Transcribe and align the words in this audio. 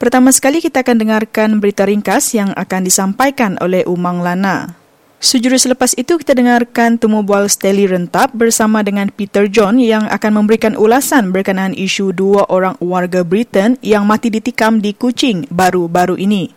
Pertama 0.00 0.32
sekali 0.32 0.64
kita 0.64 0.80
akan 0.80 0.96
dengarkan 1.04 1.60
berita 1.60 1.84
ringkas 1.84 2.32
yang 2.32 2.56
akan 2.56 2.80
disampaikan 2.80 3.60
oleh 3.60 3.84
Umang 3.84 4.24
Lana. 4.24 4.83
Sejurus 5.22 5.64
selepas 5.64 5.96
itu 5.96 6.20
kita 6.20 6.36
dengarkan 6.36 7.00
temu 7.00 7.24
bual 7.24 7.48
Stanley 7.48 7.88
Rentap 7.88 8.36
bersama 8.36 8.84
dengan 8.84 9.08
Peter 9.08 9.48
John 9.48 9.80
yang 9.80 10.04
akan 10.10 10.42
memberikan 10.44 10.76
ulasan 10.76 11.32
berkenaan 11.32 11.72
isu 11.72 12.12
dua 12.12 12.44
orang 12.52 12.76
warga 12.82 13.24
Britain 13.24 13.80
yang 13.80 14.04
mati 14.04 14.28
ditikam 14.28 14.84
di 14.84 14.92
Kuching 14.92 15.48
baru-baru 15.48 16.20
ini. 16.20 16.52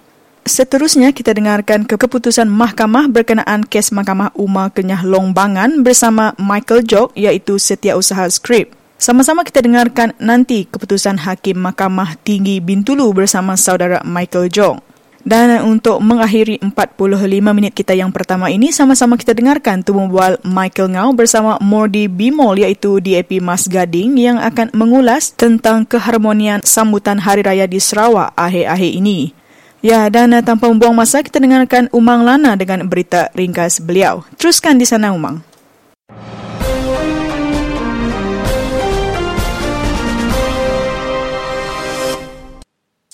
Seterusnya 0.47 1.11
kita 1.11 1.35
dengarkan 1.35 1.83
keputusan 1.83 2.47
mahkamah 2.47 3.11
berkenaan 3.11 3.67
kes 3.67 3.91
Mahkamah 3.91 4.31
Umar 4.39 4.71
Kenyah 4.71 5.03
Longbangan 5.03 5.83
bersama 5.83 6.31
Michael 6.39 6.87
Jok 6.87 7.19
iaitu 7.19 7.59
Setiausaha 7.59 8.31
Skrip. 8.31 8.71
Sama-sama 8.95 9.43
kita 9.43 9.59
dengarkan 9.59 10.15
nanti 10.23 10.63
keputusan 10.63 11.19
Hakim 11.27 11.59
Mahkamah 11.59 12.15
Tinggi 12.23 12.63
Bintulu 12.63 13.11
bersama 13.11 13.59
saudara 13.59 13.99
Michael 14.07 14.47
Jok. 14.47 14.86
Dan 15.27 15.59
untuk 15.67 15.99
mengakhiri 15.99 16.55
45 16.63 17.51
minit 17.51 17.75
kita 17.75 17.91
yang 17.91 18.15
pertama 18.15 18.47
ini, 18.47 18.71
sama-sama 18.71 19.19
kita 19.19 19.35
dengarkan 19.35 19.83
temu 19.83 20.07
bual 20.07 20.39
Michael 20.47 20.95
Ngau 20.95 21.11
bersama 21.19 21.59
Mordi 21.59 22.07
Bimol 22.07 22.63
iaitu 22.63 23.03
DAP 23.03 23.43
Mas 23.43 23.67
Gading 23.67 24.15
yang 24.15 24.39
akan 24.39 24.71
mengulas 24.71 25.35
tentang 25.35 25.83
keharmonian 25.83 26.63
sambutan 26.63 27.19
Hari 27.19 27.43
Raya 27.43 27.67
di 27.67 27.75
Sarawak 27.75 28.31
akhir-akhir 28.39 28.91
ini. 29.03 29.35
Ya, 29.83 30.07
dan 30.07 30.31
tanpa 30.47 30.71
membuang 30.71 30.95
masa, 30.95 31.19
kita 31.19 31.43
dengarkan 31.43 31.91
Umang 31.91 32.23
Lana 32.23 32.55
dengan 32.55 32.87
berita 32.87 33.27
ringkas 33.35 33.83
beliau. 33.83 34.23
Teruskan 34.39 34.79
di 34.79 34.87
sana, 34.87 35.11
Umang. 35.11 35.43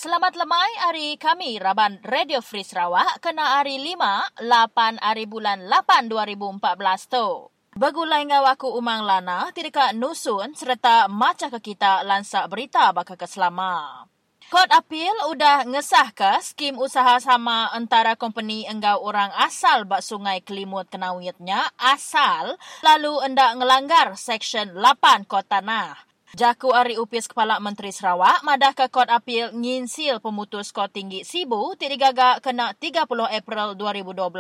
Selamat 0.04 0.36
lemai 0.36 0.68
hari 0.84 1.16
kami 1.16 1.64
Raban 1.64 2.04
Radio 2.04 2.44
Free 2.44 2.68
Sarawak 2.68 3.24
kena 3.24 3.64
hari 3.64 3.80
5 3.80 4.36
8 4.36 5.00
hari 5.00 5.24
bulan 5.24 5.64
8 5.72 6.12
2014 6.12 6.60
tu. 7.08 7.48
Begulai 7.80 8.28
ngau 8.28 8.44
aku 8.44 8.68
umang 8.76 9.08
lana 9.08 9.48
tidak 9.56 9.96
nusun 9.96 10.60
serta 10.60 11.08
maca 11.08 11.48
ke 11.48 11.72
kita 11.72 12.04
lansak 12.04 12.52
berita 12.52 12.92
bakal 12.92 13.16
keselama. 13.16 14.04
Kod 14.52 14.76
Apil 14.76 15.16
udah 15.32 15.64
ngesah 15.72 16.12
ke 16.12 16.36
skim 16.44 16.76
usaha 16.84 17.16
sama 17.24 17.72
antara 17.72 18.20
company 18.20 18.68
enggau 18.68 19.00
orang 19.08 19.32
asal 19.40 19.88
bak 19.88 20.04
sungai 20.04 20.44
Kelimut 20.44 20.92
kenawitnya 20.92 21.72
asal 21.80 22.60
lalu 22.84 23.24
endak 23.24 23.56
ngelanggar 23.56 24.20
Section 24.20 24.76
8 24.76 25.32
Kod 25.32 25.48
Tanah. 25.48 26.13
Jaku 26.34 26.74
Ari 26.74 26.98
Upis 26.98 27.30
Kepala 27.30 27.62
Menteri 27.62 27.94
Sarawak 27.94 28.42
madah 28.42 28.74
ke 28.74 28.90
Kod 28.90 29.06
Apil 29.06 29.54
nginsil 29.54 30.18
pemutus 30.18 30.74
Kod 30.74 30.90
Tinggi 30.90 31.22
Sibu 31.22 31.78
tidak 31.78 32.10
gagak 32.10 32.50
kena 32.50 32.74
30 32.74 33.06
April 33.06 33.78
2012. 33.78 34.34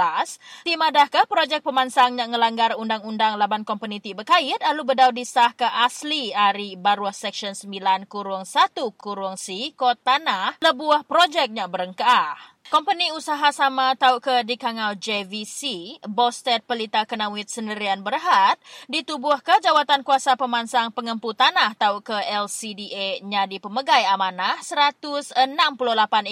Ti 0.65 0.73
madah 0.73 1.05
ke 1.13 1.21
projek 1.29 1.61
pemansang 1.61 2.17
yang 2.17 2.33
ngelanggar 2.33 2.73
Undang-Undang 2.81 3.37
Laban 3.37 3.61
Kompeni 3.61 4.01
Ti 4.01 4.17
Berkait 4.17 4.57
alu 4.65 4.81
bedau 4.89 5.13
disah 5.13 5.53
ke 5.53 5.69
asli 5.69 6.33
Ari 6.33 6.81
Baruah 6.81 7.13
Seksyen 7.13 7.53
9 7.53 8.09
kurung 8.09 8.49
1 8.49 8.73
kurung 8.97 9.37
C 9.37 9.77
Kod 9.77 10.01
Tanah 10.01 10.57
lebuah 10.65 11.05
projeknya 11.05 11.69
berengkah. 11.69 12.52
Company 12.71 13.11
usaha 13.11 13.51
sama 13.51 13.91
tau 13.99 14.23
ke 14.23 14.47
di 14.47 14.55
kangau 14.55 14.95
JVC, 14.95 15.99
Bosted 16.07 16.63
Pelita 16.63 17.03
Kenawit 17.03 17.51
Sendirian 17.51 17.99
Berhad, 17.99 18.55
ditubuh 18.87 19.35
ke 19.43 19.59
Jawatan 19.59 20.05
Kuasa 20.07 20.39
Pemansang 20.39 20.95
Pengempu 20.95 21.35
Tanah 21.35 21.75
tau 21.75 21.99
ke 21.99 22.15
LCDA 22.15 23.19
nyadi 23.19 23.59
pemegai 23.59 24.07
amanah 24.07 24.61
168 24.61 25.35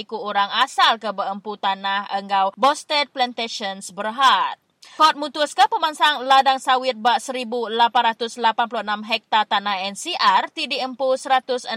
ikut 0.08 0.22
orang 0.22 0.48
asal 0.62 1.02
ke 1.02 1.10
beempu 1.10 1.60
tanah 1.60 2.08
enggau 2.14 2.56
Bosted 2.56 3.10
Plantations 3.10 3.90
Berhad. 3.90 4.61
Kod 4.92 5.16
mutus 5.16 5.56
ke 5.56 5.64
pemansang 5.72 6.28
ladang 6.28 6.60
sawit 6.60 7.00
bak 7.00 7.24
1,886 7.24 8.28
hektar 9.08 9.48
tanah 9.48 9.88
NCR 9.88 10.52
ti 10.52 10.68
empu 10.68 11.16
168 11.16 11.72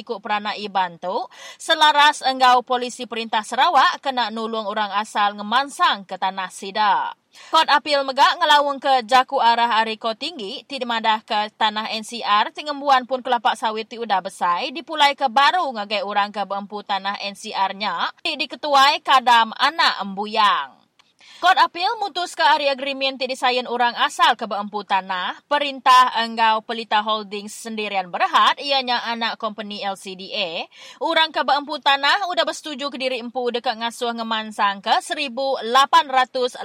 ikut 0.00 0.18
perana 0.24 0.56
Ibantu 0.56 1.28
selaras 1.60 2.24
enggau 2.24 2.64
polisi 2.64 3.04
perintah 3.04 3.44
Sarawak 3.44 4.00
kena 4.00 4.32
nulung 4.32 4.64
orang 4.64 4.88
asal 4.88 5.36
ngemansang 5.36 6.08
ke 6.08 6.16
tanah 6.16 6.48
Sida. 6.48 7.12
Kod 7.52 7.68
apil 7.68 8.08
megak 8.08 8.40
ngelawung 8.40 8.80
ke 8.80 9.04
jaku 9.04 9.36
arah 9.38 9.84
Ariko 9.84 10.16
Tinggi, 10.16 10.64
ti 10.64 10.80
dimadah 10.80 11.20
ke 11.22 11.52
tanah 11.60 11.92
NCR, 11.92 12.56
tingembuan 12.56 13.04
pun 13.04 13.20
kelapak 13.20 13.54
sawit 13.54 13.86
ti 13.86 14.00
udah 14.00 14.18
besai, 14.24 14.72
dipulai 14.72 15.12
ke 15.12 15.28
baru 15.28 15.68
ngagai 15.76 16.02
orang 16.02 16.32
ke 16.32 16.42
beempu 16.42 16.82
tanah 16.82 17.20
NCR-nya, 17.20 18.16
ti 18.24 18.34
diketuai 18.34 19.04
kadam 19.04 19.54
anak 19.60 20.02
embuyang. 20.02 20.79
Kod 21.40 21.56
apil 21.56 21.88
mutus 22.04 22.36
ke 22.36 22.44
hari 22.44 22.68
agreement 22.68 23.16
ti 23.16 23.24
disayen 23.24 23.64
orang 23.64 23.96
asal 23.96 24.36
ke 24.36 24.44
beempu 24.44 24.84
tanah, 24.84 25.40
perintah 25.48 26.12
enggau 26.20 26.60
pelita 26.60 27.00
holdings 27.00 27.56
sendirian 27.56 28.12
berhad, 28.12 28.60
ianya 28.60 29.00
anak 29.08 29.40
company 29.40 29.80
LCDA, 29.80 30.68
orang 31.00 31.32
ke 31.32 31.40
beempu 31.40 31.80
tanah 31.80 32.28
udah 32.28 32.44
bersetuju 32.44 32.92
ke 32.92 33.00
diri 33.00 33.24
empu 33.24 33.48
dekat 33.56 33.72
ngasuh 33.72 34.20
ngemansang 34.20 34.84
ke 34.84 35.00
1,886 35.00 36.60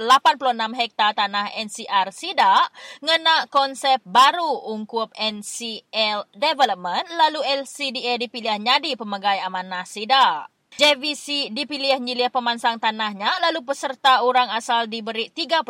hektar 0.76 1.16
tanah 1.16 1.56
NCR 1.56 2.12
Sida, 2.12 2.68
ngena 3.00 3.48
konsep 3.48 4.04
baru 4.04 4.76
ungkup 4.76 5.08
NCL 5.16 6.36
Development, 6.36 7.08
lalu 7.16 7.40
LCDA 7.64 8.20
dipilih 8.20 8.60
nyadi 8.60 8.92
pemegai 8.92 9.40
amanah 9.40 9.88
Sida. 9.88 10.52
JVC 10.76 11.56
dipilih 11.56 11.96
nyilih 11.96 12.28
pemansang 12.28 12.76
tanahnya 12.76 13.32
lalu 13.48 13.64
peserta 13.64 14.20
orang 14.20 14.52
asal 14.52 14.84
diberi 14.84 15.32
30% 15.32 15.64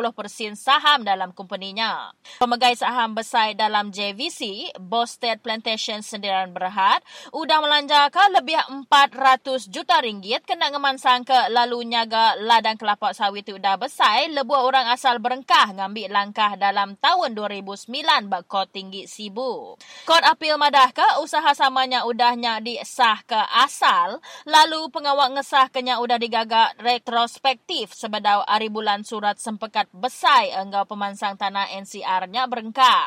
saham 0.59 1.07
dalam 1.07 1.31
kompeninya. 1.31 2.11
Pemegai 2.43 2.75
saham 2.75 3.15
besar 3.15 3.55
dalam 3.55 3.87
JVC, 3.87 4.75
Bosted 4.75 5.39
Plantation 5.39 6.03
Sendirian 6.03 6.51
Berhad, 6.51 6.99
sudah 7.31 7.63
melanjarkan 7.63 8.35
lebih 8.35 8.59
400 8.91 9.71
juta 9.71 10.03
ringgit 10.03 10.43
kena 10.43 10.75
ngemansang 10.75 11.23
ke 11.23 11.55
lalu 11.55 11.87
nyaga 11.87 12.35
ladang 12.43 12.75
kelapa 12.75 13.15
sawit 13.15 13.47
itu 13.47 13.55
dah 13.63 13.79
besar 13.79 14.27
lebuah 14.27 14.67
orang 14.67 14.91
asal 14.91 15.23
berengkah 15.23 15.71
ngambil 15.71 16.11
langkah 16.11 16.59
dalam 16.59 16.99
tahun 16.99 17.31
2009 17.31 17.95
bakot 18.27 18.67
tinggi 18.75 19.07
sibu. 19.07 19.79
Kod 20.03 20.23
apil 20.27 20.59
madah 20.59 20.91
ke 20.91 21.23
usaha 21.23 21.55
samanya 21.55 22.03
udahnya 22.03 22.59
disah 22.59 23.23
ke 23.23 23.39
asal 23.55 24.19
lalu 24.43 24.96
pengawak 24.97 25.29
ngesah 25.37 25.69
kenya 25.69 26.01
udah 26.01 26.17
digagak 26.17 26.73
retrospektif 26.81 27.93
sebedau 27.93 28.41
hari 28.49 28.65
bulan 28.65 29.05
surat 29.05 29.37
sempekat 29.37 29.85
besai 29.93 30.49
enggau 30.49 30.89
pemansang 30.89 31.37
tanah 31.37 31.69
NCR-nya 31.85 32.49
berengkah. 32.49 33.05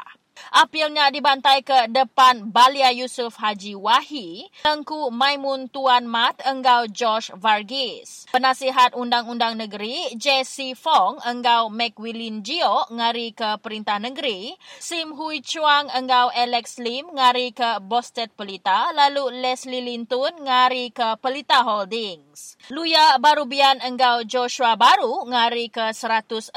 Apilnya 0.51 1.15
dibantai 1.15 1.63
ke 1.63 1.87
depan 1.93 2.51
Balia 2.51 2.91
Yusuf 2.91 3.39
Haji 3.39 3.79
Wahi, 3.79 4.51
Tengku 4.67 5.15
Maimun 5.15 5.71
Tuan 5.71 6.11
Mat 6.11 6.43
enggau 6.43 6.91
Josh 6.91 7.31
Varghese. 7.39 8.27
Penasihat 8.35 8.99
Undang-Undang 8.99 9.61
Negeri 9.61 10.11
Jesse 10.19 10.75
Fong 10.75 11.23
enggau 11.23 11.71
McWillian 11.71 12.43
Gio 12.43 12.89
ngari 12.91 13.31
ke 13.31 13.63
Perintah 13.63 14.03
Negeri, 14.03 14.59
Sim 14.83 15.15
Hui 15.15 15.39
Chuang 15.45 15.87
enggau 15.95 16.35
Alex 16.35 16.83
Lim 16.83 17.15
ngari 17.15 17.55
ke 17.55 17.79
Bosted 17.85 18.35
Pelita, 18.35 18.91
lalu 18.91 19.39
Leslie 19.39 19.85
Lintun 19.85 20.35
ngari 20.47 20.91
ke 20.91 21.15
Pelita 21.23 21.63
Holdings. 22.41 22.57
Luya 22.73 23.19
Barubian 23.21 23.79
enggau 23.85 24.25
Joshua 24.25 24.77
Baru 24.77 25.29
ngari 25.29 25.69
ke 25.69 25.93
168 25.93 26.55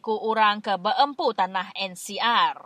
iku 0.00 0.14
orang 0.24 0.64
ke 0.64 0.74
Beempu 0.80 1.36
Tanah 1.36 1.72
NCR. 1.76 2.56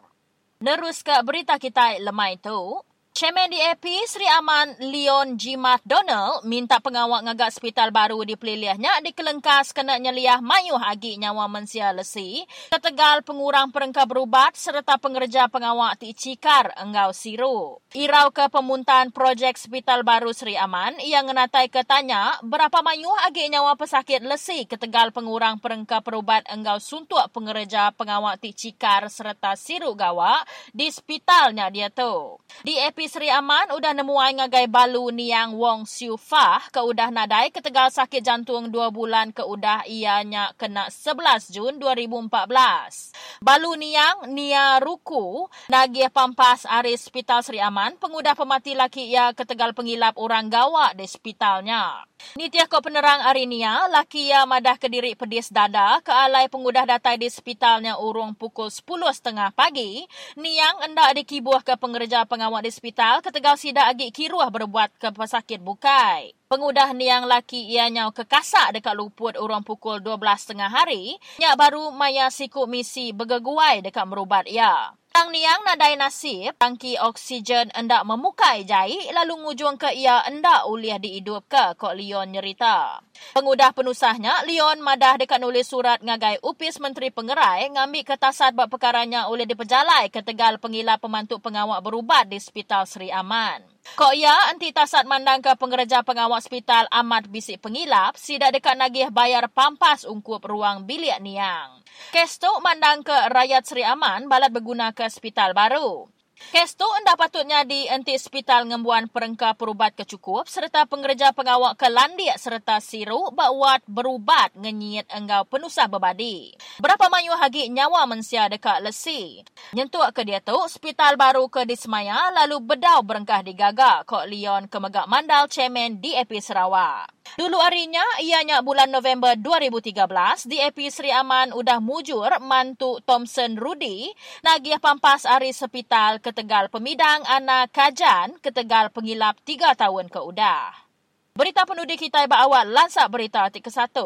Nerus 0.60 1.00
ke 1.00 1.16
berita 1.24 1.56
kita 1.56 1.96
lemai 1.98 2.36
tu. 2.36 2.84
Chairman 3.10 3.50
DAP 3.50 3.82
Sri 4.06 4.22
Aman 4.38 4.78
Leon 4.78 5.34
Jimat 5.34 5.82
Donald 5.82 6.46
minta 6.46 6.78
pengawak 6.78 7.26
ngagak 7.26 7.50
hospital 7.50 7.90
baru 7.90 8.22
di 8.22 8.38
pelilihnya 8.38 9.02
dikelengkas 9.02 9.74
kena 9.74 9.98
nyeliah 9.98 10.38
mayuh 10.38 10.78
agi 10.78 11.18
nyawa 11.18 11.50
mensia 11.50 11.90
lesi, 11.90 12.46
ketegal 12.70 13.26
pengurang 13.26 13.74
perengkah 13.74 14.06
berubat 14.06 14.54
serta 14.54 14.94
pengerja 15.02 15.50
pengawak 15.50 15.98
ti 15.98 16.14
cikar 16.14 16.70
enggau 16.78 17.10
siru. 17.10 17.82
Irau 17.98 18.30
ke 18.30 18.46
pemuntahan 18.46 19.10
projek 19.10 19.58
hospital 19.58 20.06
baru 20.06 20.30
Sri 20.30 20.54
Aman 20.54 20.94
yang 21.02 21.26
ngenatai 21.26 21.66
ketanya 21.66 22.38
berapa 22.46 22.78
mayuh 22.78 23.26
agi 23.26 23.50
nyawa 23.50 23.74
pesakit 23.74 24.22
lesi 24.22 24.70
ketegal 24.70 25.10
pengurang 25.10 25.58
perengkah 25.58 25.98
berubat 25.98 26.46
enggau 26.46 26.78
suntuk 26.78 27.26
pengerja 27.34 27.90
pengawak 27.98 28.38
ti 28.38 28.54
cikar 28.54 29.10
serta 29.10 29.58
siru 29.58 29.98
gawa 29.98 30.46
di 30.70 30.86
hospitalnya 30.86 31.74
dia 31.74 31.90
tu. 31.90 32.38
DAP 32.62 32.99
Tapi 33.00 33.08
Sri 33.08 33.32
Aman 33.32 33.72
udah 33.72 33.96
nemuai 33.96 34.44
ngagai 34.44 34.68
balu 34.68 35.08
niang 35.08 35.56
Wong 35.56 35.88
Siu 35.88 36.20
Fah 36.20 36.68
ke 36.68 36.84
udah 36.84 37.08
nadai 37.08 37.48
ketegal 37.48 37.88
sakit 37.88 38.20
jantung 38.20 38.68
2 38.68 38.92
bulan 38.92 39.32
ke 39.32 39.40
udah 39.40 39.88
ianya 39.88 40.52
kena 40.60 40.92
11 40.92 41.48
Jun 41.48 41.80
2014. 41.80 43.40
Balu 43.40 43.72
niang 43.80 44.28
Nia 44.28 44.76
Ruku 44.84 45.48
nagih 45.72 46.12
pampas 46.12 46.68
ari 46.68 46.92
Hospital 46.92 47.40
Sri 47.40 47.56
Aman 47.56 47.96
pengudah 47.96 48.36
pemati 48.36 48.76
laki 48.76 49.08
ia 49.08 49.32
ketegal 49.32 49.72
pengilap 49.72 50.20
orang 50.20 50.52
gawa 50.52 50.92
di 50.92 51.08
hospitalnya. 51.08 52.09
Nitiah 52.38 52.70
ko 52.70 52.78
penerang 52.78 53.26
hari 53.26 53.44
nia, 53.44 53.90
laki 53.90 54.30
ia 54.30 54.46
madah 54.46 54.78
ke 54.78 54.86
diri 54.86 55.18
pedis 55.18 55.50
dada 55.50 55.98
ke 56.04 56.14
alai 56.14 56.46
pengudah 56.46 56.86
datai 56.86 57.18
di 57.18 57.26
hospitalnya 57.26 57.98
urung 57.98 58.38
pukul 58.38 58.70
10.30 58.70 59.50
pagi. 59.50 60.06
Niang 60.38 60.84
hendak 60.86 61.18
dikibuh 61.18 61.60
ke 61.66 61.74
pengerja 61.74 62.22
pengawal 62.28 62.62
di 62.62 62.70
hospital 62.70 63.18
ketegal 63.24 63.58
sida 63.58 63.90
agi 63.90 64.14
kiruah 64.14 64.52
berbuat 64.52 65.00
ke 65.00 65.10
pesakit 65.10 65.58
bukai. 65.58 66.36
Pengudah 66.50 66.90
niang 66.94 67.30
laki 67.30 67.70
ia 67.70 67.86
nyau 67.86 68.10
kekasak 68.10 68.74
dekat 68.74 68.98
luput 68.98 69.38
urung 69.38 69.62
pukul 69.62 70.02
12.30 70.02 70.66
hari, 70.66 71.14
nyak 71.38 71.54
baru 71.54 71.94
maya 71.94 72.26
siku 72.26 72.66
misi 72.66 73.14
begeguai 73.14 73.82
dekat 73.86 74.02
merubat 74.06 74.50
ia. 74.50 74.99
Tang 75.10 75.34
niang 75.34 75.66
nadai 75.66 75.98
nasib, 75.98 76.54
tangki 76.54 76.94
oksigen 76.94 77.74
endak 77.74 78.06
memukai 78.06 78.62
jai, 78.62 79.10
lalu 79.10 79.42
ngujung 79.42 79.74
ke 79.74 79.90
ia 79.90 80.22
endak 80.22 80.70
uliah 80.70 81.02
dihidup 81.02 81.50
ke, 81.50 81.74
kok 81.74 81.98
Leon 81.98 82.30
nyerita. 82.30 83.02
Pengudah 83.30 83.70
penusahnya, 83.70 84.42
Leon 84.48 84.82
madah 84.82 85.20
dekat 85.20 85.38
nulis 85.38 85.70
surat 85.70 86.02
ngagai 86.02 86.42
upis 86.42 86.82
Menteri 86.82 87.14
Pengerai, 87.14 87.70
ngambil 87.70 88.02
ketasat 88.02 88.56
buat 88.58 88.66
perkaranya 88.66 89.30
oleh 89.30 89.46
dipejalai 89.46 90.10
ke 90.10 90.24
Tegal 90.24 90.58
pengilap 90.58 90.98
pemantuk 90.98 91.38
pengawak 91.38 91.78
berubat 91.84 92.26
di 92.26 92.40
Hospital 92.40 92.84
Sri 92.90 93.08
Aman. 93.14 93.62
Kok 93.96 94.14
ya, 94.14 94.52
anti 94.52 94.70
tasat 94.70 95.08
mandang 95.08 95.40
ke 95.40 95.50
pengerja 95.56 96.04
pengawak 96.04 96.44
hospital 96.44 96.86
amat 96.90 97.26
bisik 97.32 97.64
pengilap, 97.64 98.14
sida 98.14 98.52
dekat 98.52 98.76
nagih 98.76 99.08
bayar 99.10 99.48
pampas 99.50 100.04
ungkup 100.04 100.44
ruang 100.46 100.84
bilik 100.84 101.16
niang. 101.24 101.80
Kes 102.12 102.38
tu 102.38 102.50
mandang 102.60 103.02
ke 103.02 103.14
rakyat 103.32 103.66
Sri 103.66 103.82
Aman 103.82 104.28
balat 104.28 104.52
berguna 104.52 104.92
ke 104.92 105.08
hospital 105.08 105.56
baru. 105.56 106.06
Kes 106.48 106.72
tu 106.72 106.88
hendak 106.88 107.20
patutnya 107.20 107.68
di 107.68 107.84
enti 107.84 108.16
hospital 108.16 108.64
ngembuan 108.64 109.12
perengka 109.12 109.52
perubat 109.52 109.92
kecukup 109.92 110.48
serta 110.48 110.88
pengerja 110.88 111.36
pengawak 111.36 111.76
ke 111.76 111.92
landiak 111.92 112.40
serta 112.40 112.80
siru 112.80 113.28
bakwat 113.36 113.84
berubat 113.84 114.56
ngenyit 114.56 115.04
enggau 115.12 115.44
penusah 115.44 115.84
berbadi. 115.92 116.56
Berapa 116.80 117.12
mayu 117.12 117.36
hagi 117.36 117.68
nyawa 117.68 118.08
mensia 118.08 118.48
dekat 118.48 118.80
lesi. 118.80 119.44
Nyentuk 119.76 120.08
ke 120.16 120.24
dia 120.24 120.40
tu, 120.40 120.56
hospital 120.56 121.20
baru 121.20 121.44
ke 121.52 121.68
Dismaya 121.68 122.32
lalu 122.32 122.56
bedau 122.64 123.04
berengkah 123.04 123.44
digagak 123.44 124.08
kok 124.08 124.24
Leon 124.24 124.64
ke 124.64 124.80
Megak 124.80 125.12
Mandal 125.12 125.44
Chairman 125.52 126.00
DAP 126.00 126.40
Sarawak. 126.40 127.12
Dulu 127.38 127.62
harinya, 127.62 128.02
ianya 128.18 128.58
bulan 128.58 128.90
November 128.90 129.38
2013, 129.38 130.50
DAP 130.50 130.78
Sri 130.90 131.14
Aman 131.14 131.54
udah 131.54 131.78
mujur 131.78 132.26
mantu 132.42 132.98
Thompson 133.06 133.54
Rudy 133.54 134.10
nagiah 134.42 134.82
pampas 134.82 135.22
ari 135.22 135.54
sepital 135.54 136.18
ke 136.18 136.29
Tegal 136.30 136.70
Pemidang 136.70 137.22
anak 137.26 137.74
kajan 137.74 138.38
ke 138.42 138.50
Tegal 138.54 138.90
pengilap 138.90 139.38
3 139.42 139.74
tahun 139.74 140.06
ke 140.10 140.20
udah. 140.22 140.90
Berita 141.30 141.62
penduduk 141.62 141.96
kita 141.96 142.26
berawal 142.26 142.68
lansak 142.68 143.06
berita 143.08 143.46
artik 143.46 143.70
ke-1. 143.70 143.96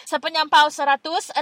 Sepenyampau 0.00 0.72
161 0.72 1.38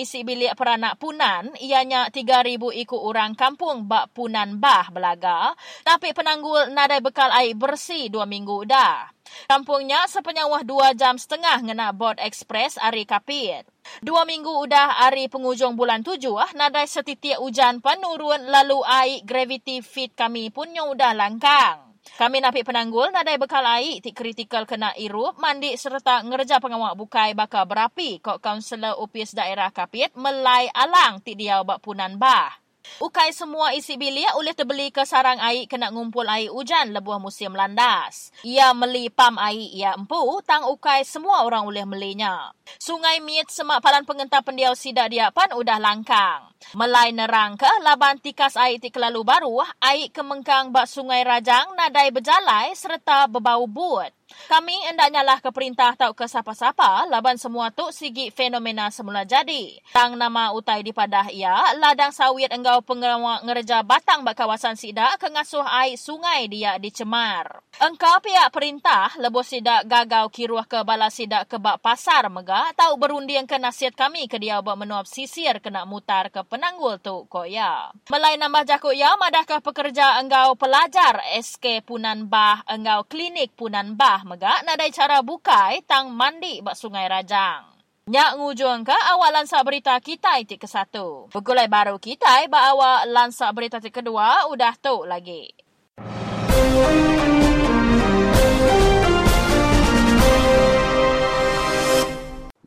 isi 0.00 0.24
bilik 0.24 0.56
peranak 0.56 0.96
punan, 0.96 1.52
ianya 1.60 2.10
3,000 2.10 2.58
ikut 2.58 2.96
orang 2.96 3.36
kampung 3.36 3.86
bak 3.86 4.10
punan 4.16 4.56
bah 4.56 4.90
belaga, 4.90 5.52
tapi 5.84 6.10
penanggul 6.16 6.72
nadai 6.72 7.04
bekal 7.04 7.30
air 7.30 7.54
bersih 7.54 8.10
dua 8.10 8.26
minggu 8.26 8.66
dah. 8.66 9.12
Kampungnya 9.50 10.04
sepenyawah 10.08 10.62
dua 10.64 10.94
jam 10.96 11.18
setengah 11.18 11.60
ngena 11.64 11.92
bot 11.92 12.16
ekspres 12.22 12.78
hari 12.78 13.04
kapit. 13.04 13.66
Dua 14.00 14.22
minggu 14.22 14.48
udah 14.48 15.02
hari 15.06 15.26
penghujung 15.26 15.74
bulan 15.74 16.06
tujuh, 16.06 16.38
ah, 16.38 16.50
nadai 16.54 16.86
setitik 16.86 17.38
hujan 17.42 17.82
penurun 17.82 18.46
lalu 18.46 18.78
air 18.86 19.26
gravity 19.26 19.82
fit 19.82 20.14
kami 20.14 20.54
pun 20.54 20.70
yang 20.70 20.88
udah 20.92 21.12
langkang. 21.12 21.92
Kami 22.02 22.42
napik 22.42 22.66
penanggul 22.66 23.14
nadai 23.14 23.38
bekal 23.38 23.62
air 23.62 24.02
ti 24.02 24.10
kritikal 24.10 24.66
kena 24.66 24.90
irup 24.98 25.38
mandi 25.38 25.74
serta 25.78 26.22
ngerja 26.26 26.58
pengawak 26.58 26.98
bukai 26.98 27.34
bakal 27.34 27.62
berapi 27.66 28.18
kok 28.18 28.42
kaunselor 28.42 28.98
upis 28.98 29.34
daerah 29.38 29.70
kapit 29.70 30.10
melai 30.18 30.66
alang 30.74 31.22
ti 31.22 31.38
dia 31.38 31.62
bak 31.62 31.78
punan 31.78 32.18
bah. 32.18 32.61
Ukai 32.98 33.30
semua 33.30 33.74
isi 33.74 33.94
bilik 33.94 34.34
oleh 34.34 34.54
terbeli 34.54 34.90
ke 34.90 35.06
sarang 35.06 35.38
air 35.38 35.70
kena 35.70 35.94
ngumpul 35.94 36.26
air 36.26 36.50
hujan 36.50 36.90
lebuh 36.90 37.22
musim 37.22 37.54
landas. 37.54 38.34
Ia 38.42 38.74
meli 38.74 39.06
pam 39.10 39.38
air 39.38 39.70
ia 39.70 39.94
empu, 39.94 40.18
tang 40.42 40.66
ukai 40.66 41.06
semua 41.06 41.46
orang 41.46 41.66
boleh 41.66 41.86
melinya. 41.86 42.50
Sungai 42.78 43.22
Miet 43.22 43.50
semak 43.50 43.82
palan 43.82 44.06
pengentar 44.06 44.42
pendiau 44.42 44.74
sidak 44.74 45.10
dia 45.10 45.30
pan 45.30 45.50
udah 45.54 45.78
langkang. 45.78 46.50
Melai 46.78 47.10
nerang 47.10 47.58
ke 47.58 47.68
laban 47.82 48.22
tikas 48.22 48.54
air 48.54 48.78
ti 48.78 48.90
kelalu 48.90 49.26
baru, 49.26 49.62
air 49.82 50.10
kemengkang 50.14 50.70
bak 50.70 50.86
sungai 50.86 51.26
Rajang 51.26 51.74
nadai 51.74 52.14
berjalai 52.14 52.70
serta 52.78 53.26
berbau 53.26 53.66
buat. 53.66 54.21
Kami 54.50 54.76
hendaknya 54.88 55.22
lah 55.24 55.38
ke 55.40 55.48
perintah 55.48 55.96
tau 55.96 56.12
ke 56.12 56.28
siapa-siapa 56.28 57.08
laban 57.08 57.40
semua 57.40 57.72
tu 57.72 57.88
sigi 57.94 58.32
fenomena 58.32 58.88
semula 58.88 59.22
jadi. 59.22 59.78
Tang 59.92 60.18
nama 60.18 60.52
utai 60.52 60.84
di 60.84 60.90
padah 60.90 61.28
ia, 61.32 61.76
ladang 61.78 62.10
sawit 62.10 62.52
enggau 62.52 62.84
pengerawak 62.84 63.44
ngereja 63.44 63.84
batang 63.84 64.24
bak 64.24 64.36
kawasan 64.36 64.76
sida 64.76 65.16
ke 65.20 65.28
ngasuh 65.28 65.64
air 65.64 65.96
sungai 65.96 66.48
dia 66.48 66.76
dicemar. 66.80 67.62
Engkau 67.80 68.20
pihak 68.20 68.52
perintah 68.52 69.10
lebih 69.16 69.44
sidak 69.44 69.88
gagau 69.88 70.28
kiruah 70.28 70.68
ke 70.68 70.84
bala 70.84 71.08
sidak 71.08 71.48
ke 71.48 71.56
bak 71.56 71.80
pasar 71.80 72.28
mega 72.28 72.68
tau 72.76 72.94
berundi 73.00 73.34
yang 73.34 73.48
ke 73.48 73.56
nasihat 73.56 73.96
kami 73.96 74.28
ke 74.28 74.36
dia 74.36 74.60
buat 74.60 74.76
menuap 74.76 75.08
sisir 75.08 75.58
kena 75.58 75.88
mutar 75.88 76.28
ke 76.28 76.44
penanggul 76.44 77.00
tu 77.00 77.24
koya. 77.26 77.90
Melai 78.12 78.36
nambah 78.36 78.68
jakuk 78.68 78.92
ya 78.92 79.16
madahkah 79.16 79.64
pekerja 79.64 80.20
enggau 80.20 80.54
pelajar 80.54 81.20
SK 81.40 81.82
Punan 81.84 82.28
Bah 82.28 82.60
enggau 82.68 83.04
klinik 83.08 83.52
Punan 83.56 83.98
Bah 83.98 84.21
mega 84.22 84.54
agak 84.54 84.60
nadai 84.66 84.90
cara 84.94 85.18
bukai 85.22 85.82
tang 85.82 86.14
mandi 86.14 86.62
bak 86.62 86.78
Sungai 86.78 87.10
Rajang. 87.10 87.74
Nyak 88.06 88.38
ngujung 88.38 88.82
ke 88.82 88.94
awak 88.94 89.30
lansak 89.30 89.62
berita 89.62 89.94
kita 90.02 90.38
itik 90.42 90.62
ke 90.62 90.68
satu. 90.70 91.30
Begulai 91.30 91.70
baru 91.70 91.98
kita 91.98 92.46
bak 92.46 92.64
awak 92.74 93.06
lansak 93.10 93.50
berita 93.54 93.78
itik 93.78 94.02
kedua 94.02 94.46
udah 94.50 94.74
tu 94.78 95.06
lagi. 95.06 95.50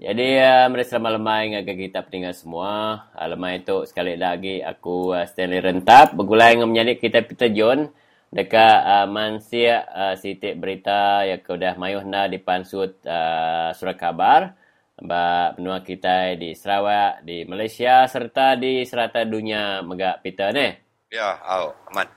Jadi 0.05 0.38
uh, 0.38 0.69
mereka 0.69 0.95
selamat 0.95 1.12
lemai 1.17 1.41
dengan 1.50 1.65
kita 1.65 2.00
peninggal 2.05 2.35
semua. 2.38 3.09
Uh, 3.17 3.27
lemai 3.31 3.65
itu 3.65 3.89
sekali 3.89 4.13
lagi 4.13 4.62
aku 4.62 5.17
uh, 5.17 5.25
Stanley 5.25 5.63
Rentap. 5.63 6.13
Begulai 6.13 6.53
dengan 6.53 6.69
menyanyi 6.69 7.01
kita 7.01 7.25
Peter 7.25 7.50
John 7.50 7.89
dekat 8.36 8.77
uh, 8.84 9.08
mansia 9.08 9.88
uh, 9.88 10.15
sitik 10.20 10.60
berita 10.60 11.24
yang 11.24 11.39
sudah 11.39 11.80
mayuh 11.80 12.04
na 12.04 12.27
di 12.27 12.36
pansut 12.36 13.00
uh, 13.08 13.72
surat 13.72 13.96
kabar 13.96 14.51
ba 15.00 15.51
benua 15.56 15.84
kita 15.84 16.36
di 16.39 16.56
Sarawak, 16.56 17.24
di 17.24 17.44
Malaysia 17.48 18.08
serta 18.08 18.56
di 18.60 18.84
serata 18.88 19.24
dunia 19.27 19.84
megak 19.84 20.24
pita 20.24 20.51
ni. 20.56 20.72
Ya, 21.12 21.36
au, 21.44 21.75
aman. 21.92 22.08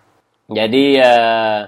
Jadi 0.50 0.98
uh, 0.98 1.66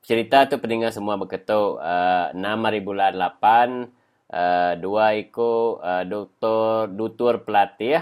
cerita 0.00 0.48
tu 0.48 0.56
pendengar 0.60 0.92
semua 0.96 1.20
berketuk 1.20 1.76
uh, 1.80 2.32
6 2.32 2.40
hari 2.40 2.80
bulan 2.80 3.16
8 3.16 4.32
uh, 4.32 4.72
dua 4.80 5.14
ikut 5.20 5.68
uh, 5.80 6.04
doktor 6.08 6.88
dutur 6.88 7.44
pelatih 7.44 8.00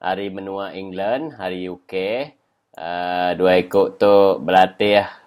hari 0.00 0.32
benua 0.32 0.72
England, 0.72 1.36
hari 1.36 1.68
UK. 1.68 1.94
Uh, 2.80 3.36
dua 3.36 3.60
ikut 3.60 4.00
tu 4.00 4.40
berlatih 4.40 5.19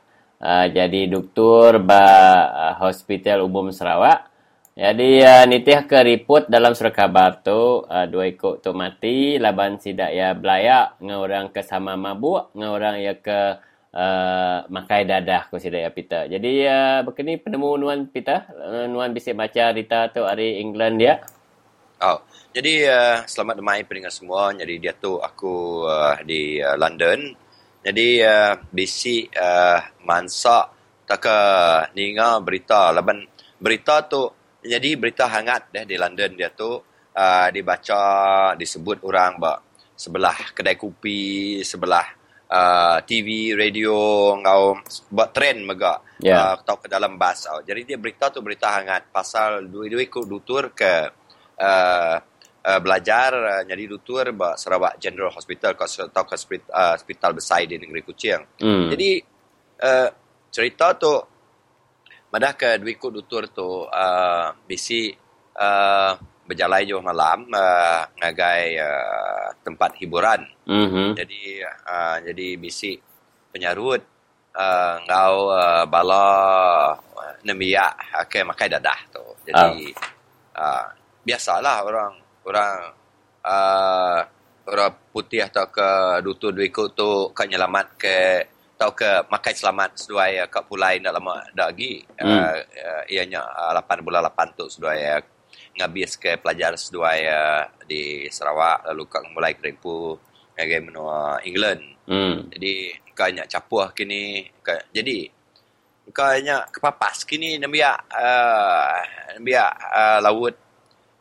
uh, 0.43 0.67
jadi 0.67 1.07
doktor 1.07 1.79
ba 1.79 2.03
uh, 2.51 2.73
Hospital 2.83 3.47
Umum 3.47 3.71
Sarawak. 3.71 4.27
Jadi 4.73 5.21
uh, 5.21 5.45
nitih 5.45 5.85
ke 5.85 6.01
report 6.01 6.50
dalam 6.50 6.73
surat 6.73 6.97
khabar 6.97 7.45
tu 7.45 7.85
uh, 7.85 8.05
dua 8.09 8.25
ikut 8.27 8.65
tu 8.65 8.73
mati 8.73 9.38
laban 9.38 9.77
sidak 9.77 10.12
ya 10.12 10.33
belayak 10.33 10.97
dengan 10.97 11.17
orang 11.21 11.45
ke 11.53 11.62
sama 11.62 11.93
mabuk 11.93 12.50
dengan 12.57 12.73
orang 12.73 12.95
ya 12.97 13.13
ke 13.21 13.62
uh, 13.93 14.65
makai 14.73 15.05
dadah 15.05 15.47
ko 15.53 15.62
sidak 15.62 15.81
ya 15.85 15.89
pita. 15.93 16.19
Jadi 16.25 16.65
uh, 16.65 17.05
berkini 17.05 17.38
penemu 17.38 17.69
nuan 17.77 18.09
pita 18.09 18.50
uh, 18.50 18.89
nuan 18.89 19.13
bisa 19.13 19.31
baca 19.38 19.69
cerita 19.71 20.09
tu 20.09 20.25
hari 20.25 20.57
England 20.57 20.97
dia. 20.97 21.21
Oh. 22.01 22.19
Jadi 22.53 22.85
uh, 22.85 23.25
selamat 23.25 23.62
demai 23.62 23.81
pendengar 23.85 24.13
semua. 24.13 24.53
Jadi 24.53 24.77
dia 24.81 24.93
tu 24.93 25.17
aku 25.17 25.85
uh, 25.85 26.17
di 26.25 26.62
uh, 26.62 26.77
London 26.77 27.42
jadi 27.83 28.07
uh, 28.23 28.53
bisi 28.71 29.27
uh, 29.29 29.79
mansa 30.07 30.71
tak 31.03 31.27
ninga 31.93 32.39
berita 32.41 32.89
laban 32.95 33.27
berita 33.59 34.07
tu 34.07 34.25
jadi 34.63 34.95
berita 34.95 35.27
hangat 35.27 35.69
deh 35.69 35.85
di 35.85 35.99
London 35.99 36.31
dia 36.33 36.49
tu 36.49 36.79
uh, 37.13 37.47
dibaca 37.51 38.01
disebut 38.55 39.03
orang 39.03 39.37
ba 39.37 39.59
sebelah 39.93 40.55
kedai 40.55 40.79
kopi 40.79 41.59
sebelah 41.61 42.07
uh, 42.49 42.97
TV 43.05 43.53
radio 43.53 44.33
ngau 44.39 44.81
buat 45.13 45.29
trend 45.35 45.67
mega 45.67 46.01
yeah. 46.23 46.55
uh, 46.55 46.65
tau 46.65 46.81
ke 46.81 46.87
dalam 46.89 47.19
bas 47.19 47.45
uh. 47.45 47.61
jadi 47.61 47.93
dia 47.93 47.97
berita 47.99 48.33
tu 48.33 48.41
berita 48.41 48.73
hangat 48.73 49.13
pasal 49.13 49.69
dua-dua 49.69 50.01
ikut 50.01 50.25
dutur 50.25 50.73
ke 50.73 51.11
uh, 51.61 52.17
uh, 52.63 52.79
belajar 52.79 53.32
uh, 53.36 53.62
jadi 53.67 53.84
doktor 53.86 54.32
di 54.32 54.50
Sarawak 54.55 54.98
General 54.98 55.32
Hospital 55.36 55.75
atau 55.75 56.24
ke 56.24 56.34
hospital, 56.34 56.72
uh, 56.72 56.91
hospital 56.96 57.32
besar 57.36 57.67
di 57.67 57.75
negeri 57.75 58.01
Kuching. 58.01 58.41
Mm. 58.63 58.88
Jadi 58.96 59.10
uh, 59.84 60.10
cerita 60.50 60.96
tu 60.96 61.13
madah 62.34 62.53
ke 62.58 62.82
dua 62.82 62.91
ikut 62.91 63.12
doktor 63.13 63.43
tu 63.53 63.86
uh, 63.86 64.48
bisi 64.65 65.13
uh, 65.60 66.12
berjalan 66.43 66.84
jauh 66.84 67.03
malam 67.03 67.48
uh, 67.53 68.01
ngagai 68.20 68.63
uh, 68.82 69.48
tempat 69.63 69.96
hiburan. 70.01 70.41
Mm-hmm. 70.65 71.08
Jadi 71.15 71.41
uh, 71.63 72.17
jadi 72.25 72.48
bisi 72.58 72.98
penyarut 73.53 74.01
uh, 74.58 74.96
ngau 75.05 75.36
uh, 75.53 75.84
bala 75.86 76.25
uh, 76.98 77.34
nemiak 77.46 78.17
okay, 78.25 78.41
makai 78.41 78.67
dadah 78.67 79.00
tu. 79.13 79.25
Jadi 79.46 79.93
oh. 79.93 80.58
uh, 80.58 80.86
biasalah 81.24 81.77
orang 81.86 82.22
orang 82.47 82.91
uh, 83.43 84.19
orang 84.67 84.93
putih 85.12 85.43
atau 85.43 85.67
ke 85.67 85.89
dutu 86.23 86.55
dua 86.55 86.65
ikut 86.67 86.95
tu 86.95 87.31
kan 87.35 87.47
nyelamat 87.47 87.88
ke 88.00 88.17
atau 88.73 88.89
ke 88.95 89.29
makai 89.31 89.55
selamat 89.55 89.95
seduai 89.95 90.50
ke 90.51 90.59
pulai 90.67 91.00
nak 91.00 91.15
lama 91.15 91.39
dah 91.55 91.71
lagi 91.71 92.03
hmm. 92.03 92.25
uh, 92.25 92.55
uh, 92.59 93.03
ianya 93.07 93.39
uh, 93.39 93.79
8 93.79 94.03
bulan 94.03 94.27
8 94.27 94.59
tu 94.59 94.65
seduai 94.67 95.00
uh, 95.19 95.21
ngabis 95.79 96.19
ke 96.19 96.35
pelajar 96.41 96.75
seduai 96.75 97.19
uh, 97.29 97.63
di 97.88 98.27
Sarawak 98.27 98.88
lalu 98.91 99.03
kak 99.07 99.23
mulai 99.31 99.55
kerimpu 99.55 100.17
ngagai 100.57 100.81
menua 100.83 101.39
England 101.47 101.81
hmm. 102.09 102.51
jadi 102.51 102.73
kanya 103.13 103.43
capuh 103.45 103.93
kini 103.93 104.51
ke, 104.59 104.89
jadi 104.89 105.29
kanya 106.12 106.67
kepapas 106.67 107.23
kini 107.23 107.62
nambiak 107.62 108.09
uh, 108.12 109.00
nambiak 109.38 109.71
uh, 109.95 110.19
laut 110.19 110.55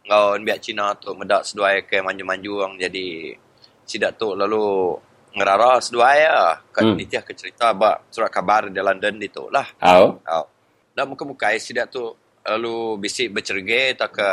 ngau 0.08 0.34
biak 0.42 0.58
Cina 0.58 0.94
tu 0.98 1.14
medak 1.14 1.46
seduai 1.46 1.86
ke 1.86 2.02
manju-manju 2.02 2.52
orang 2.58 2.74
jadi 2.78 3.38
sidak 3.86 4.18
tu 4.18 4.34
lalu 4.34 4.96
ngerara 5.32 5.80
seduai 5.80 6.16
ya 6.20 6.60
kan 6.74 6.92
hmm. 6.92 6.96
nitiah 6.98 7.24
ke 7.24 7.32
cerita 7.32 7.72
ba 7.72 7.96
surat 8.12 8.28
kabar 8.28 8.68
di 8.68 8.80
London 8.80 9.16
itu 9.22 9.48
lah. 9.48 9.64
Au. 9.80 10.20
Au. 10.20 10.44
Dan 10.92 11.08
muka-muka 11.08 11.56
sidak 11.56 11.88
tu 11.88 12.12
lalu 12.42 12.98
bisik 12.98 13.30
bercerge 13.30 13.94
tak 13.94 14.18
ke 14.18 14.30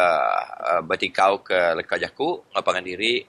uh, 0.66 0.82
bertikau 0.82 1.46
ke 1.46 1.78
lekajaku 1.78 2.50
ngapangan 2.52 2.84
diri 2.84 3.22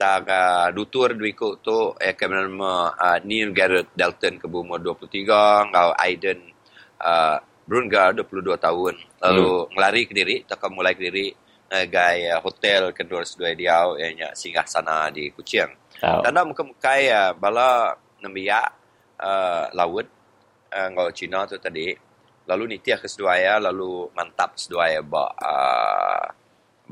tak 0.00 0.24
uh, 0.26 0.68
dutur 0.72 1.12
duiku 1.12 1.60
tu 1.60 1.92
eh 2.00 2.16
ke 2.16 2.24
nama 2.26 2.90
uh, 2.96 3.18
Neil 3.22 3.52
Garrett 3.52 3.92
Dalton 3.92 4.40
ke 4.40 4.48
umur 4.48 4.80
23 4.80 5.68
ngau 5.68 5.90
Aiden 6.00 6.40
uh, 6.98 7.36
Brungar 7.68 8.16
22 8.16 8.56
tahun 8.56 8.94
lalu 9.20 9.48
hmm. 9.52 9.68
ngelari 9.76 10.02
ke 10.08 10.12
diri 10.16 10.36
tak 10.48 10.64
mulai 10.72 10.96
ke 10.96 11.06
diri 11.06 11.30
gai 11.88 12.28
uh, 12.28 12.40
hotel 12.44 12.92
kedua 12.92 13.24
sedua 13.24 13.56
dia 13.56 13.80
yang 13.96 14.36
singgah 14.36 14.68
sana 14.68 15.08
di 15.08 15.32
Kuching. 15.32 15.72
Oh. 16.04 16.20
Tanda 16.20 16.44
muka-muka 16.44 16.98
ya 17.00 17.32
bala 17.32 17.96
nambia 18.20 18.60
uh, 19.16 19.72
laut 19.72 20.06
uh, 20.68 20.88
ngau 20.92 21.08
Cina 21.16 21.48
tu 21.48 21.56
tadi 21.56 21.94
lalu 22.46 22.76
nitiah 22.76 22.98
ke 22.98 23.06
sedua 23.06 23.38
ya 23.38 23.62
lalu 23.62 24.10
mantap 24.12 24.58
sedua 24.58 24.90
ya 24.90 25.00
ba 25.00 25.30
uh, 25.30 26.26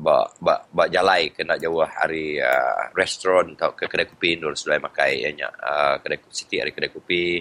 ba 0.01 0.25
ba 0.39 0.65
ba 0.71 0.83
jalai 0.87 1.35
kena 1.35 1.59
jauh 1.59 1.83
hari 1.83 2.39
uh, 2.39 2.89
restoran 2.95 3.53
atau 3.53 3.75
ke 3.75 3.85
kedai 3.85 4.07
kopi 4.07 4.39
dulu 4.39 4.55
sedua 4.55 4.79
makai 4.79 5.27
nya 5.35 5.51
uh, 5.51 5.99
kedai 5.99 6.17
city 6.31 6.63
hari 6.63 6.71
kedai 6.71 6.89
kopi 6.89 7.37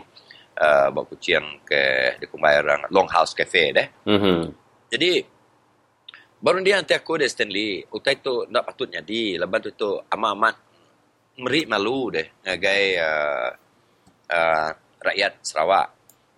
uh, 0.59 0.89
ba 0.91 1.01
Kuching 1.07 1.63
ke 1.65 1.83
di 2.19 2.27
Kumbayarang 2.27 2.91
Longhouse 2.91 3.33
Cafe 3.39 3.71
deh. 3.71 3.89
Mm 4.05 4.19
-hmm. 4.19 4.41
Jadi 4.91 5.11
Baru 6.41 6.65
dia 6.65 6.81
nanti 6.81 6.97
aku 6.97 7.21
deh 7.21 7.29
Stanley. 7.29 7.85
Utai 7.93 8.17
tu 8.17 8.49
nak 8.49 8.73
patutnya 8.73 9.05
di. 9.05 9.37
Lepas 9.37 9.61
tu 9.61 9.71
tu 9.77 9.91
amat-amat 10.09 10.57
merik 11.37 11.69
malu 11.69 12.09
deh. 12.09 12.25
Ngagai 12.49 12.85
uh, 12.97 13.49
uh, 14.33 14.69
rakyat 15.05 15.33
Sarawak. 15.45 15.89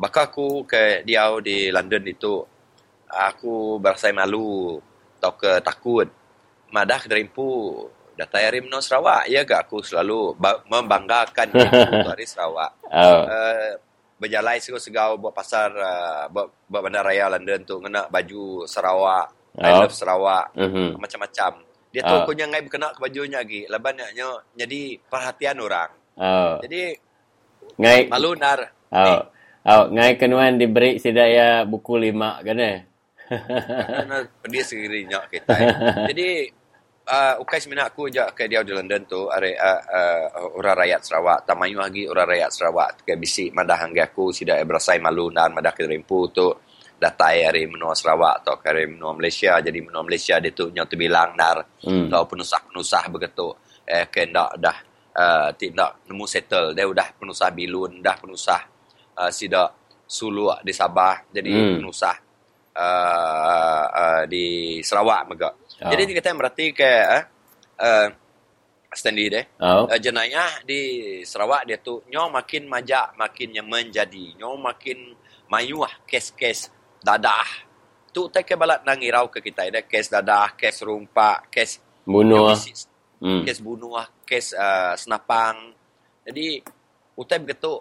Bahkan 0.02 0.22
aku 0.26 0.66
ke 0.66 1.06
dia 1.06 1.30
di 1.38 1.70
London 1.70 2.02
itu. 2.10 2.42
Aku 3.06 3.78
berasa 3.78 4.10
malu. 4.10 4.82
Atau 5.22 5.38
ke 5.38 5.62
takut. 5.62 6.10
Madah 6.74 6.98
ke 6.98 7.06
derimpu. 7.06 7.86
Data 8.18 8.42
Yarim 8.42 8.66
no 8.66 8.82
Sarawak. 8.82 9.30
Ya 9.30 9.46
gak 9.46 9.70
aku 9.70 9.86
selalu 9.86 10.34
membanggakan 10.66 11.54
dari 12.10 12.26
Sarawak. 12.26 12.74
Oh. 12.90 13.22
Uh, 13.30 13.78
berjalan 14.18 14.58
segau-segau 14.58 15.18
buat 15.18 15.34
pasar 15.34 15.70
uh, 15.74 16.26
buat, 16.26 16.50
buat 16.66 16.82
bandar 16.82 17.06
raya 17.06 17.26
London 17.26 17.62
tu 17.66 17.82
kena 17.82 18.06
baju 18.06 18.62
Sarawak 18.70 19.41
I 19.58 19.70
oh. 19.72 19.84
love 19.84 19.94
Sarawak 19.94 20.56
mm-hmm. 20.56 20.88
macam-macam 20.96 21.52
dia 21.92 22.02
tu 22.08 22.16
oh. 22.16 22.24
punya 22.24 22.48
ngai 22.48 22.62
berkena 22.64 22.88
ke 22.96 23.00
bajunya 23.04 23.38
lagi 23.44 23.68
laban 23.68 24.00
nya 24.00 24.28
jadi 24.56 24.96
perhatian 25.08 25.56
orang 25.60 25.90
oh. 26.16 26.56
jadi 26.64 26.96
ngai 27.76 28.00
malu 28.08 28.32
nar 28.36 28.60
oh. 28.92 29.28
oh 29.68 29.84
ngai 29.92 30.16
kenuan 30.16 30.56
diberi 30.56 30.96
sidaya 30.96 31.68
buku 31.68 32.00
lima 32.00 32.40
kan 32.40 32.58
eh 32.60 32.92
Kena 33.32 34.18
pedih 34.44 34.64
sendiri 34.64 35.08
nyak 35.08 35.24
kita. 35.32 35.56
Jadi 36.12 36.28
uh, 37.08 37.34
ukai 37.40 37.58
seminat 37.62 37.92
aku 37.92 38.12
je 38.12 38.22
ke 38.36 38.46
dia 38.48 38.60
di 38.60 38.72
London 38.74 39.02
tu 39.08 39.28
are 39.30 39.52
uh, 39.56 39.80
uh, 39.88 40.24
orang 40.60 40.84
rakyat 40.84 41.00
Sarawak 41.02 41.48
tamayu 41.48 41.80
lagi 41.80 42.04
orang 42.06 42.28
rakyat 42.28 42.50
Sarawak 42.52 42.88
ke 43.06 43.16
bisik 43.16 43.54
madah 43.56 43.78
hangga 43.78 44.10
aku 44.10 44.30
sida 44.34 44.60
berasai 44.62 45.00
malu 45.00 45.32
dan 45.32 45.54
madah 45.54 45.72
ke 45.72 45.86
rempu 45.86 46.28
tu 46.30 46.48
datai 47.02 47.42
hari 47.42 47.66
menua 47.66 47.98
Sarawak 47.98 48.46
atau 48.46 48.54
ke 48.62 48.86
menua 48.86 49.10
Malaysia 49.10 49.58
jadi 49.58 49.78
menua 49.82 50.06
Malaysia 50.06 50.38
dia 50.38 50.54
tu 50.54 50.70
nyak 50.70 50.86
tu 50.86 50.94
bilang 50.94 51.34
nar 51.34 51.66
Hmm. 51.82 52.06
atau 52.06 52.22
penusah-penusah 52.30 53.10
begitu 53.10 53.50
eh 53.82 54.06
ke 54.06 54.30
ndak 54.30 54.50
dah 54.62 54.78
uh, 55.18 55.50
tidak 55.58 56.06
nemu 56.06 56.24
settle 56.30 56.70
dia 56.78 56.86
udah 56.86 57.18
penusah 57.18 57.50
bilun 57.50 57.98
dah 57.98 58.14
penusah 58.22 58.60
uh, 59.18 59.30
sida 59.34 59.66
Sulu 60.06 60.54
di 60.62 60.70
Sabah 60.70 61.26
jadi 61.34 61.50
Hmm. 61.50 61.82
penusah 61.82 62.16
uh, 62.76 63.84
uh, 63.90 64.22
di 64.28 64.78
Sarawak 64.84 65.28
juga. 65.32 65.50
Oh. 65.82 65.90
Jadi 65.90 66.02
kita 66.14 66.30
merhati 66.32 66.66
ke 66.72 66.92
uh, 67.02 67.24
uh, 67.80 68.08
Stanley 68.92 69.32
deh. 69.32 69.44
Oh. 69.58 69.88
Uh, 69.88 69.98
jenayah 69.98 70.60
di 70.68 70.80
Sarawak 71.24 71.64
dia 71.64 71.80
tu 71.80 72.04
nyo 72.12 72.28
makin 72.28 72.68
majak 72.68 73.16
makin 73.16 73.56
nyaman 73.56 73.88
jadi. 73.88 74.36
Nyo 74.36 74.56
makin 74.60 75.16
mayuah 75.48 75.92
kes-kes 76.08 76.72
dadah. 77.04 77.48
Tu 78.12 78.22
tak 78.28 78.44
ke 78.46 78.54
balat 78.56 78.84
nang 78.86 79.00
irau 79.00 79.28
ke 79.28 79.40
kita 79.40 79.68
deh 79.68 79.84
kes 79.84 80.08
dadah, 80.12 80.54
kes 80.56 80.80
rumpak, 80.84 81.48
kes 81.50 81.80
Bunuh. 82.02 82.50
bisik 82.50 82.90
Hmm. 83.22 83.46
kes 83.46 83.62
bunuh, 83.62 84.02
kes 84.26 84.50
uh, 84.50 84.98
senapang. 84.98 85.70
Jadi 86.26 86.58
utai 87.14 87.38
begitu 87.38 87.78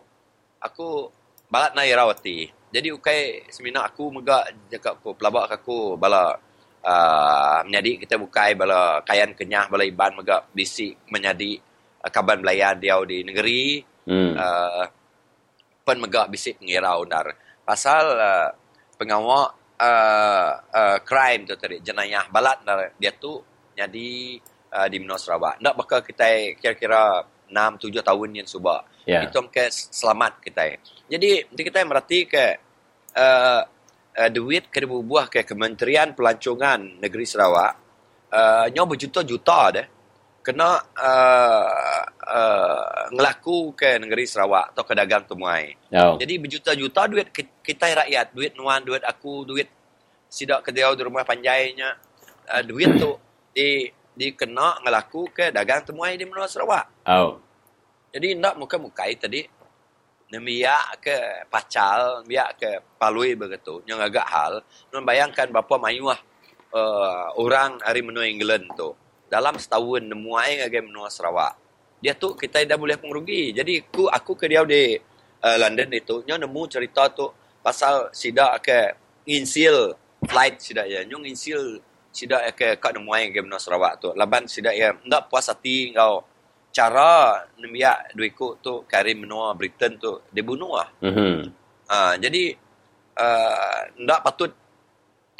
aku 0.61 1.09
balat 1.49 1.73
na 1.73 1.81
irawati. 1.81 2.45
Jadi 2.69 2.93
ukai 2.93 3.49
semina 3.49 3.89
aku 3.89 4.13
mega 4.13 4.45
cakap 4.69 5.01
aku 5.01 5.17
pelabak 5.17 5.49
aku 5.49 5.97
bala 5.97 6.37
uh, 6.85 7.59
menjadi 7.65 8.05
kita 8.05 8.15
bukai 8.21 8.53
bala 8.53 9.01
kayan 9.01 9.33
kenyah 9.33 9.65
bala 9.65 9.81
iban 9.81 10.13
mega 10.13 10.45
bisik 10.53 11.01
menjadi 11.09 11.57
uh, 12.05 12.09
kaban 12.13 12.45
belayan 12.45 12.77
dia 12.77 13.01
di 13.01 13.25
negeri 13.25 13.81
Hmm. 14.01 14.33
uh, 14.33 14.85
pen 15.85 15.97
mega 16.01 16.29
bisik 16.29 16.61
ngirau 16.61 17.01
dar. 17.09 17.33
Pasal 17.65 18.05
uh, 18.13 18.49
pengawal 19.01 19.49
uh, 19.81 20.51
uh, 20.61 20.97
crime 21.01 21.49
tu 21.49 21.57
tadi 21.57 21.81
jenayah 21.81 22.29
balat 22.29 22.61
dia 23.01 23.17
tu 23.17 23.41
jadi 23.73 24.37
uh, 24.77 24.87
di 24.87 24.97
Menua 25.01 25.17
Sarawak. 25.17 25.57
Nak 25.57 25.73
bakal 25.73 26.05
kita 26.05 26.53
kira-kira 26.61 27.25
6 27.49 27.89
7 27.89 28.05
tahun 28.05 28.29
yang 28.37 28.45
subak. 28.45 28.85
Ya. 29.09 29.25
Itu 29.25 29.41
ke 29.49 29.73
selamat 29.73 30.45
kita. 30.45 30.77
Jadi 31.09 31.49
nanti 31.49 31.63
kita 31.65 31.81
merhati 31.81 32.19
ke 32.29 32.45
uh, 33.17 33.61
uh, 34.21 34.29
duit 34.29 34.69
ke 34.69 34.85
buah 34.85 35.25
ke 35.33 35.41
Kementerian 35.41 36.13
Pelancongan 36.13 37.01
Negeri 37.01 37.25
Sarawak 37.25 37.73
uh, 38.31 38.65
nyaw 38.71 38.85
berjuta-juta 38.87 39.59
deh 39.75 39.87
kena 40.41 40.81
uh, 40.97 42.01
uh, 42.17 43.05
ngelaku 43.13 43.77
ke 43.77 44.01
negeri 44.01 44.25
Sarawak 44.25 44.73
atau 44.73 44.83
ke 44.85 44.93
dagang 44.97 45.25
temuai. 45.25 45.77
Oh. 45.93 46.17
Jadi 46.17 46.33
berjuta-juta 46.41 47.01
duit 47.05 47.29
ki- 47.29 47.61
kita 47.61 47.93
rakyat, 48.05 48.33
duit 48.33 48.57
nuan, 48.57 48.81
duit 48.81 49.05
aku, 49.05 49.45
duit 49.45 49.69
sidak 50.25 50.65
kediau 50.65 50.97
di 50.97 51.05
rumah 51.05 51.21
panjainya. 51.21 51.93
Uh, 52.49 52.63
duit 52.65 52.89
tu 52.97 53.13
di 53.55 53.85
dikena 54.11 54.81
ngelaku 54.83 55.31
ke 55.31 55.45
dagang 55.53 55.85
temuai 55.85 56.17
di 56.17 56.25
Menua 56.25 56.49
Sarawak. 56.49 57.07
Oh. 57.07 57.39
Jadi 58.11 58.35
ndak 58.35 58.59
muka-mukai 58.59 59.15
tadi 59.15 59.45
nemiak 60.31 61.03
ke 61.03 61.17
pacal, 61.51 62.23
biak 62.23 62.49
ke 62.59 62.69
palui 62.99 63.35
begitu. 63.35 63.83
Yang 63.87 64.11
agak 64.11 64.27
hal, 64.27 64.53
nun 64.91 65.03
bayangkan 65.03 65.47
berapa 65.51 65.75
mayuah 65.79 66.19
uh, 66.71 67.35
orang 67.35 67.79
hari 67.83 68.01
menua 68.03 68.25
England 68.27 68.71
tu. 68.75 68.95
Dalam 69.31 69.55
setahun 69.55 70.03
nemuai 70.03 70.59
ngage 70.59 70.79
menua 70.83 71.07
Sarawak. 71.07 71.55
Dia 72.03 72.11
tu 72.11 72.35
kita 72.35 72.59
dah 72.67 72.75
boleh 72.75 72.99
pengerugi. 72.99 73.55
Jadi 73.55 73.79
aku 73.79 74.11
aku 74.11 74.35
ke 74.35 74.51
dia 74.51 74.59
di 74.67 74.99
uh, 75.39 75.57
London 75.61 75.87
itu, 75.95 76.19
nyo 76.27 76.35
nemu 76.35 76.61
cerita 76.67 77.07
tu 77.07 77.31
pasal 77.63 78.11
sida 78.11 78.51
ke 78.59 78.91
insil 79.31 79.95
flight 80.27 80.59
sida 80.59 80.83
ya. 80.83 81.07
Nyo 81.07 81.23
insil 81.23 81.79
sida 82.11 82.43
ke 82.51 82.75
kat 82.75 82.91
nemuai 82.99 83.31
ngage 83.31 83.41
menua 83.47 83.61
Sarawak 83.63 84.03
tu. 84.03 84.11
Laban 84.19 84.51
sida 84.51 84.75
ya 84.75 84.91
ndak 85.07 85.31
puas 85.31 85.47
hati 85.47 85.95
kau 85.95 86.27
cara 86.75 87.47
nembia 87.55 87.95
duitku 88.11 88.59
tu 88.59 88.83
kari 88.87 89.15
menua 89.15 89.55
Britain 89.55 89.95
tu 89.95 90.19
dibunuh 90.27 90.75
lah. 90.75 90.89
Mhm. 90.99 91.51
Ha, 91.87 92.15
jadi 92.19 92.55
uh, 93.19 93.79
ndak 93.99 94.19
patut 94.23 94.51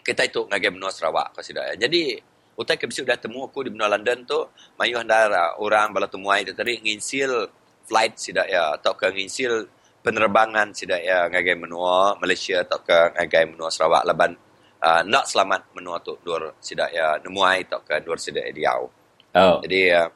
kita 0.02 0.28
itu 0.28 0.48
ngage 0.48 0.70
benua 0.72 0.92
Sarawak 0.96 1.36
kau 1.36 1.44
sudah. 1.44 1.76
Jadi 1.76 2.31
utai 2.60 2.76
ke 2.76 2.86
sudah 2.92 3.16
temu 3.16 3.48
aku 3.48 3.66
di 3.66 3.70
benua 3.72 3.88
London 3.92 4.28
tu 4.28 4.40
mayu 4.76 5.00
handara 5.00 5.58
orang 5.58 5.96
bala 5.96 6.12
temuai 6.12 6.44
tu 6.44 6.52
tadi 6.52 6.78
nginsil 6.84 7.48
flight 7.88 8.20
sidak 8.20 8.48
ya 8.48 8.76
atau 8.78 8.94
ke 8.94 9.08
nginsil 9.12 9.68
penerbangan 10.02 10.74
sidak 10.74 11.02
ya 11.02 11.30
ngage 11.30 11.58
benua 11.58 12.18
Malaysia 12.18 12.62
atau 12.66 12.82
ke 12.82 12.98
ngage 13.18 13.56
benua 13.56 13.70
Sarawak 13.70 14.04
laban 14.06 14.36
uh, 14.82 15.02
nak 15.06 15.26
selamat 15.30 15.72
menua 15.78 16.02
tu 16.02 16.18
dur 16.26 16.58
sidak 16.60 16.90
ya 16.92 17.22
nemuai 17.22 17.70
atau 17.70 17.80
ke 17.86 18.02
dur 18.02 18.18
sidak 18.18 18.50
diau. 18.52 18.90
Oh. 19.32 19.58
Jadi 19.64 19.82
uh, 19.94 20.10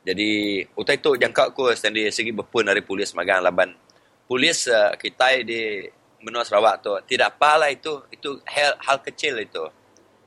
jadi 0.00 0.30
utai 0.74 0.96
tu 0.98 1.14
jangka 1.14 1.52
aku 1.52 1.76
sendiri 1.76 2.08
segi 2.08 2.32
berpun 2.32 2.66
dari 2.66 2.80
polis 2.80 3.12
magang 3.12 3.44
laban 3.44 3.76
polis 4.24 4.64
uh, 4.70 4.96
kita 4.96 5.44
di 5.44 5.84
benua 6.20 6.44
Sarawak 6.44 6.84
tu 6.84 6.92
tidak 7.08 7.36
apalah 7.36 7.72
itu 7.72 8.04
itu 8.12 8.38
hal, 8.46 8.76
hal 8.78 8.98
kecil 9.00 9.40
itu. 9.40 9.64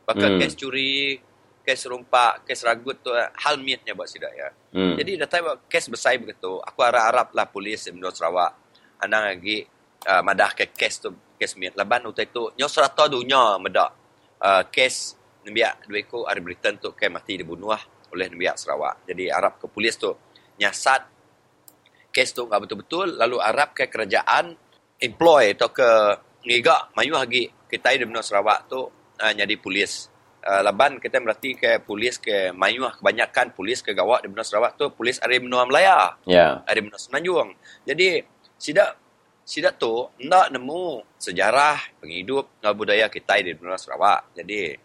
Bahkan 0.03 0.35
Hmm. 0.35 0.39
kes 0.43 0.59
curi, 0.59 1.15
kes 1.63 1.87
rumpak, 1.87 2.43
kes 2.43 2.67
ragut 2.67 2.99
tu 2.99 3.09
uh, 3.09 3.31
hal 3.39 3.55
miatnya 3.57 3.95
buat 3.95 4.11
sidak 4.11 4.35
ya. 4.35 4.51
Hmm. 4.75 4.99
Jadi 4.99 5.15
dah 5.15 5.29
tahu 5.31 5.63
kes 5.71 5.87
besar 5.87 6.19
begitu. 6.19 6.59
Aku 6.59 6.79
harap-harap 6.83 7.31
lah 7.31 7.47
polis 7.47 7.87
di 7.87 7.95
Sarawak 7.95 8.51
andang 8.99 9.23
lagi 9.27 9.63
uh, 10.07 10.21
madah 10.23 10.51
ke 10.55 10.71
kes 10.71 11.03
tu 11.03 11.09
kes 11.35 11.55
miat 11.59 11.75
laban 11.75 12.07
utai 12.07 12.31
tu 12.31 12.51
nyo 12.55 12.67
serata 12.71 13.11
dunia 13.11 13.59
medak 13.59 13.91
uh, 14.39 14.63
kes 14.71 15.19
nembiak 15.43 15.83
duitku 15.87 16.23
ada 16.23 16.39
Britain 16.39 16.79
tu 16.79 16.95
ke 16.95 17.11
mati 17.11 17.35
dibunuh 17.35 17.75
lah 17.75 17.83
oleh 18.13 18.27
nembiak 18.29 18.55
Sarawak. 18.59 19.07
Jadi 19.07 19.31
harap 19.31 19.59
ke 19.59 19.65
polis 19.67 19.95
tu 19.99 20.11
nyasat 20.59 21.01
kes 22.13 22.29
tu 22.31 22.45
enggak 22.45 22.69
betul-betul 22.69 23.17
lalu 23.17 23.41
harap 23.41 23.73
ke 23.73 23.89
kerajaan 23.89 24.53
employ 25.01 25.57
atau 25.57 25.73
ke 25.73 25.89
ngigak 26.45 26.93
mayu 26.93 27.17
lagi 27.17 27.49
kita 27.67 27.97
di 27.97 28.05
Sarawak 28.21 28.69
tu 28.69 28.79
uh, 29.19 29.33
jadi 29.33 29.55
polis. 29.57 30.12
Uh, 30.43 30.59
laban 30.59 30.99
kita 30.99 31.23
berarti 31.23 31.55
ke 31.55 31.79
polis 31.79 32.19
ke 32.19 32.51
mayu 32.51 32.83
kebanyakan 32.99 33.55
polis 33.55 33.79
ke 33.79 33.95
gawak 33.95 34.27
di 34.27 34.27
benua 34.27 34.43
Sarawak 34.43 34.75
tu 34.75 34.91
polis 34.91 35.15
ada 35.23 35.31
di 35.31 35.39
benua 35.39 35.63
Melaya 35.63 36.19
Ya. 36.27 36.59
ada 36.67 36.79
benua 36.83 36.99
Semenanjung. 36.99 37.55
Jadi 37.87 38.19
sidak 38.59 38.99
sidak 39.47 39.79
tu 39.79 40.11
ndak 40.19 40.51
nemu 40.51 41.15
sejarah 41.15 41.79
penghidup 41.95 42.59
dan 42.59 42.75
budaya 42.75 43.07
kita 43.07 43.39
di 43.39 43.55
benua 43.55 43.79
Sarawak. 43.79 44.35
Jadi 44.35 44.75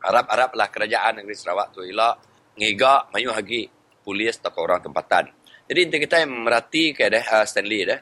harap-harap 0.00 0.56
lah 0.56 0.72
kerajaan 0.72 1.20
negeri 1.20 1.36
Sarawak 1.36 1.68
tu 1.76 1.84
ialah 1.84 2.16
ngigak 2.56 3.12
mayu 3.12 3.28
lagi 3.28 3.68
polis 4.00 4.40
atau 4.40 4.56
orang 4.64 4.80
tempatan. 4.80 5.28
Jadi 5.68 5.78
inti 5.84 5.96
kita 6.00 6.24
yang 6.24 6.32
merhati 6.48 6.96
ke 6.96 7.12
deh 7.12 7.24
uh, 7.28 7.44
Stanley 7.44 7.84
deh 7.84 8.00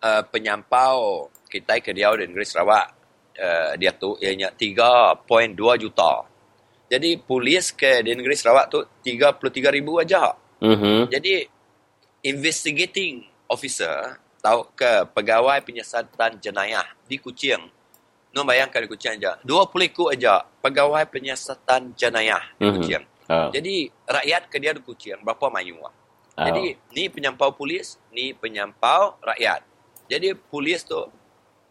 uh, 0.00 0.24
penyampau 0.32 1.28
kita 1.44 1.76
ke 1.84 1.92
dia 1.92 2.08
di 2.16 2.24
negeri 2.24 2.48
Sarawak 2.48 3.01
uh, 3.38 3.72
dia 3.76 3.92
tu 3.94 4.16
ianya 4.20 4.52
3.2 4.52 5.22
juta. 5.80 6.26
Jadi 6.92 7.16
polis 7.16 7.72
ke 7.72 8.04
di 8.04 8.12
negeri 8.12 8.36
Sarawak 8.36 8.66
tu 8.68 8.84
33 9.00 9.72
ribu 9.72 9.96
aja. 9.96 10.36
Mhm. 10.60 11.08
Jadi 11.08 11.48
investigating 12.22 13.24
officer 13.48 14.20
atau 14.42 14.68
ke 14.74 15.06
pegawai 15.14 15.62
penyiasatan 15.62 16.36
jenayah 16.42 16.84
di 17.08 17.16
Kuching. 17.16 17.62
No 18.34 18.44
bayangkan 18.44 18.84
di 18.84 18.88
Kuching 18.90 19.16
aja. 19.22 19.40
20 19.40 19.88
ikut 19.88 20.08
aja 20.12 20.44
pegawai 20.60 21.06
penyiasatan 21.08 21.96
jenayah 21.96 22.42
di 22.60 22.68
Mhm. 22.68 22.74
Kuching. 22.76 23.04
Oh. 23.32 23.48
Jadi 23.54 23.88
rakyat 24.04 24.42
ke 24.52 24.56
dia 24.60 24.76
di 24.76 24.82
Kuching 24.84 25.22
berapa 25.24 25.48
mayu. 25.48 25.80
Oh. 25.80 25.92
Jadi 26.36 26.76
ni 26.92 27.08
penyampau 27.08 27.54
polis, 27.56 27.96
ni 28.12 28.36
penyampau 28.36 29.16
rakyat. 29.24 29.64
Jadi 30.10 30.36
polis 30.36 30.84
tu 30.84 30.98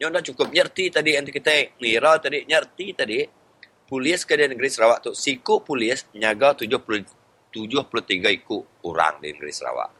dah 0.09 0.23
cukup 0.25 0.49
nyerti 0.49 0.89
tadi 0.89 1.13
yang 1.13 1.27
kita 1.29 1.77
ngira 1.77 2.17
tadi 2.17 2.41
nyerti 2.49 2.85
tadi 2.97 3.21
polis 3.85 4.25
ke 4.25 4.33
di 4.33 4.49
negeri 4.49 4.71
Sarawak 4.71 5.05
tu 5.05 5.11
siku 5.13 5.61
polis 5.61 6.09
nyaga 6.17 6.57
70 6.57 7.21
73 7.51 8.39
ikut 8.41 8.87
orang 8.87 9.19
di 9.19 9.35
negeri 9.35 9.51
Sarawak. 9.51 9.91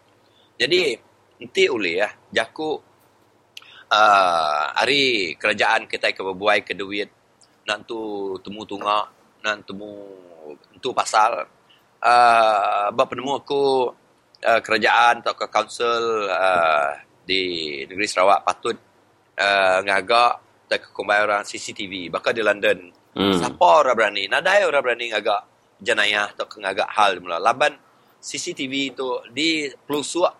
Jadi 0.55 0.95
nanti 1.43 1.63
boleh 1.67 1.95
ya 1.99 2.09
jaku 2.31 2.79
uh, 3.91 4.63
hari 4.79 5.35
kerajaan 5.35 5.91
kita 5.91 6.15
ke 6.15 6.21
berbuai 6.23 6.63
ke 6.63 6.71
duit 6.71 7.11
nak 7.67 7.83
tu 7.83 8.33
temu 8.39 8.63
tunga 8.63 9.05
nak 9.43 9.67
temu 9.67 9.91
tu 10.79 10.95
pasal. 10.95 11.45
Uh, 12.01 12.89
penemu 12.95 13.45
aku 13.45 13.93
uh, 14.41 14.61
kerajaan 14.65 15.21
atau 15.21 15.37
ke 15.37 15.45
council 15.51 16.25
uh, 16.31 16.97
di 17.27 17.43
negeri 17.85 18.07
Sarawak 18.09 18.41
patut 18.47 18.90
uh, 19.41 19.81
ngagak 19.81 20.37
tak 20.69 20.87
ke 20.87 21.01
orang 21.01 21.43
CCTV 21.43 22.13
bahkan 22.13 22.31
di 22.31 22.45
London 22.45 23.01
Hmm. 23.11 23.35
Siapa 23.35 23.83
orang 23.83 23.95
berani? 23.95 24.23
Nadai 24.31 24.63
orang 24.63 24.83
berani 24.83 25.11
ngagak 25.11 25.41
jenayah 25.83 26.31
atau 26.31 26.47
ngagak 26.47 26.87
hal 26.95 27.19
mula. 27.19 27.43
Laban 27.43 27.75
CCTV 28.23 28.95
itu 28.95 29.07
di 29.35 29.67
pelusuk 29.83 30.31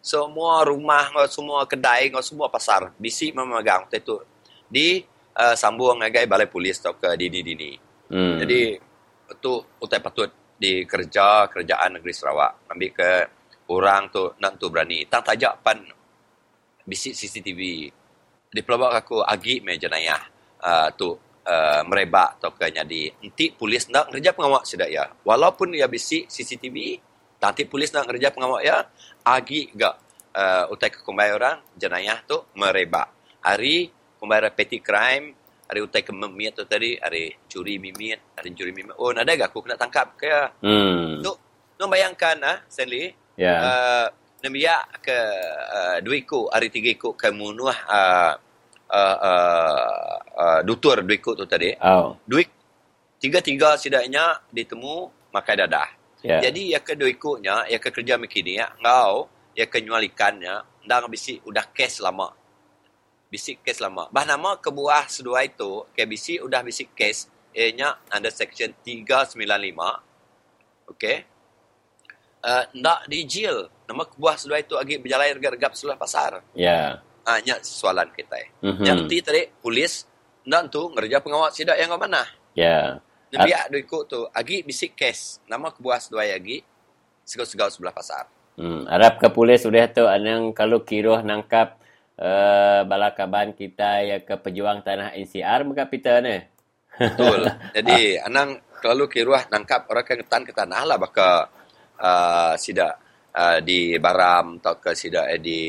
semua 0.00 0.64
rumah, 0.64 1.12
semua 1.28 1.68
kedai, 1.68 2.08
semua 2.24 2.48
pasar. 2.48 2.96
Bisi 2.96 3.28
memegang 3.36 3.84
itu 3.92 4.24
di 4.64 5.04
uh, 5.36 5.52
sambung 5.52 6.00
ngagai 6.00 6.24
balai 6.24 6.48
polis 6.48 6.80
atau 6.80 6.96
ke 6.96 7.12
dini-dini. 7.12 7.76
Hmm. 8.08 8.40
Jadi 8.40 8.80
itu 9.28 9.52
utai 9.84 10.00
patut 10.00 10.32
di 10.56 10.88
kerja 10.88 11.44
kerjaan 11.52 12.00
negeri 12.00 12.12
Sarawak 12.16 12.72
ambil 12.72 12.90
ke 12.96 13.10
orang 13.68 14.08
tu 14.08 14.32
nak 14.40 14.56
tu 14.56 14.72
berani 14.72 15.04
tang 15.06 15.20
tajak 15.22 15.60
pan 15.60 15.76
bisik 16.88 17.12
CCTV 17.12 17.92
di 18.48 18.60
pelabak 18.64 19.04
aku 19.04 19.20
agi 19.20 19.60
me 19.60 19.76
jenayah 19.76 20.20
uh, 20.64 20.88
tu 20.96 21.12
uh, 21.44 21.80
merebak 21.84 22.40
atau 22.40 22.52
ke 22.56 22.68
jadi 22.68 23.02
nanti 23.20 23.52
polis 23.52 23.88
nak 23.92 24.08
kerja 24.12 24.32
pengawak 24.32 24.64
sudah 24.64 24.88
ya. 24.88 25.04
Walaupun 25.22 25.76
ia 25.76 25.86
bisik 25.86 26.28
CCTV 26.28 26.76
nanti 27.38 27.68
polis 27.68 27.92
nak 27.92 28.08
kerja 28.08 28.32
pengawak 28.32 28.62
ya. 28.64 28.84
Agi 29.24 29.72
gak 29.76 29.94
uh, 30.32 30.64
utai 30.72 30.88
ke 30.88 31.04
kumbai 31.04 31.32
orang 31.32 31.60
jenayah 31.76 32.24
tu 32.24 32.40
merebak. 32.56 33.12
Hari 33.44 33.92
kumbai 34.18 34.42
petty 34.50 34.80
crime 34.80 35.36
hari 35.68 35.84
utai 35.84 36.00
ke 36.00 36.10
memit 36.10 36.56
tu 36.56 36.64
tadi 36.64 36.96
hari 36.96 37.36
curi 37.44 37.76
mimit 37.76 38.32
hari 38.32 38.56
curi 38.56 38.72
mimit 38.72 38.96
oh 38.96 39.12
ada 39.12 39.28
gak 39.36 39.52
aku 39.52 39.68
kena 39.68 39.76
tangkap 39.76 40.16
ke 40.16 40.56
Hmm. 40.64 41.20
tu 41.20 41.30
tu 41.76 41.84
bayangkan 41.86 42.40
ah 42.40 42.58
Stanley 42.66 43.12
Ya. 43.38 43.54
uh, 43.62 44.06
Nambiak 44.38 45.02
ke 45.02 45.18
uh, 45.74 45.98
dua 45.98 46.14
ikut 46.14 46.46
hari 46.54 46.70
tiga 46.70 46.94
ikut 46.94 47.18
ke 47.18 47.34
munuh 47.34 47.74
uh, 47.74 48.32
uh, 48.86 49.16
uh, 49.18 50.14
uh, 50.38 50.60
dutur 50.62 51.02
dua 51.02 51.16
ikut 51.18 51.34
tu 51.34 51.44
tadi 51.44 51.74
Oh. 51.82 52.14
duit 52.22 52.46
tiga-tiga 53.18 53.74
setidaknya 53.74 54.46
ditemu 54.54 55.10
makai 55.34 55.58
dadah. 55.58 55.98
Ya. 56.22 56.42
Jadi 56.42 56.74
ya 56.74 56.80
ke 56.82 56.98
dua 56.98 57.10
ikutnya, 57.10 57.66
ya 57.70 57.78
ke 57.78 57.90
kerja 57.94 58.18
mekini 58.18 58.58
ya, 58.58 58.74
ngau 58.82 59.30
ya 59.54 59.66
ke 59.70 59.78
nyual 59.82 60.02
ikannya, 60.06 60.62
ndang 60.86 61.06
bisi 61.10 61.38
udah 61.46 61.62
kes 61.70 62.02
lama. 62.02 62.34
Bisi 63.30 63.54
kes 63.58 63.78
lama. 63.78 64.10
Bah 64.10 64.26
nama 64.26 64.58
ke 64.58 64.70
buah 64.70 65.06
sedua 65.06 65.46
itu, 65.46 65.86
ke 65.94 66.02
bisi 66.06 66.42
udah 66.42 66.62
bisi 66.66 66.90
kes, 66.90 67.30
nya 67.54 67.98
under 68.10 68.34
section 68.34 68.74
395. 68.82 70.90
Okey. 70.90 71.22
Uh, 72.42 72.64
ndak 72.74 73.06
di 73.10 73.22
jail. 73.26 73.70
Nama 73.88 74.04
ke 74.04 74.14
buah 74.20 74.36
sedua 74.36 74.60
itu 74.60 74.76
agi 74.76 75.00
berjalan 75.00 75.40
regap-regap 75.40 75.72
pasar. 75.96 76.44
Ya. 76.52 77.00
Ah, 77.24 77.40
nya 77.40 77.56
soalan 77.64 78.12
kita. 78.12 78.36
Mhm. 78.60 78.84
Yang 78.84 78.98
ti 79.08 79.16
tadi 79.24 79.42
polis 79.64 80.04
ndak 80.44 80.68
tu 80.68 80.92
ngerja 80.92 81.24
pengawal 81.24 81.48
sidak 81.48 81.80
yang 81.80 81.96
ke 81.96 81.96
mana? 81.96 82.22
Ya. 82.52 83.00
Nabi 83.32 83.52
ada 83.56 83.76
ikut 83.76 84.04
tu. 84.04 84.28
Agi 84.28 84.60
bisik 84.60 84.92
kes. 84.92 85.40
Nama 85.48 85.72
kebuas 85.72 86.12
dua 86.12 86.28
agi. 86.28 86.60
Segau-segau 87.24 87.68
sebelah 87.72 87.96
pasar. 87.96 88.28
Hmm, 88.60 88.84
harap 88.88 89.20
ke 89.20 89.28
polis 89.32 89.64
sudah 89.64 89.88
tu 89.88 90.04
anang 90.04 90.52
kalau 90.52 90.84
kiroh 90.84 91.20
nangkap 91.24 91.80
uh, 92.18 92.82
balakaban 92.88 93.54
kita 93.54 94.02
ya 94.02 94.16
ke 94.24 94.34
pejuang 94.40 94.84
tanah 94.84 95.16
NCR 95.16 95.64
muka 95.64 95.88
pita 95.88 96.20
ni. 96.20 96.40
Betul. 96.96 97.46
Jadi, 97.76 98.20
anang 98.20 98.60
kalau 98.84 99.08
kiruah 99.08 99.48
nangkap 99.48 99.88
orang 99.88 100.04
ke 100.04 100.24
ketan 100.24 100.42
ke 100.44 100.52
tanah 100.52 100.82
lah. 100.88 100.96
Baka 100.96 101.48
uh, 102.00 102.52
sidak 102.56 103.07
uh, 103.38 103.58
di 103.62 103.94
Baram 104.02 104.58
atau 104.58 104.74
ke 104.82 104.90
sidak 104.98 105.26
eh, 105.30 105.40
di 105.40 105.60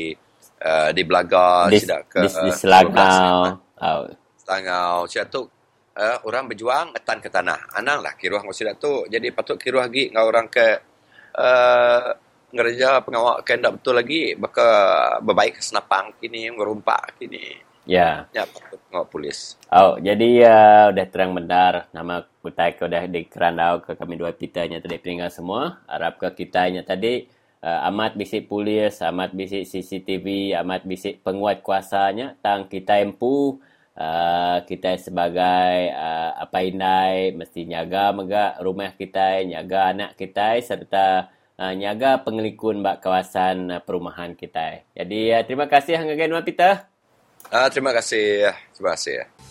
uh, 0.66 0.90
di 0.90 1.02
Belaga. 1.06 1.70
di, 1.70 1.78
sidak 1.78 2.10
ke 2.10 2.20
di, 2.26 2.28
di 2.28 2.50
uh, 2.50 2.56
Selangau. 2.58 3.38
Oh. 3.78 4.02
Selangau. 4.34 5.06
Sidak 5.06 5.26
tu 5.30 5.40
uh, 5.94 6.18
orang 6.26 6.50
berjuang 6.50 6.90
ketan 6.98 7.22
ke 7.22 7.30
tanah. 7.30 7.70
Anang 7.78 8.02
lah 8.02 8.18
kiruah 8.18 8.42
ngau 8.42 8.54
sidak 8.54 8.82
tu. 8.82 9.06
Jadi 9.06 9.30
patut 9.30 9.56
kiruah 9.56 9.86
lagi 9.86 10.10
ngau 10.10 10.26
orang 10.26 10.50
ke 10.50 10.66
uh, 11.38 12.10
ngerja 12.50 13.06
pengawal 13.06 13.46
ke 13.46 13.54
ndak 13.54 13.78
betul 13.78 13.94
lagi. 13.94 14.34
Baka 14.34 14.66
berbaik 15.22 15.58
ke 15.58 15.62
senapang 15.62 16.10
kini, 16.18 16.50
ngerumpak 16.50 17.22
kini. 17.22 17.70
Ya. 17.88 18.28
Ya, 18.36 18.44
patut 18.44 18.78
ngau 18.92 19.08
polis. 19.08 19.56
Oh, 19.72 19.96
jadi 19.96 20.44
uh, 20.44 20.84
udah 20.92 21.06
terang 21.08 21.32
benar 21.32 21.88
nama 21.96 22.22
kutai 22.44 22.76
ke 22.76 22.86
udah 22.86 23.08
di 23.08 23.24
kerandau 23.26 23.80
ke 23.82 23.96
kami 23.96 24.20
dua 24.20 24.36
pitanya 24.36 24.78
tadi 24.78 25.00
peringkat 25.00 25.32
semua. 25.32 25.80
Harap 25.88 26.20
ke 26.20 26.28
kitanya 26.44 26.84
tadi 26.84 27.39
uh, 27.64 27.88
amat 27.88 28.16
bisik 28.16 28.48
polis, 28.48 29.00
amat 29.04 29.32
bisik 29.36 29.68
CCTV, 29.68 30.56
amat 30.60 30.84
bisik 30.84 31.20
penguat 31.20 31.60
kuasanya 31.60 32.36
tang 32.40 32.66
kita 32.66 33.00
empu 33.00 33.60
uh, 33.96 34.58
kita 34.64 34.96
sebagai 34.96 35.92
uh, 35.92 36.40
apa 36.40 36.58
indai 36.64 37.36
mesti 37.36 37.68
nyaga 37.68 38.12
mega 38.16 38.56
rumah 38.60 38.92
kita, 38.96 39.44
nyaga 39.44 39.92
anak 39.92 40.10
kita 40.16 40.56
serta 40.64 41.30
uh, 41.60 41.72
nyaga 41.76 42.24
pengelikun 42.24 42.80
bak 42.80 43.04
kawasan 43.04 43.68
uh, 43.68 43.80
perumahan 43.84 44.32
kita. 44.32 44.84
Jadi 44.96 45.32
uh, 45.36 45.42
terima 45.44 45.68
kasih 45.68 46.00
hangga 46.00 46.16
pita. 46.40 46.88
Ah, 47.50 47.66
terima 47.66 47.90
kasih. 47.90 48.52
Terima 48.76 48.94
kasih. 48.94 49.49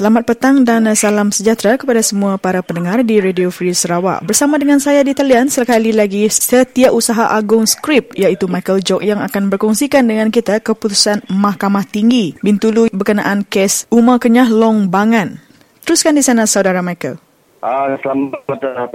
Selamat 0.00 0.24
petang 0.24 0.64
dan 0.64 0.88
salam 0.96 1.28
sejahtera 1.28 1.76
kepada 1.76 2.00
semua 2.00 2.40
para 2.40 2.64
pendengar 2.64 3.04
di 3.04 3.20
Radio 3.20 3.52
Free 3.52 3.76
Sarawak. 3.76 4.24
Bersama 4.24 4.56
dengan 4.56 4.80
saya 4.80 5.04
di 5.04 5.12
talian 5.12 5.52
sekali 5.52 5.92
lagi 5.92 6.24
Setiausaha 6.24 7.36
Agung 7.36 7.68
Skrip 7.68 8.16
iaitu 8.16 8.48
Michael 8.48 8.80
Jok 8.80 9.04
yang 9.04 9.20
akan 9.20 9.52
berkongsikan 9.52 10.08
dengan 10.08 10.32
kita 10.32 10.64
keputusan 10.64 11.28
Mahkamah 11.28 11.84
Tinggi 11.84 12.32
Bintulu 12.40 12.88
berkenaan 12.96 13.44
kes 13.44 13.92
Umar 13.92 14.24
Kenyah 14.24 14.48
Long 14.48 14.88
Bangan. 14.88 15.36
Teruskan 15.84 16.16
di 16.16 16.24
sana 16.24 16.48
saudara 16.48 16.80
Michael. 16.80 17.20
Uh, 17.60 17.92
selamat 18.00 18.40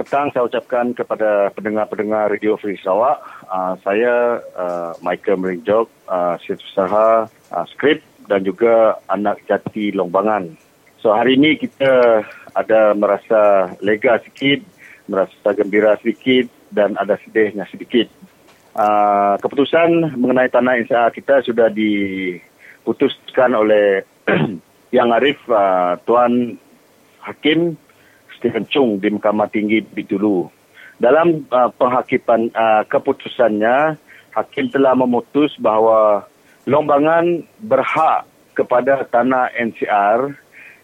petang 0.02 0.34
saya 0.34 0.42
ucapkan 0.42 0.90
kepada 0.90 1.54
pendengar-pendengar 1.54 2.34
Radio 2.34 2.58
Free 2.58 2.82
Sarawak. 2.82 3.22
Uh, 3.46 3.78
saya 3.86 4.42
uh, 4.58 4.90
Michael 5.06 5.38
Meringjok, 5.38 5.86
uh, 6.10 6.34
Setiausaha 6.42 7.30
uh, 7.30 7.66
Skrip 7.70 8.02
dan 8.26 8.42
juga 8.42 8.98
anak 9.06 9.46
jati 9.46 9.94
Longbangan. 9.94 10.65
So 11.00 11.12
hari 11.12 11.36
ini 11.36 11.60
kita 11.60 12.24
ada 12.56 12.96
merasa 12.96 13.70
lega 13.84 14.16
sikit, 14.24 14.64
merasa 15.06 15.52
gembira 15.52 16.00
sedikit 16.00 16.48
dan 16.72 16.96
ada 16.96 17.20
sedihnya 17.20 17.68
sedikit. 17.68 18.08
Uh, 18.76 19.40
keputusan 19.40 20.16
mengenai 20.20 20.52
tanah 20.52 20.84
NCR 20.84 21.08
kita 21.16 21.40
sudah 21.44 21.72
diputuskan 21.72 23.56
oleh 23.56 24.04
Yang 24.96 25.08
Arif 25.18 25.40
uh, 25.48 25.96
Tuan 26.04 26.56
Hakim 27.24 27.76
Stephen 28.36 28.68
Chung 28.68 29.00
di 29.00 29.08
Mahkamah 29.12 29.48
Tinggi 29.48 29.80
Bitulu. 29.80 30.48
Dalam 30.96 31.44
uh, 31.52 31.68
penghakiman 31.76 32.48
uh, 32.56 32.84
keputusannya, 32.88 34.00
Hakim 34.32 34.72
telah 34.72 34.96
memutus 34.96 35.52
bahawa 35.60 36.28
Lombangan 36.66 37.46
berhak 37.62 38.26
kepada 38.56 39.06
tanah 39.06 39.52
NCR 39.54 40.34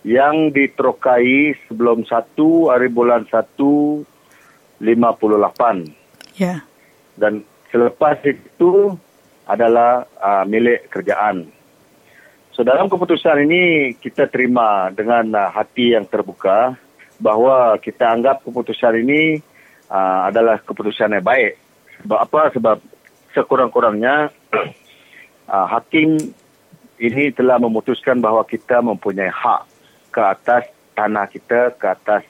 yang 0.02 0.50
diterokai 0.50 1.54
sebelum 1.66 2.02
1 2.02 2.34
hari 2.70 2.90
bulan 2.90 3.22
1 3.30 3.54
58 4.82 6.02
Ya. 6.34 6.64
dan 7.14 7.46
selepas 7.70 8.18
itu 8.26 8.98
adalah 9.46 10.08
uh, 10.18 10.44
milik 10.48 10.90
kerajaan. 10.90 11.46
So 12.50 12.66
dalam 12.66 12.90
keputusan 12.90 13.46
ini 13.46 13.94
kita 13.96 14.26
terima 14.26 14.90
dengan 14.90 15.28
uh, 15.38 15.48
hati 15.54 15.94
yang 15.94 16.08
terbuka 16.08 16.74
bahawa 17.22 17.78
kita 17.78 18.10
anggap 18.10 18.42
keputusan 18.42 19.06
ini 19.06 19.38
uh, 19.86 20.28
adalah 20.28 20.58
keputusan 20.58 21.14
yang 21.14 21.24
baik. 21.24 21.60
Sebab 22.02 22.18
apa? 22.18 22.42
Sebab 22.56 22.76
sekurang-kurangnya 23.36 24.34
uh, 25.46 25.66
hakim 25.68 26.18
ini 26.98 27.30
telah 27.34 27.60
memutuskan 27.62 28.18
bahawa 28.18 28.42
kita 28.46 28.82
mempunyai 28.82 29.30
hak 29.30 29.71
ke 30.12 30.20
atas 30.20 30.68
tanah 30.92 31.26
kita, 31.32 31.72
ke 31.80 31.86
atas 31.88 32.22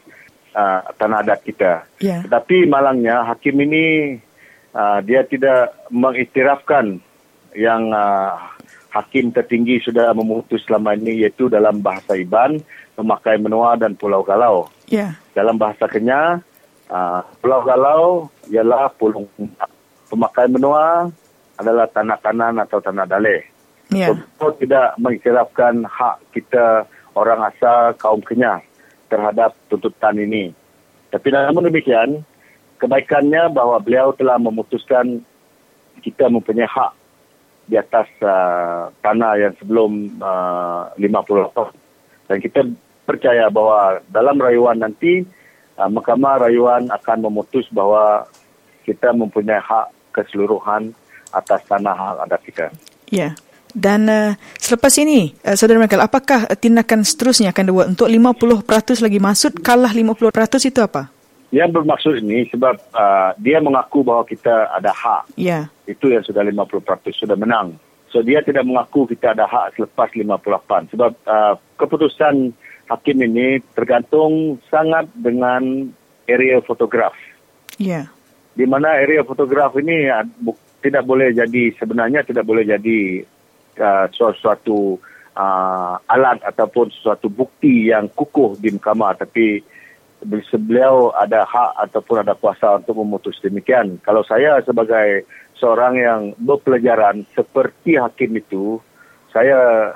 uh, 0.54 0.86
tanah 0.96 1.26
adat 1.26 1.42
kita. 1.42 1.82
Ya. 1.98 2.22
Tetapi 2.22 2.70
malangnya 2.70 3.26
hakim 3.26 3.58
ini 3.58 4.16
uh, 4.72 5.02
dia 5.02 5.26
tidak 5.26 5.74
mengiktirafkan 5.90 7.02
yang 7.52 7.90
uh, 7.92 8.38
hakim 8.92 9.34
tertinggi 9.34 9.80
sudah 9.82 10.14
memutus 10.14 10.62
selama 10.64 10.94
ini 10.96 11.26
iaitu 11.26 11.50
dalam 11.50 11.82
bahasa 11.82 12.16
Iban, 12.16 12.62
memakai 12.96 13.40
menua 13.40 13.76
dan 13.76 13.98
pulau 13.98 14.22
galau. 14.22 14.68
Ya. 14.88 15.16
Dalam 15.32 15.56
bahasa 15.56 15.88
Kenya, 15.88 16.40
uh, 16.92 17.20
pulau 17.40 17.64
galau 17.64 18.28
ialah 18.52 18.92
pulau 18.94 19.26
pemakai 20.12 20.48
menua 20.52 21.08
adalah 21.56 21.88
tanah 21.88 22.18
kanan 22.20 22.60
atau 22.60 22.78
tanah 22.84 23.08
daleh. 23.08 23.48
Ya. 23.92 24.08
So, 24.40 24.56
tidak 24.56 24.96
mengiktirafkan 24.96 25.84
hak 25.84 26.16
kita 26.32 26.88
orang 27.12 27.40
asal 27.48 27.92
kaum 28.00 28.20
Kenyah 28.24 28.60
terhadap 29.12 29.52
tuntutan 29.68 30.16
ini. 30.16 30.52
Tapi 31.12 31.28
namun 31.28 31.68
demikian, 31.68 32.24
kebaikannya 32.80 33.52
bahawa 33.52 33.78
beliau 33.78 34.16
telah 34.16 34.40
memutuskan 34.40 35.20
kita 36.00 36.32
mempunyai 36.32 36.66
hak 36.66 36.92
di 37.68 37.76
atas 37.78 38.08
uh, 38.24 38.90
tanah 39.04 39.32
yang 39.38 39.54
sebelum 39.60 40.18
uh, 40.18 40.90
50 40.96 41.54
tahun. 41.54 41.74
Dan 42.26 42.38
kita 42.40 42.60
percaya 43.04 43.52
bahawa 43.52 44.00
dalam 44.08 44.40
rayuan 44.40 44.80
nanti, 44.80 45.22
uh, 45.76 45.88
Mahkamah 45.92 46.48
Rayuan 46.48 46.88
akan 46.90 47.28
memutus 47.28 47.68
bahawa 47.70 48.26
kita 48.82 49.14
mempunyai 49.14 49.62
hak 49.62 49.92
keseluruhan 50.10 50.90
atas 51.30 51.60
tanah 51.68 51.94
hak 51.94 52.16
adat 52.28 52.40
kita. 52.44 52.66
Ya. 53.12 53.36
Dan 53.72 54.08
uh, 54.08 54.36
selepas 54.60 54.92
ini, 55.00 55.32
uh, 55.44 55.56
Saudara 55.56 55.80
Michael, 55.80 56.04
apakah 56.04 56.48
tindakan 56.60 57.04
seterusnya 57.04 57.52
akan 57.56 57.64
dibuat 57.64 57.86
untuk 57.88 58.08
50% 58.08 59.04
lagi 59.04 59.18
masuk, 59.18 59.52
kalah 59.64 59.92
50% 59.92 60.32
itu 60.68 60.80
apa? 60.80 61.08
Yang 61.52 61.70
bermaksud 61.80 62.14
ini 62.24 62.48
sebab 62.48 62.80
uh, 62.96 63.36
dia 63.36 63.60
mengaku 63.60 64.00
bahawa 64.04 64.24
kita 64.24 64.72
ada 64.72 64.92
hak. 64.92 65.36
Ya. 65.36 65.68
Itu 65.84 66.08
yang 66.08 66.24
sudah 66.24 66.44
50% 66.44 66.80
sudah 67.12 67.36
menang. 67.36 67.76
So 68.12 68.20
dia 68.20 68.44
tidak 68.44 68.68
mengaku 68.68 69.08
kita 69.08 69.32
ada 69.32 69.48
hak 69.48 69.76
selepas 69.76 70.12
58 70.12 70.92
sebab 70.92 71.12
uh, 71.24 71.56
keputusan 71.80 72.52
hakim 72.92 73.16
ini 73.24 73.64
tergantung 73.72 74.60
sangat 74.68 75.08
dengan 75.16 75.88
area 76.28 76.60
fotograf. 76.60 77.16
Ya. 77.80 78.12
Di 78.52 78.68
mana 78.68 79.00
area 79.00 79.24
fotograf 79.24 79.72
ini 79.80 80.12
bu- 80.44 80.60
tidak 80.84 81.08
boleh 81.08 81.32
jadi 81.32 81.72
sebenarnya 81.78 82.20
tidak 82.26 82.44
boleh 82.44 82.68
jadi 82.68 83.24
uh, 83.78 84.06
sesuatu 84.12 84.98
uh, 85.36 85.94
alat 86.08 86.40
ataupun 86.44 86.92
sesuatu 86.92 87.28
bukti 87.32 87.92
yang 87.92 88.08
kukuh 88.12 88.56
di 88.60 88.72
mahkamah 88.74 89.16
tapi 89.16 89.64
beliau 90.54 91.10
ada 91.18 91.42
hak 91.42 91.90
ataupun 91.90 92.22
ada 92.22 92.38
kuasa 92.38 92.78
untuk 92.78 93.02
memutus 93.02 93.42
demikian. 93.42 93.98
Kalau 94.06 94.22
saya 94.22 94.62
sebagai 94.62 95.26
seorang 95.58 95.98
yang 95.98 96.20
berpelajaran 96.38 97.26
seperti 97.34 97.98
hakim 97.98 98.38
itu, 98.38 98.78
saya 99.34 99.90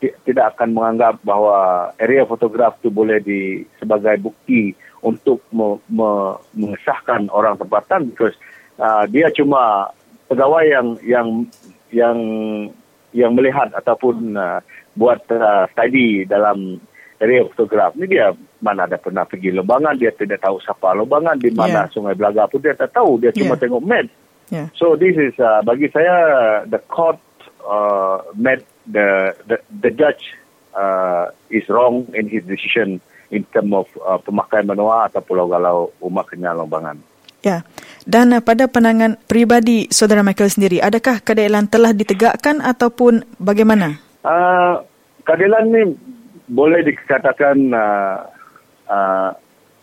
ti- 0.00 0.16
tidak 0.24 0.56
akan 0.56 0.72
menganggap 0.72 1.20
bahawa 1.20 1.92
area 2.00 2.24
fotograf 2.24 2.80
itu 2.80 2.88
boleh 2.88 3.20
di 3.20 3.64
sebagai 3.76 4.16
bukti 4.20 4.72
untuk 5.04 5.44
me, 5.52 5.76
me, 5.92 6.40
mengesahkan 6.56 7.28
orang 7.30 7.60
tempatan 7.60 8.10
because 8.12 8.36
uh, 8.80 9.04
dia 9.08 9.28
cuma 9.32 9.92
pegawai 10.26 10.64
yang 10.64 10.88
yang 11.04 11.28
yang 11.92 12.18
yang 13.16 13.32
melihat 13.32 13.72
ataupun 13.72 14.36
uh, 14.36 14.60
buat 14.92 15.24
uh, 15.32 15.64
study 15.72 16.28
dalam 16.28 16.76
area 17.16 17.48
fotograf. 17.48 17.96
Ini 17.96 18.06
dia 18.12 18.26
mana 18.60 18.84
ada 18.84 19.00
pernah 19.00 19.24
pergi 19.24 19.48
Lobangan, 19.56 19.96
dia 19.96 20.12
tidak 20.12 20.44
tahu 20.44 20.60
siapa 20.60 20.92
Lobangan, 20.92 21.40
di 21.40 21.48
mana 21.48 21.88
Yeah. 21.88 21.92
Sungai 21.96 22.12
Belaga 22.12 22.44
pun 22.44 22.60
dia 22.60 22.76
tak 22.76 22.92
tahu, 22.92 23.16
dia 23.16 23.32
cuma 23.32 23.56
Yeah. 23.56 23.62
tengok 23.64 23.82
map. 23.84 24.06
Ya. 24.52 24.64
So 24.76 24.94
this 24.94 25.16
is 25.16 25.34
uh, 25.40 25.64
bagi 25.64 25.88
saya 25.90 26.14
the 26.68 26.78
court 26.86 27.18
uh, 27.64 28.20
made 28.36 28.62
the 28.86 29.34
the, 29.48 29.58
the 29.72 29.90
judge 29.90 30.36
uh, 30.76 31.32
is 31.50 31.66
wrong 31.72 32.06
in 32.14 32.28
his 32.30 32.44
decision 32.46 33.02
in 33.34 33.42
term 33.50 33.74
of 33.74 33.90
uh, 34.06 34.22
pemakaian 34.22 34.70
menua 34.70 35.10
atau 35.10 35.18
Pulau 35.18 35.50
Galau 35.50 35.90
Umat 35.98 36.30
Kenyal 36.30 36.62
Lombangan. 36.62 37.00
Ya. 37.44 37.62
Dan 38.06 38.32
uh, 38.32 38.42
pada 38.42 38.70
pandangan 38.70 39.18
pribadi 39.26 39.90
Saudara 39.90 40.22
Michael 40.22 40.50
sendiri, 40.50 40.78
adakah 40.78 41.20
keadilan 41.20 41.66
telah 41.66 41.92
ditegakkan 41.92 42.62
ataupun 42.62 43.26
bagaimana? 43.42 43.98
Uh, 44.26 44.82
keadilan 45.26 45.64
ni 45.70 45.82
boleh 46.46 46.82
dikatakan 46.86 47.58
uh, 47.74 48.18
uh, 48.86 49.30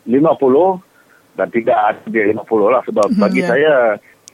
50 0.08 1.40
dan 1.40 1.48
tidak 1.52 1.78
adil 1.92 2.26
50 2.40 2.74
lah 2.74 2.82
sebab 2.88 3.08
Mhm, 3.12 3.20
bagi 3.20 3.42
ya. 3.44 3.48
saya 3.48 3.74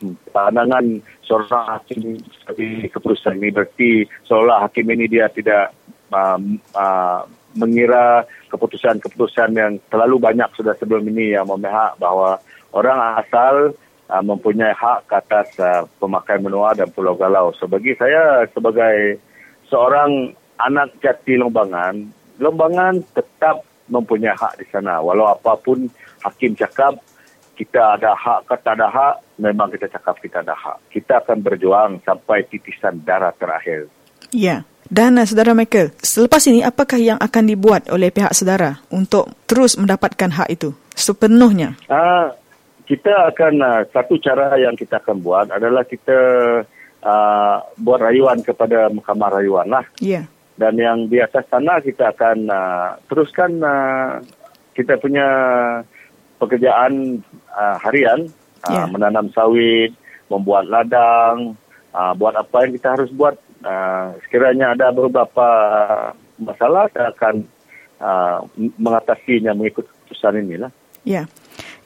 hmm, 0.02 0.16
pandangan 0.30 0.86
seorang 1.26 1.66
hakim 1.78 2.18
seperti 2.22 2.90
keputusan 2.94 3.38
ini 3.38 3.50
berarti 3.54 3.90
seolah 4.26 4.66
hakim 4.66 4.86
ini 4.94 5.06
dia 5.10 5.30
tidak 5.30 5.74
um, 6.14 6.58
uh, 6.74 7.24
mengira 7.58 8.26
keputusan-keputusan 8.54 9.58
yang 9.58 9.74
terlalu 9.90 10.22
banyak 10.22 10.50
sudah 10.54 10.78
sebelum 10.78 11.02
ini 11.10 11.34
yang 11.34 11.50
memihak 11.50 11.98
bahawa 11.98 12.38
orang 12.74 13.22
asal 13.22 13.74
uh, 14.10 14.24
mempunyai 14.26 14.74
hak 14.74 15.06
ke 15.06 15.16
atas 15.16 15.48
uh, 15.62 15.86
pemakaian 16.02 16.42
menua 16.42 16.74
dan 16.74 16.90
Pulau 16.90 17.16
Galau. 17.16 17.54
So 17.58 17.70
bagi 17.70 17.94
saya 17.96 18.46
sebagai 18.52 19.22
seorang 19.70 20.34
anak 20.60 20.98
jati 21.00 21.38
Lombangan, 21.40 21.96
Lombangan 22.42 23.00
tetap 23.14 23.64
mempunyai 23.90 24.36
hak 24.38 24.62
di 24.62 24.66
sana. 24.70 25.02
Walau 25.02 25.30
apapun 25.34 25.90
hakim 26.22 26.54
cakap 26.54 26.98
kita 27.60 28.00
ada 28.00 28.16
hak 28.16 28.48
ke 28.48 28.56
tak 28.64 28.80
ada 28.80 28.88
hak, 28.88 29.16
memang 29.36 29.68
kita 29.68 29.92
cakap 29.92 30.16
kita 30.24 30.40
ada 30.40 30.56
hak. 30.56 30.80
Kita 30.94 31.20
akan 31.20 31.44
berjuang 31.44 32.00
sampai 32.08 32.48
titisan 32.48 33.04
darah 33.04 33.36
terakhir. 33.36 33.92
Ya. 34.32 34.64
Dan 34.90 35.22
uh, 35.22 35.28
Saudara 35.28 35.54
Michael, 35.54 35.94
selepas 36.02 36.42
ini 36.50 36.66
apakah 36.66 36.98
yang 36.98 37.20
akan 37.22 37.44
dibuat 37.46 37.94
oleh 37.94 38.10
pihak 38.10 38.34
saudara 38.34 38.82
untuk 38.90 39.30
terus 39.46 39.78
mendapatkan 39.78 40.34
hak 40.34 40.50
itu 40.50 40.74
sepenuhnya? 40.98 41.78
Uh, 41.86 42.34
kita 42.90 43.30
akan 43.30 43.54
uh, 43.62 43.82
satu 43.94 44.18
cara 44.18 44.58
yang 44.58 44.74
kita 44.74 44.98
akan 44.98 45.22
buat 45.22 45.54
adalah 45.54 45.86
kita 45.86 46.18
uh, 47.06 47.56
buat 47.78 48.02
rayuan 48.02 48.42
kepada 48.42 48.90
Mahkamah 48.90 49.30
Rayuan 49.38 49.70
lah. 49.70 49.86
Ya. 50.02 50.26
Dan 50.58 50.74
yang 50.82 51.06
di 51.06 51.22
atas 51.22 51.46
sana 51.54 51.78
kita 51.86 52.18
akan 52.18 52.50
uh, 52.50 52.98
teruskan 53.06 53.62
uh, 53.62 54.18
kita 54.74 54.98
punya 54.98 55.28
pekerjaan 56.42 57.22
uh, 57.54 57.78
harian, 57.86 58.26
uh, 58.66 58.74
Ya. 58.74 58.84
menanam 58.90 59.30
sawit, 59.38 59.94
membuat 60.34 60.66
ladang, 60.66 61.54
uh, 61.94 62.14
buat 62.18 62.34
apa 62.34 62.66
yang 62.66 62.74
kita 62.74 62.98
harus 62.98 63.14
buat. 63.14 63.38
Uh, 63.60 64.16
sekiranya 64.24 64.72
ada 64.72 64.90
beberapa 64.96 65.48
masalah, 66.40 66.88
saya 66.96 67.12
akan 67.12 67.44
uh, 68.00 68.40
mengatasinya 68.80 69.52
mengikut 69.52 69.86
keputusan 69.86 70.42
inilah. 70.42 70.72
Ya. 71.04 71.28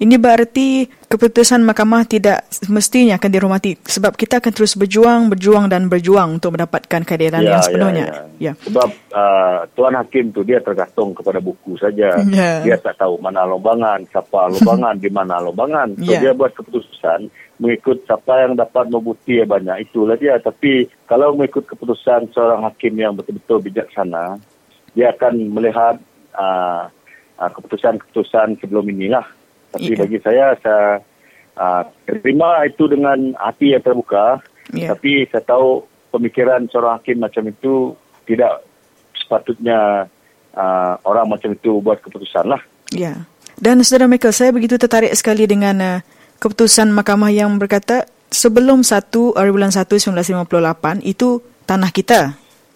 Ini 0.04 0.20
berarti 0.20 0.84
keputusan 1.08 1.64
mahkamah 1.64 2.04
tidak 2.04 2.44
semestinya 2.52 3.16
akan 3.16 3.30
dihormati 3.32 3.80
sebab 3.80 4.20
kita 4.20 4.44
akan 4.44 4.52
terus 4.52 4.76
berjuang, 4.76 5.32
berjuang 5.32 5.72
dan 5.72 5.88
berjuang 5.88 6.44
untuk 6.44 6.60
mendapatkan 6.60 7.08
keadilan 7.08 7.40
yang 7.40 7.64
sepenuhnya. 7.64 8.06
Ya, 8.36 8.52
Ya. 8.52 8.54
Sebab 8.60 8.90
uh, 9.16 9.64
tuan 9.72 9.96
hakim 9.96 10.36
tu 10.36 10.44
dia 10.44 10.60
tergantung 10.60 11.16
kepada 11.16 11.40
buku 11.40 11.80
saja. 11.80 12.20
Ya. 12.28 12.60
Dia 12.68 12.76
tak 12.76 13.00
tahu 13.00 13.16
mana 13.24 13.48
lombangan, 13.48 14.04
siapa 14.12 14.48
lombangan, 14.54 15.00
di 15.00 15.08
mana 15.08 15.40
lombangan. 15.40 15.96
So 16.04 16.12
Ya. 16.12 16.20
dia 16.20 16.34
buat 16.36 16.52
keputusan 16.52 17.32
mengikut 17.64 18.04
siapa 18.04 18.44
yang 18.44 18.60
dapat 18.60 18.92
membukti 18.92 19.40
yang 19.40 19.48
banyak. 19.48 19.88
Itulah 19.88 20.20
dia. 20.20 20.36
Tapi 20.44 20.92
kalau 21.08 21.32
mengikut 21.38 21.64
keputusan 21.64 22.36
seorang 22.36 22.68
hakim 22.68 23.00
yang 23.00 23.16
betul-betul 23.16 23.64
bijaksana, 23.64 24.36
dia 24.92 25.16
akan 25.16 25.34
melihat 25.56 25.96
uh, 26.36 26.92
uh, 27.40 27.50
keputusan-keputusan 27.56 28.60
sebelum 28.60 28.84
inilah. 28.92 29.24
Tapi 29.74 29.92
Ya. 29.92 29.98
bagi 29.98 30.18
saya, 30.22 30.46
saya 30.62 31.02
uh, 31.58 31.84
terima 32.06 32.62
itu 32.64 32.86
dengan 32.86 33.34
hati 33.36 33.74
yang 33.74 33.82
terbuka. 33.82 34.38
Ya. 34.72 34.94
Tapi 34.94 35.26
saya 35.34 35.44
tahu 35.44 35.84
pemikiran 36.14 36.70
seorang 36.70 37.02
hakim 37.02 37.18
macam 37.20 37.44
itu 37.50 37.98
tidak 38.24 38.62
sepatutnya 39.18 40.08
uh, 40.54 40.94
orang 41.04 41.26
macam 41.28 41.52
itu 41.52 41.82
buat 41.82 42.00
keputusan 42.00 42.48
lah. 42.48 42.62
Ya. 42.94 43.26
Dan 43.58 43.82
Saudara 43.82 44.10
Michael, 44.10 44.34
saya 44.34 44.50
begitu 44.50 44.78
tertarik 44.78 45.14
sekali 45.14 45.46
dengan 45.46 45.76
uh, 45.82 45.98
keputusan 46.38 46.90
mahkamah 46.90 47.30
yang 47.30 47.50
berkata 47.58 48.06
sebelum 48.30 48.82
1 48.82 49.10
hari 49.38 49.52
bulan 49.54 49.70
1 49.70 49.86
1958 49.90 51.06
itu 51.06 51.42
tanah 51.66 51.90
kita. 51.90 52.20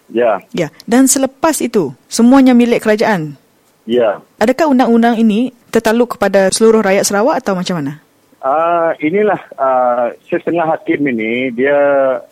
Ya, 0.08 0.40
Ya. 0.56 0.72
Dan 0.88 1.04
selepas 1.04 1.60
itu 1.60 1.92
semuanya 2.08 2.56
milik 2.56 2.80
kerajaan. 2.80 3.36
ya. 3.84 4.24
Adakah 4.40 4.72
undang-undang 4.72 5.20
ini 5.20 5.52
tertaluk 5.78 6.18
kepada 6.18 6.50
seluruh 6.50 6.82
rakyat 6.82 7.06
Sarawak 7.06 7.38
atau 7.38 7.54
macam 7.54 7.78
mana? 7.78 8.02
Uh, 8.38 8.94
inilah 8.98 9.38
uh, 9.54 10.10
setengah 10.26 10.66
hakim 10.74 11.06
ini 11.06 11.54
dia 11.54 11.78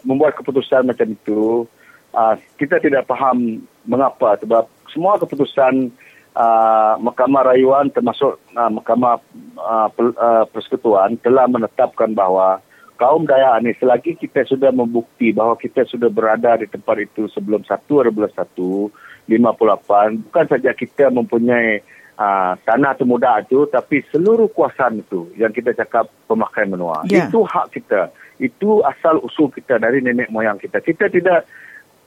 membuat 0.02 0.34
keputusan 0.34 0.82
macam 0.82 1.14
itu. 1.14 1.62
Uh, 2.10 2.34
kita 2.58 2.82
tidak 2.82 3.06
faham 3.06 3.62
mengapa 3.86 4.34
sebab 4.42 4.66
semua 4.90 5.14
keputusan 5.22 5.94
uh, 6.34 6.94
Mahkamah 6.98 7.54
Rayuan 7.54 7.94
termasuk 7.94 8.42
uh, 8.58 8.70
Mahkamah 8.70 9.22
uh, 9.58 9.88
per- 9.94 10.18
Persekutuan 10.50 11.22
telah 11.22 11.46
menetapkan 11.46 12.10
bahawa 12.10 12.58
kaum 12.96 13.28
Dayak 13.28 13.62
ini 13.62 13.72
selagi 13.76 14.16
kita 14.16 14.48
sudah 14.48 14.72
membukti 14.72 15.30
bahawa 15.30 15.54
kita 15.60 15.84
sudah 15.84 16.08
berada 16.08 16.56
di 16.56 16.66
tempat 16.66 16.96
itu 17.04 17.28
sebelum 17.28 17.62
1 17.62 17.76
hari 17.76 18.10
bulan 18.10 18.32
1 18.32 19.28
58 19.28 20.24
bukan 20.30 20.46
saja 20.48 20.70
kita 20.72 21.12
mempunyai 21.12 21.84
uh, 22.16 22.52
tanah 22.64 22.92
temuda 22.96 23.40
itu 23.44 23.68
tapi 23.68 24.02
seluruh 24.10 24.48
kuasaan 24.50 25.00
itu 25.00 25.30
yang 25.36 25.52
kita 25.52 25.72
cakap 25.76 26.08
pemakaian 26.26 26.72
menua 26.72 27.04
Ya. 27.06 27.28
itu 27.28 27.44
hak 27.44 27.72
kita. 27.72 28.10
Itu 28.36 28.84
asal 28.84 29.20
usul 29.24 29.48
kita 29.48 29.80
dari 29.80 30.04
nenek 30.04 30.28
moyang 30.28 30.60
kita. 30.60 30.80
Kita 30.84 31.08
tidak 31.08 31.48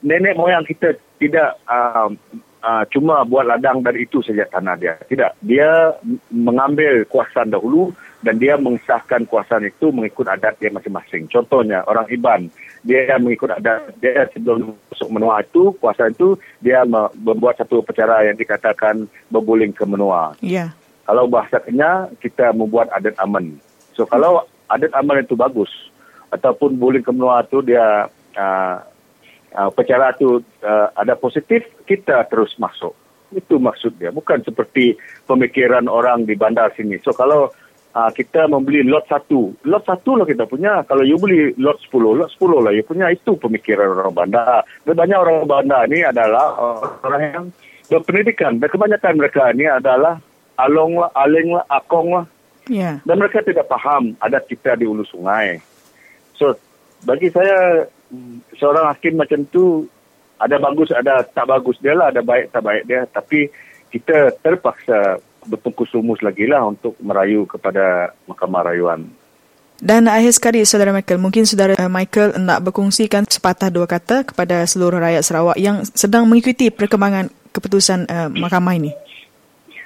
nenek 0.06 0.38
moyang 0.38 0.62
kita 0.66 0.94
tidak 1.18 1.58
uh, 1.66 2.10
uh, 2.62 2.84
cuma 2.94 3.26
buat 3.26 3.48
ladang 3.50 3.82
dari 3.82 4.06
itu 4.06 4.22
saja 4.22 4.46
tanah 4.46 4.76
dia. 4.78 4.94
Tidak. 5.00 5.42
Dia 5.42 5.96
mengambil 6.30 7.08
kuasaan 7.10 7.50
dahulu 7.50 7.90
dan 8.22 8.38
dia 8.38 8.60
mengesahkan 8.60 9.26
kuasaan 9.26 9.68
itu 9.68 9.90
mengikut 9.90 10.28
adat 10.28 10.60
dia 10.60 10.70
masing-masing. 10.70 11.32
Contohnya 11.32 11.84
orang 11.88 12.06
Iban, 12.12 12.52
dia 12.84 13.20
mengikut 13.20 13.52
adat 13.52 13.92
dia 14.00 14.28
sebelum 14.32 14.76
masuk 14.92 15.10
menua 15.12 15.44
itu, 15.44 15.76
kuasaan 15.78 16.16
itu 16.16 16.40
dia 16.64 16.88
membuat 16.88 17.60
satu 17.60 17.84
upacara 17.84 18.24
yang 18.28 18.40
dikatakan 18.40 19.08
berbuling 19.28 19.76
ke 19.76 19.84
menua. 19.84 20.36
Ya. 20.40 20.72
Kalau 21.04 21.26
bahasa 21.26 21.58
Kenya, 21.60 22.08
kita 22.22 22.54
membuat 22.54 22.94
adat 22.94 23.18
aman. 23.18 23.58
So 23.98 24.06
kalau 24.06 24.46
adat 24.70 24.94
aman 24.94 25.26
itu 25.26 25.34
bagus, 25.34 25.72
ataupun 26.30 26.78
buling 26.78 27.02
ke 27.02 27.12
menua 27.12 27.42
itu 27.44 27.66
dia 27.66 28.08
uh, 28.38 28.78
uh, 29.58 29.68
upacara 29.74 30.14
itu 30.14 30.46
uh, 30.62 30.88
ada 30.94 31.18
positif, 31.18 31.66
kita 31.90 32.26
terus 32.30 32.54
masuk. 32.62 32.94
Itu 33.34 33.62
maksud 33.62 33.98
dia. 33.98 34.10
Bukan 34.10 34.42
seperti 34.46 34.98
pemikiran 35.26 35.86
orang 35.86 36.26
di 36.26 36.34
bandar 36.34 36.74
sini. 36.74 36.98
So 37.02 37.14
kalau 37.14 37.54
uh, 37.96 38.12
kita 38.14 38.46
membeli 38.50 38.86
lot 38.86 39.06
satu, 39.10 39.54
lot 39.66 39.84
satu 39.86 40.20
lah 40.20 40.26
kita 40.28 40.46
punya. 40.46 40.84
Kalau 40.86 41.02
you 41.06 41.18
beli 41.18 41.54
lot 41.58 41.78
sepuluh, 41.82 42.18
lot 42.18 42.30
sepuluh 42.30 42.62
lah 42.62 42.74
you 42.74 42.86
punya. 42.86 43.10
Itu 43.10 43.38
pemikiran 43.38 43.96
orang 43.96 44.16
bandar. 44.16 44.66
Dan 44.86 44.94
banyak 44.98 45.18
orang 45.18 45.38
bandar 45.50 45.86
ni 45.90 46.02
adalah 46.02 46.58
orang 47.06 47.22
yang 47.22 47.46
berpendidikan. 47.90 48.58
Dan 48.58 48.70
kebanyakan 48.70 49.14
mereka 49.18 49.50
ni 49.54 49.66
adalah 49.66 50.22
along 50.60 51.02
lah, 51.02 51.10
aling 51.16 51.56
lah, 51.56 51.66
akong 51.70 52.10
lah. 52.14 52.26
Ya. 52.70 53.02
Dan 53.02 53.18
mereka 53.18 53.42
tidak 53.42 53.66
faham 53.66 54.14
adat 54.22 54.46
kita 54.46 54.78
di 54.78 54.86
ulu 54.86 55.02
sungai. 55.02 55.58
So, 56.38 56.54
bagi 57.02 57.34
saya, 57.34 57.90
seorang 58.58 58.90
hakim 58.94 59.18
macam 59.18 59.42
tu 59.50 59.90
ada 60.40 60.56
bagus 60.58 60.90
ada 60.96 61.22
tak 61.28 61.46
bagus 61.46 61.78
dia 61.84 61.94
lah 61.94 62.10
ada 62.10 62.24
baik 62.24 62.50
tak 62.56 62.64
baik 62.64 62.84
dia 62.88 63.04
tapi 63.12 63.52
kita 63.92 64.34
terpaksa 64.40 65.20
bertungkus 65.48 65.94
lumus 65.96 66.20
lagi 66.20 66.50
lah 66.50 66.66
untuk 66.66 66.98
merayu 67.00 67.48
kepada 67.48 68.16
Mahkamah 68.28 68.72
Rayuan. 68.72 69.08
Dan 69.80 70.12
akhir 70.12 70.36
sekali, 70.36 70.60
Saudara 70.68 70.92
Michael, 70.92 71.24
mungkin 71.24 71.48
Saudara 71.48 71.72
eh, 71.80 71.88
Michael 71.88 72.36
nak 72.36 72.68
berkongsikan 72.68 73.24
sepatah 73.24 73.72
dua 73.72 73.88
kata 73.88 74.28
kepada 74.28 74.68
seluruh 74.68 75.00
rakyat 75.00 75.24
Sarawak 75.24 75.56
yang 75.56 75.88
sedang 75.96 76.28
mengikuti 76.28 76.68
perkembangan 76.68 77.32
keputusan 77.56 78.04
uh, 78.12 78.28
mahkamah 78.28 78.76
ini. 78.76 78.92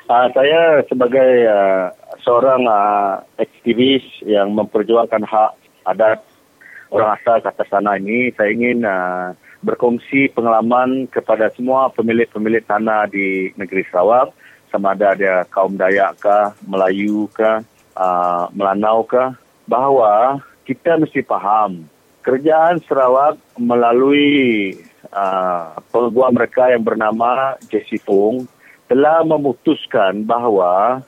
Uh, 0.10 0.28
saya 0.34 0.82
sebagai 0.90 1.46
uh, 1.46 1.94
seorang 2.26 2.66
uh, 2.66 3.22
aktivis 3.38 4.02
yang 4.26 4.50
memperjuangkan 4.58 5.30
hak 5.30 5.52
adat 5.86 6.26
orang 6.90 7.14
asal 7.22 7.38
kata 7.46 7.64
sana 7.70 7.94
ini, 8.02 8.34
saya 8.34 8.50
ingin 8.50 8.82
uh, 8.82 9.38
berkongsi 9.62 10.34
pengalaman 10.34 11.06
kepada 11.08 11.54
semua 11.54 11.94
pemilik-pemilik 11.94 12.66
tanah 12.66 13.08
di 13.14 13.54
negeri 13.56 13.86
Sarawak 13.94 14.34
sama 14.74 14.98
ada 14.98 15.14
dia 15.14 15.46
kaum 15.54 15.78
Dayak 15.78 16.18
ke, 16.18 16.38
Melayu 16.66 17.30
ke, 17.30 17.62
uh, 17.94 18.50
Melanau 18.58 19.06
ke 19.06 19.22
bahawa 19.70 20.42
kita 20.66 20.98
mesti 20.98 21.22
faham 21.22 21.86
kerajaan 22.26 22.82
Sarawak 22.90 23.38
melalui 23.62 24.74
uh, 25.14 25.78
peguam 25.94 26.34
mereka 26.34 26.74
yang 26.74 26.82
bernama 26.82 27.54
Jesse 27.70 28.02
Fung 28.02 28.50
telah 28.90 29.22
memutuskan 29.22 30.26
bahawa 30.26 31.06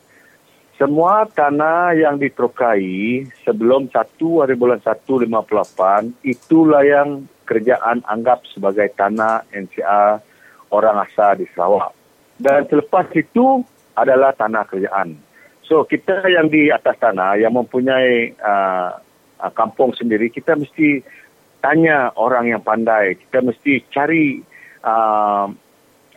semua 0.77 1.25
tanah 1.25 1.97
yang 1.97 2.21
diterokai 2.21 3.25
sebelum 3.47 3.89
1 3.89 3.95
hari 4.43 4.53
bulan 4.59 4.77
1 4.83 4.93
58 5.07 6.21
itulah 6.21 6.83
yang 6.85 7.25
kerajaan 7.49 8.03
anggap 8.05 8.43
sebagai 8.51 8.91
tanah 8.93 9.47
NCR 9.55 10.19
orang 10.69 11.01
asal 11.07 11.39
di 11.39 11.47
Sarawak. 11.55 12.04
Dan 12.35 12.67
selepas 12.67 13.07
itu 13.15 13.63
adalah 13.95 14.35
tanah 14.35 14.67
kerajaan. 14.67 15.15
So 15.65 15.87
kita 15.87 16.27
yang 16.29 16.51
di 16.51 16.69
atas 16.69 16.99
tanah 17.01 17.41
yang 17.41 17.55
mempunyai 17.55 18.37
uh, 18.37 19.01
uh, 19.41 19.51
kampung 19.55 19.95
sendiri 19.97 20.29
kita 20.29 20.53
mesti 20.53 21.01
tanya 21.63 22.13
orang 22.19 22.53
yang 22.53 22.61
pandai. 22.61 23.17
Kita 23.17 23.41
mesti 23.41 23.81
cari 23.89 24.43
uh, 24.85 25.47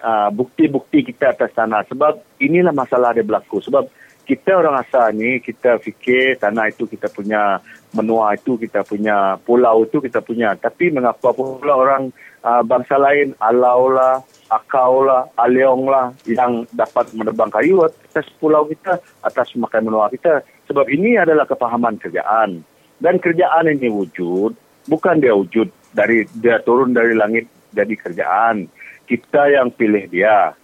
uh, 0.03 0.29
bukti-bukti 0.35 1.07
kita 1.15 1.33
atas 1.33 1.55
tanah 1.55 1.87
sebab 1.89 2.21
inilah 2.43 2.75
masalah 2.75 3.17
dia 3.17 3.25
berlaku 3.25 3.63
sebab 3.65 3.89
kita 4.29 4.61
orang 4.61 4.85
asal 4.85 5.09
ni 5.17 5.41
kita 5.41 5.81
fikir 5.81 6.37
tanah 6.37 6.69
itu 6.69 6.85
kita 6.85 7.09
punya 7.09 7.65
menua 7.97 8.37
itu 8.37 8.61
kita 8.61 8.85
punya 8.85 9.41
pulau 9.41 9.89
itu 9.89 10.05
kita 10.05 10.21
punya 10.21 10.53
tapi 10.53 10.93
mengapa 10.93 11.33
pula 11.33 11.73
orang 11.73 12.13
uh, 12.45 12.61
bangsa 12.61 13.01
lain 13.01 13.33
alau 13.41 13.89
lah 13.89 14.21
akau 14.49 15.05
lah 15.05 15.29
aleong 15.37 15.85
lah 15.89 16.13
yang 16.25 16.65
dapat 16.73 17.13
menebang 17.13 17.53
kayu 17.53 17.85
atas 17.85 18.29
pulau 18.41 18.65
kita 18.69 19.01
atas 19.21 19.53
makan 19.57 19.93
menua 19.93 20.09
kita 20.09 20.41
sebab 20.69 20.89
ini 20.89 21.21
adalah 21.21 21.45
kepahaman 21.45 22.01
kerjaan 22.01 22.65
dan 22.99 23.15
kerjaan 23.21 23.69
ini 23.69 23.93
wujud 23.93 24.57
bukan 24.89 25.21
dia 25.21 25.37
wujud 25.37 25.69
dari 25.93 26.25
dia 26.41 26.61
turun 26.65 26.97
dari 26.97 27.13
langit 27.13 27.47
jadi 27.77 27.95
kerjaan 27.95 28.69
kita 29.05 29.53
yang 29.53 29.69
pilih 29.73 30.09
dia 30.09 30.57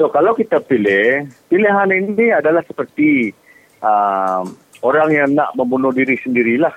So 0.00 0.08
kalau 0.08 0.32
kita 0.32 0.64
pilih, 0.64 1.28
pilihan 1.52 1.92
ini 1.92 2.32
adalah 2.32 2.64
seperti 2.64 3.36
uh, 3.84 4.48
orang 4.80 5.10
yang 5.12 5.36
nak 5.36 5.52
membunuh 5.52 5.92
diri 5.92 6.16
sendirilah. 6.16 6.72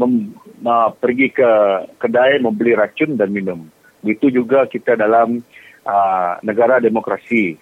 Mem, 0.00 0.32
uh, 0.64 0.88
pergi 0.96 1.28
ke 1.36 1.50
kedai 2.00 2.40
membeli 2.40 2.72
racun 2.72 3.20
dan 3.20 3.28
minum. 3.28 3.68
Begitu 4.00 4.42
juga 4.42 4.64
kita 4.66 4.96
dalam 4.96 5.40
uh, 5.84 6.32
negara 6.44 6.80
demokrasi. 6.80 7.56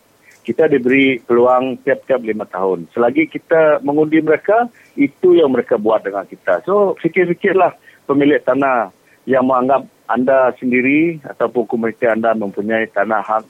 Kita 0.46 0.64
diberi 0.64 1.20
peluang 1.20 1.84
tiap-tiap 1.84 2.24
lima 2.24 2.48
tahun. 2.48 2.88
Selagi 2.96 3.28
kita 3.28 3.84
mengundi 3.84 4.24
mereka, 4.24 4.64
itu 4.96 5.36
yang 5.36 5.52
mereka 5.52 5.76
buat 5.76 6.00
dengan 6.00 6.24
kita. 6.24 6.64
So 6.64 6.96
fikir-fikirlah 6.96 7.76
pemilik 8.08 8.40
tanah 8.40 8.88
yang 9.28 9.44
menganggap 9.44 9.84
anda 10.08 10.56
sendiri 10.56 11.20
ataupun 11.20 11.68
komuniti 11.68 12.08
anda 12.08 12.32
mempunyai 12.32 12.88
tanah 12.88 13.20
hak 13.20 13.44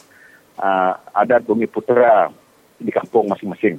uh, 0.59 0.93
adat 1.15 1.47
bumi 1.47 1.71
putera 1.71 2.35
di 2.83 2.91
kampung 2.91 3.31
masing-masing. 3.31 3.79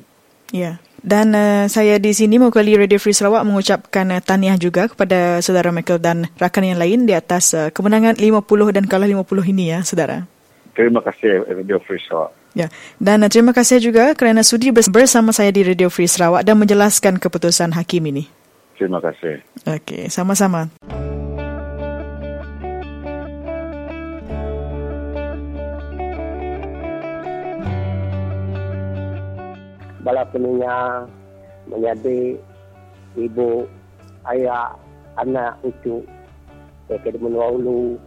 Ya. 0.56 0.80
Dan 1.00 1.32
uh, 1.32 1.66
saya 1.72 1.98
di 1.98 2.12
sini 2.12 2.36
mewakili 2.38 2.76
Radio 2.76 3.00
Free 3.00 3.16
Sarawak 3.16 3.48
mengucapkan 3.48 4.06
uh, 4.12 4.20
tahniah 4.20 4.60
juga 4.60 4.92
kepada 4.92 5.40
saudara 5.40 5.72
Michael 5.72 6.00
dan 6.04 6.18
rakan 6.36 6.76
yang 6.76 6.80
lain 6.80 7.00
di 7.08 7.16
atas 7.16 7.56
uh, 7.56 7.72
kemenangan 7.72 8.20
50 8.20 8.76
dan 8.76 8.84
kalah 8.86 9.08
50 9.08 9.52
ini 9.52 9.72
ya, 9.72 9.80
saudara. 9.84 10.28
Terima 10.76 11.00
kasih 11.04 11.48
Radio 11.48 11.80
Free 11.84 12.00
Sarawak. 12.04 12.32
Ya. 12.58 12.68
Dan 13.00 13.24
uh, 13.24 13.30
terima 13.32 13.56
kasih 13.56 13.80
juga 13.80 14.12
kerana 14.16 14.44
sudi 14.44 14.72
bersama 14.72 15.32
saya 15.32 15.52
di 15.56 15.64
Radio 15.64 15.88
Free 15.88 16.10
Sarawak 16.10 16.44
dan 16.44 16.60
menjelaskan 16.60 17.18
keputusan 17.18 17.76
hakim 17.76 18.04
ini. 18.12 18.28
Terima 18.80 19.04
kasih. 19.04 19.44
Okey, 19.68 20.08
sama-sama. 20.08 20.72
Bala 30.04 30.24
penunya 30.30 31.06
menjadi 31.68 32.40
ibu, 33.20 33.68
ayah, 34.30 34.76
anak, 35.20 35.60
cucu. 35.62 36.04
Mereka 36.90 37.14
di 37.14 37.20
menua 37.22 37.54
ulu. 37.54 38.00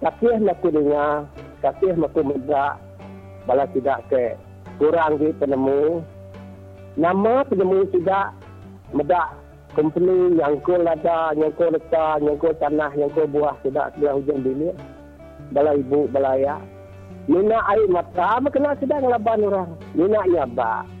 Kakih 0.00 0.40
maku 0.40 0.72
dengar, 0.72 1.28
kakih 1.60 1.92
maku 1.92 2.24
medak, 2.24 2.80
bala 3.44 3.68
tidak 3.76 4.00
ke 4.08 4.32
kurang 4.80 5.20
di 5.20 5.28
penemu. 5.36 6.00
Nama 6.96 7.44
penemu 7.44 7.84
tidak 7.92 8.32
medak 8.96 9.36
company 9.76 10.40
yang 10.40 10.58
ko 10.64 10.80
lada, 10.80 11.36
yang 11.36 11.52
ko 11.54 11.68
leta, 11.70 12.18
yang 12.18 12.36
ko 12.40 12.50
tanah, 12.56 12.90
yang 12.96 13.12
ko 13.12 13.28
buah 13.28 13.54
tidak 13.62 13.94
sebelah 13.94 14.16
hujung 14.18 14.40
bilik. 14.42 14.74
Bala 15.52 15.74
ibu, 15.76 16.06
bala 16.10 16.38
ayah. 16.38 16.60
Nina 17.30 17.62
air 17.70 17.86
mata, 17.86 18.42
kena 18.50 18.74
sedang 18.80 19.06
laban 19.06 19.46
orang. 19.46 19.70
Nina 19.94 20.24
nyabak. 20.26 20.99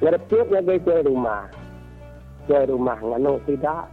Ngerpit 0.00 0.48
ngagai 0.48 0.80
ke 0.80 0.96
rumah. 1.04 1.44
Ke 2.48 2.64
rumah 2.64 2.96
nganu 3.04 3.36
tidak. 3.44 3.92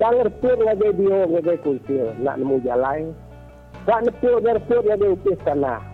Tak 0.00 0.10
ngerpit 0.16 0.56
ngagai 0.56 0.96
dia 0.96 1.18
ngagai 1.28 1.60
kusil. 1.60 2.08
Nak 2.24 2.40
nemu 2.40 2.56
jalan. 2.64 3.12
Tak 3.84 4.00
neput 4.08 4.40
ngerpit 4.40 4.80
ngagai 4.80 5.12
ukis 5.12 5.36
tanah. 5.44 5.84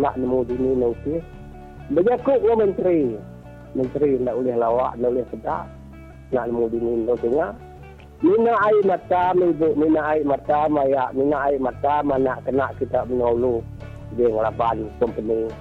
Nak 0.00 0.16
nemu 0.16 0.48
dini 0.48 0.70
nukis. 0.80 1.20
Berjakut 1.92 2.40
ke 2.40 2.52
menteri. 2.56 3.00
Menteri 3.76 4.16
nak 4.16 4.40
boleh 4.40 4.56
lawak, 4.56 4.96
nak 4.96 5.12
boleh 5.12 5.28
sedap. 5.28 5.68
Nak 6.32 6.44
nemu 6.48 6.64
dini 6.72 6.92
nukis. 7.04 7.36
Mina 8.24 8.56
air 8.64 8.80
mata, 8.88 9.36
ibu. 9.36 9.76
Mina 9.76 10.00
air 10.08 10.24
mata, 10.24 10.72
maya. 10.72 11.12
Mina 11.12 11.52
air 11.52 11.60
mata, 11.60 12.00
mana 12.00 12.40
kena 12.48 12.72
kita 12.80 13.04
menolong. 13.04 13.60
Dia 14.16 14.32
ngelaban 14.32 14.88
company. 14.96 15.52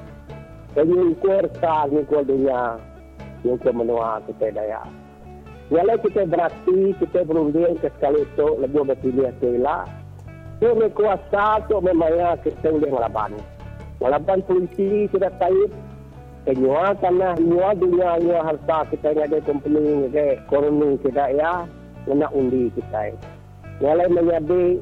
Jadi, 0.72 0.96
ukur 0.96 1.44
sah, 1.60 1.84
ukur 1.92 2.24
dunia 2.24 2.80
yang 3.46 3.62
ke 3.62 3.70
menua 3.70 4.18
kita 4.26 4.50
daya. 4.50 4.82
Walau 5.70 5.98
kita 6.02 6.26
berarti, 6.26 6.94
kita 6.98 7.26
berunding 7.26 7.78
ke 7.78 7.90
sekali 7.98 8.26
itu, 8.26 8.48
lebih 8.62 8.86
berpilih 8.86 9.34
ke 9.38 9.62
ilah. 9.62 9.86
Itu 10.58 10.74
berkuasa 10.74 11.62
untuk 11.66 11.86
membayar 11.86 12.38
kita 12.42 12.74
boleh 12.74 12.90
ngelaban. 12.90 13.38
Ngelaban 14.02 14.40
polisi 14.46 15.10
sudah 15.10 15.30
taib, 15.38 15.70
penyua 16.46 16.94
tanah 17.02 17.34
nyua 17.42 17.74
dunia 17.74 18.22
nyua 18.22 18.46
harta 18.46 18.86
kita 18.94 19.18
ada 19.18 19.42
company 19.42 20.06
ke 20.14 20.38
koloni 20.46 20.94
kita 21.02 21.34
ya 21.34 21.66
nak 22.06 22.32
undi 22.38 22.70
kita 22.78 23.18
Nyalai 23.82 24.08
menjadi 24.08 24.80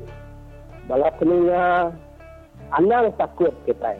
balap 0.91 1.15
peninga 1.17 1.89
anang 2.75 3.15
takut 3.15 3.55
kita 3.63 3.95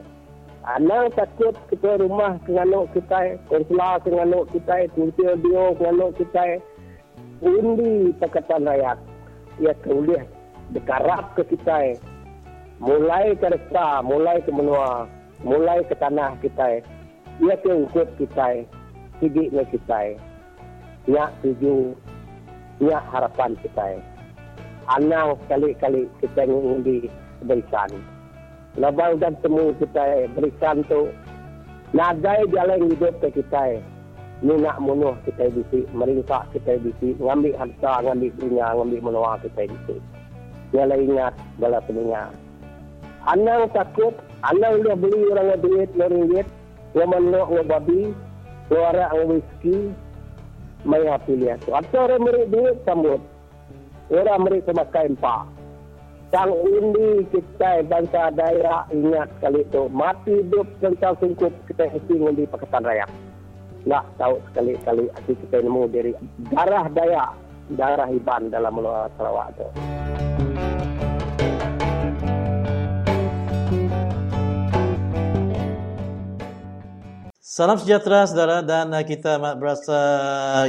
Anang 0.63 1.11
takut 1.11 1.51
kita 1.67 1.99
rumah 1.99 2.39
kenganuk 2.47 2.87
kita, 2.95 3.35
konsular 3.51 3.99
kenganuk 3.99 4.47
kita, 4.55 4.87
kunci 4.95 5.19
bio 5.43 5.75
kenganuk 5.75 6.15
kita, 6.15 6.63
undi 7.43 8.15
Pakatan 8.15 8.71
Rakyat. 8.71 8.95
Ia 9.59 9.75
boleh 9.83 10.23
dekarap 10.71 11.35
ke 11.35 11.43
kita, 11.51 11.99
mulai 12.79 13.35
ke 13.35 13.47
desa, 13.51 13.99
mulai 14.07 14.39
ke 14.39 14.55
menua, 14.55 15.03
mulai 15.43 15.83
ke 15.83 15.99
tanah 15.99 16.39
kita. 16.39 16.79
Ia 17.43 17.55
keungkut 17.59 18.15
kita, 18.15 18.63
sidiknya 19.19 19.67
kita. 19.67 20.15
Ia 21.11 21.27
tuju, 21.43 21.91
ia 22.79 23.03
harapan 23.11 23.59
kita. 23.59 23.99
Anang 24.87 25.35
sekali-kali 25.43 26.07
kita 26.23 26.47
mengundi 26.47 27.11
berikan 27.43 27.91
labang 28.77 29.21
dan 29.21 29.37
temu 29.41 29.73
kita 29.77 30.29
berikan 30.33 30.81
tu. 30.89 31.09
Nadai 31.93 32.49
jalan 32.49 32.89
hidup 32.89 33.13
ke 33.21 33.29
kita 33.37 33.77
ni 34.43 34.59
nak 34.59 34.81
munuh 34.81 35.13
kita 35.23 35.47
bisi 35.53 35.87
meringkak 35.95 36.43
kita 36.51 36.81
bisi 36.81 37.15
ngambil 37.21 37.53
harta 37.55 38.03
ngambil 38.03 38.33
dunia 38.41 38.75
ngambil 38.75 38.99
menua 38.99 39.39
kita 39.39 39.69
bisi 39.69 39.97
nyala 40.73 40.97
ingat 40.97 41.33
bala 41.61 41.79
telinga. 41.85 42.33
Anang 43.29 43.69
takut 43.71 44.11
anang 44.41 44.81
dia 44.83 44.97
beli 44.97 45.21
orang 45.31 45.61
duit 45.61 45.89
dia 45.93 46.09
ringgit 46.09 46.47
dia 46.91 47.05
menuk 47.05 47.47
dia 47.55 47.63
babi 47.63 48.01
suara 48.67 49.05
ang 49.13 49.37
whisky 49.37 49.93
may 50.83 51.07
pilih 51.23 51.55
tu. 51.63 51.71
Atau 51.71 52.09
orang 52.09 52.25
beri 52.27 52.43
duit 52.51 52.75
sambut. 52.83 53.21
Orang 54.11 54.43
beri 54.43 54.59
semakai 54.67 55.13
empat 55.13 55.52
Sang 56.33 56.49
undi 56.49 57.29
kita 57.29 57.85
bangsa 57.85 58.33
daerah 58.33 58.89
ingat 58.89 59.29
kali 59.37 59.61
itu 59.61 59.85
mati 59.93 60.41
hidup 60.41 60.65
tentang 60.81 61.13
sungkup 61.21 61.53
kita 61.69 61.85
mesti 61.93 62.09
undi 62.17 62.49
Pakatan 62.49 62.81
Raya. 62.81 63.05
Nak 63.85 64.01
tahu 64.17 64.41
sekali-kali 64.49 65.13
hati 65.13 65.37
kita 65.37 65.61
nemu 65.61 65.93
dari 65.93 66.17
darah 66.49 66.89
daya, 66.89 67.37
darah 67.77 68.09
Iban 68.09 68.49
dalam 68.49 68.73
Melayu 68.73 69.13
Sarawak 69.13 69.53
itu. 69.53 69.67
Salam 77.37 77.77
sejahtera 77.77 78.25
saudara 78.25 78.65
dan 78.65 78.89
kita 79.05 79.37
amat 79.37 79.61
berasa 79.61 79.99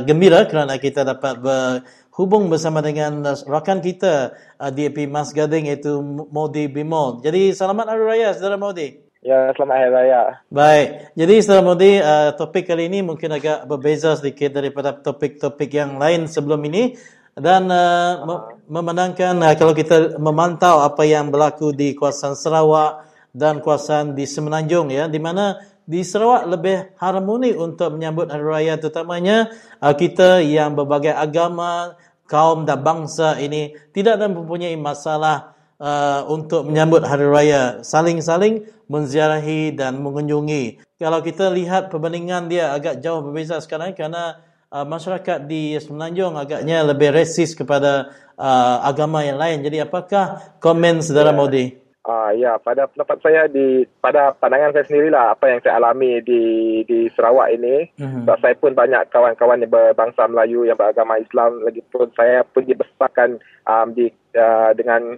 gembira 0.05 0.45
kerana 0.45 0.77
kita 0.77 1.09
dapat 1.09 1.41
ber 1.41 1.81
hubung 2.15 2.47
bersama 2.47 2.79
dengan 2.79 3.27
uh, 3.27 3.39
rakan 3.47 3.83
kita 3.83 4.39
uh, 4.59 4.71
DAP 4.71 5.11
Mas 5.11 5.35
Gading 5.35 5.67
iaitu 5.67 5.99
Modi 6.31 6.71
Bimol. 6.71 7.21
Jadi 7.27 7.51
selamat 7.51 7.91
Hari 7.91 8.03
Raya 8.07 8.29
Saudara 8.35 8.57
Modi. 8.59 9.03
Ya, 9.25 9.51
selamat 9.57 9.75
Hari 9.83 9.91
Raya. 9.91 10.23
Baik. 10.53 10.87
Jadi 11.19 11.35
Saudara 11.43 11.63
Modi, 11.67 11.99
uh, 11.99 12.31
topik 12.39 12.71
kali 12.71 12.87
ini 12.87 13.03
mungkin 13.03 13.35
agak 13.35 13.67
berbeza 13.67 14.15
sedikit 14.15 14.55
daripada 14.55 14.95
topik-topik 14.95 15.71
yang 15.75 15.99
lain 15.99 16.31
sebelum 16.31 16.63
ini 16.71 16.95
dan 17.35 17.67
uh, 17.67 18.23
memandangkan 18.71 19.35
uh, 19.43 19.55
kalau 19.59 19.75
kita 19.75 20.15
memantau 20.23 20.87
apa 20.87 21.03
yang 21.03 21.35
berlaku 21.35 21.75
di 21.75 21.99
kawasan 21.99 22.39
Sarawak 22.39 23.11
dan 23.35 23.59
kawasan 23.59 24.15
di 24.15 24.23
Semenanjung 24.23 24.95
ya 24.95 25.11
di 25.11 25.19
mana 25.19 25.59
di 25.85 26.01
Sarawak 26.01 26.49
lebih 26.49 26.97
harmoni 26.97 27.53
untuk 27.53 27.93
menyambut 27.97 28.33
hari 28.33 28.45
raya 28.45 28.75
terutamanya 28.81 29.53
uh, 29.85 29.93
kita 29.93 30.41
yang 30.41 30.73
berbagai 30.73 31.13
agama, 31.13 31.97
kaum 32.25 32.65
dan 32.65 32.81
bangsa 32.81 33.37
ini 33.37 33.77
tidak 33.93 34.17
ada 34.17 34.33
mempunyai 34.33 34.73
masalah 34.81 35.55
uh, 35.77 36.25
untuk 36.33 36.65
menyambut 36.65 37.05
hari 37.05 37.29
raya 37.29 37.85
saling-saling 37.85 38.65
menziarahi 38.89 39.77
dan 39.77 40.01
mengunjungi. 40.01 40.81
Kalau 40.97 41.21
kita 41.21 41.53
lihat 41.53 41.93
perbandingan 41.93 42.49
dia 42.49 42.73
agak 42.73 43.05
jauh 43.05 43.21
berbeza 43.21 43.61
sekarang 43.61 43.93
kerana 43.93 44.41
uh, 44.73 44.89
masyarakat 44.89 45.45
di 45.45 45.77
Semenanjung 45.77 46.37
agaknya 46.41 46.81
lebih 46.81 47.13
resis 47.13 47.53
kepada 47.53 48.09
uh, 48.41 48.81
agama 48.85 49.21
yang 49.21 49.37
lain. 49.37 49.61
Jadi 49.61 49.85
apakah 49.85 50.57
komen 50.65 51.05
saudara 51.05 51.37
yeah. 51.37 51.84
Ah 52.05 52.37
ya, 52.37 52.61
pada 52.61 52.85
pendapat 52.85 53.17
saya 53.25 53.49
di 53.49 53.89
pada 53.97 54.37
pandangan 54.37 54.77
saya 54.77 54.85
sendirilah 54.85 55.33
apa 55.33 55.49
yang 55.49 55.61
saya 55.65 55.81
alami 55.81 56.21
di 56.21 56.43
di 56.85 57.09
Sarawak 57.17 57.57
ini. 57.57 57.89
Mm-hmm. 57.97 58.29
Sebab 58.29 58.37
saya 58.45 58.55
pun 58.61 58.73
banyak 58.77 59.09
kawan-kawan 59.09 59.65
yang 59.65 59.73
berbangsa 59.73 60.29
Melayu 60.29 60.69
yang 60.69 60.77
beragama 60.77 61.17
Islam 61.17 61.65
lagi 61.65 61.81
pun 61.89 62.13
saya 62.13 62.45
pun 62.45 62.69
dibesarkan 62.69 63.41
um, 63.65 63.97
di 63.97 64.13
uh, 64.37 64.77
dengan 64.77 65.17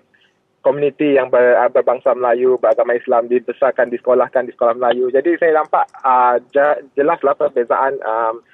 komuniti 0.63 1.19
yang 1.19 1.27
ber, 1.27 1.59
uh, 1.59 1.67
berbangsa 1.75 2.15
Melayu 2.15 2.55
beragama 2.63 2.95
Islam 2.95 3.27
dibesarkan 3.27 3.91
disekolahkan 3.91 4.47
di 4.47 4.55
sekolah 4.55 4.79
Melayu. 4.79 5.11
Jadi 5.11 5.43
saya 5.43 5.59
nampak 5.59 5.91
uh, 6.07 6.39
jelaslah 6.95 7.35
perbezaan 7.35 7.99
um, 8.07 8.47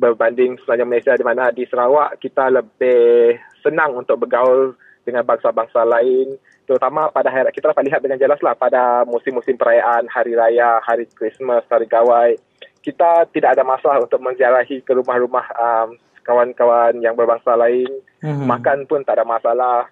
berbanding 0.00 0.56
sebenarnya 0.64 0.88
Malaysia 0.88 1.20
di 1.20 1.24
mana 1.28 1.52
di 1.52 1.68
Sarawak 1.68 2.16
kita 2.16 2.48
lebih 2.48 3.36
senang 3.60 3.92
untuk 3.92 4.24
bergaul 4.24 4.72
dengan 5.04 5.28
bangsa-bangsa 5.28 5.84
lain 5.84 6.40
terutama 6.64 7.12
pada 7.12 7.28
hari 7.28 7.48
kita 7.52 7.70
dapat 7.72 7.86
lihat 7.88 8.00
dengan 8.00 8.18
jelaslah 8.20 8.56
pada 8.56 9.04
musim-musim 9.04 9.56
perayaan 9.56 10.08
hari 10.08 10.32
raya, 10.32 10.80
hari 10.80 11.04
Christmas, 11.12 11.64
hari 11.68 11.84
Gawai, 11.84 12.36
kita 12.84 13.28
tidak 13.32 13.56
ada 13.56 13.64
masalah 13.64 14.00
untuk 14.04 14.20
menziarahi 14.20 14.84
ke 14.84 14.92
rumah-rumah 14.92 15.46
um, 15.56 15.88
kawan-kawan 16.24 17.00
yang 17.04 17.12
berbangsa 17.16 17.56
lain, 17.56 17.88
mm-hmm. 18.24 18.48
makan 18.48 18.88
pun 18.88 19.04
tak 19.04 19.20
ada 19.20 19.28
masalah. 19.28 19.88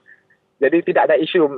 Jadi 0.61 0.93
tidak 0.93 1.13
ada 1.13 1.17
isu. 1.21 1.49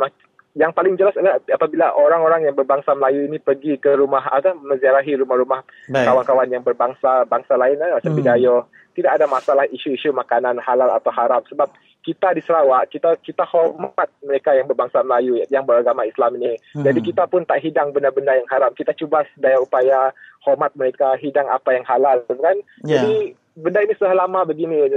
Yang 0.55 0.73
paling 0.73 0.95
jelas 0.95 1.19
adalah 1.19 1.43
apabila 1.51 1.87
orang-orang 1.99 2.47
yang 2.47 2.55
berbangsa 2.55 2.95
Melayu 2.95 3.27
ini 3.27 3.43
pergi 3.43 3.75
ke 3.75 3.99
rumah 3.99 4.23
atau 4.31 4.55
menziarahi 4.55 5.19
rumah-rumah 5.19 5.67
Baik. 5.91 6.07
kawan-kawan 6.07 6.49
yang 6.51 6.63
berbangsa 6.63 7.27
bangsa 7.27 7.59
lain 7.59 7.83
eh, 7.83 7.99
macam. 7.99 8.15
Bidayo, 8.15 8.71
tidak 8.95 9.19
ada 9.19 9.27
masalah 9.27 9.67
isu-isu 9.67 10.15
makanan 10.15 10.63
halal 10.63 10.95
atau 10.95 11.11
haram 11.11 11.43
sebab 11.51 11.67
kita 12.07 12.37
di 12.37 12.43
Sarawak 12.45 12.93
kita 12.93 13.19
kita 13.19 13.43
hormat 13.49 14.07
mereka 14.23 14.55
yang 14.55 14.71
berbangsa 14.71 15.03
Melayu 15.03 15.43
yang 15.51 15.67
beragama 15.67 16.07
Islam 16.07 16.39
ini. 16.39 16.55
Hmm. 16.77 16.87
Jadi 16.87 17.01
kita 17.03 17.27
pun 17.27 17.43
tak 17.43 17.59
hidang 17.59 17.91
benda-benda 17.91 18.39
yang 18.39 18.47
haram. 18.47 18.71
Kita 18.79 18.95
cuba 18.95 19.27
sedaya 19.35 19.59
upaya 19.59 20.15
hormat 20.47 20.71
mereka 20.79 21.19
hidang 21.19 21.51
apa 21.51 21.75
yang 21.75 21.83
halal 21.83 22.23
kan. 22.31 22.57
Yeah. 22.87 23.03
Jadi 23.03 23.35
benda 23.55 23.81
ini 23.83 23.95
sudah 23.95 24.15
lama 24.15 24.43
begini. 24.43 24.91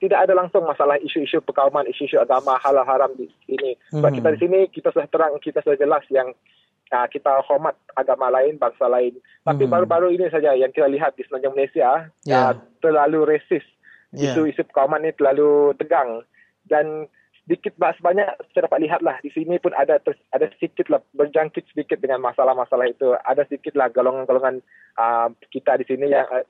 Tidak 0.00 0.18
ada 0.18 0.32
langsung 0.32 0.64
masalah 0.64 0.96
isu-isu 1.00 1.44
perkauman, 1.44 1.84
isu-isu 1.88 2.16
agama 2.16 2.56
halal 2.60 2.84
haram 2.88 3.12
di 3.14 3.28
sini. 3.44 3.76
Sebab 3.92 4.10
hmm. 4.10 4.18
kita 4.18 4.28
di 4.34 4.38
sini 4.40 4.58
kita 4.72 4.88
sudah 4.92 5.08
terang, 5.12 5.32
kita 5.40 5.60
sudah 5.60 5.76
jelas 5.76 6.04
yang 6.08 6.32
uh, 6.92 7.06
kita 7.12 7.44
hormat 7.44 7.76
agama 7.94 8.32
lain, 8.32 8.56
bangsa 8.56 8.88
lain. 8.88 9.16
Tapi 9.44 9.68
hmm. 9.68 9.72
baru-baru 9.72 10.08
ini 10.16 10.32
saja 10.32 10.56
yang 10.56 10.72
kita 10.72 10.88
lihat 10.88 11.14
di 11.14 11.24
semenanjung 11.28 11.54
Malaysia 11.54 12.08
yeah. 12.24 12.52
uh, 12.52 12.54
terlalu 12.80 13.28
resis. 13.28 13.64
Yeah. 14.16 14.32
Isu-isu 14.32 14.64
perkauman 14.64 15.04
ini 15.04 15.12
terlalu 15.12 15.76
tegang 15.76 16.24
dan 16.64 17.12
sedikit 17.48 17.80
sebanyak 17.80 18.28
saya 18.52 18.68
dapat 18.68 18.84
lihat 18.84 19.00
lah 19.00 19.16
di 19.24 19.32
sini 19.32 19.56
pun 19.56 19.72
ada 19.72 19.96
ada 20.36 20.46
sedikit 20.60 20.92
lah 20.92 21.00
berjangkit 21.16 21.64
sedikit 21.72 21.96
dengan 21.96 22.20
masalah-masalah 22.20 22.92
itu 22.92 23.16
ada 23.24 23.40
sedikit 23.48 23.72
lah 23.72 23.88
golongan-golongan 23.88 24.60
uh, 25.00 25.32
kita 25.48 25.80
di 25.80 25.88
sini 25.88 26.12
yang 26.12 26.28
uh, 26.28 26.44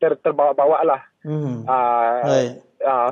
ter, 0.00 0.16
terbawa-bawa 0.18 0.78
lah 0.82 1.00
hmm. 1.22 1.68
uh, 1.68 2.18
uh, 2.82 3.08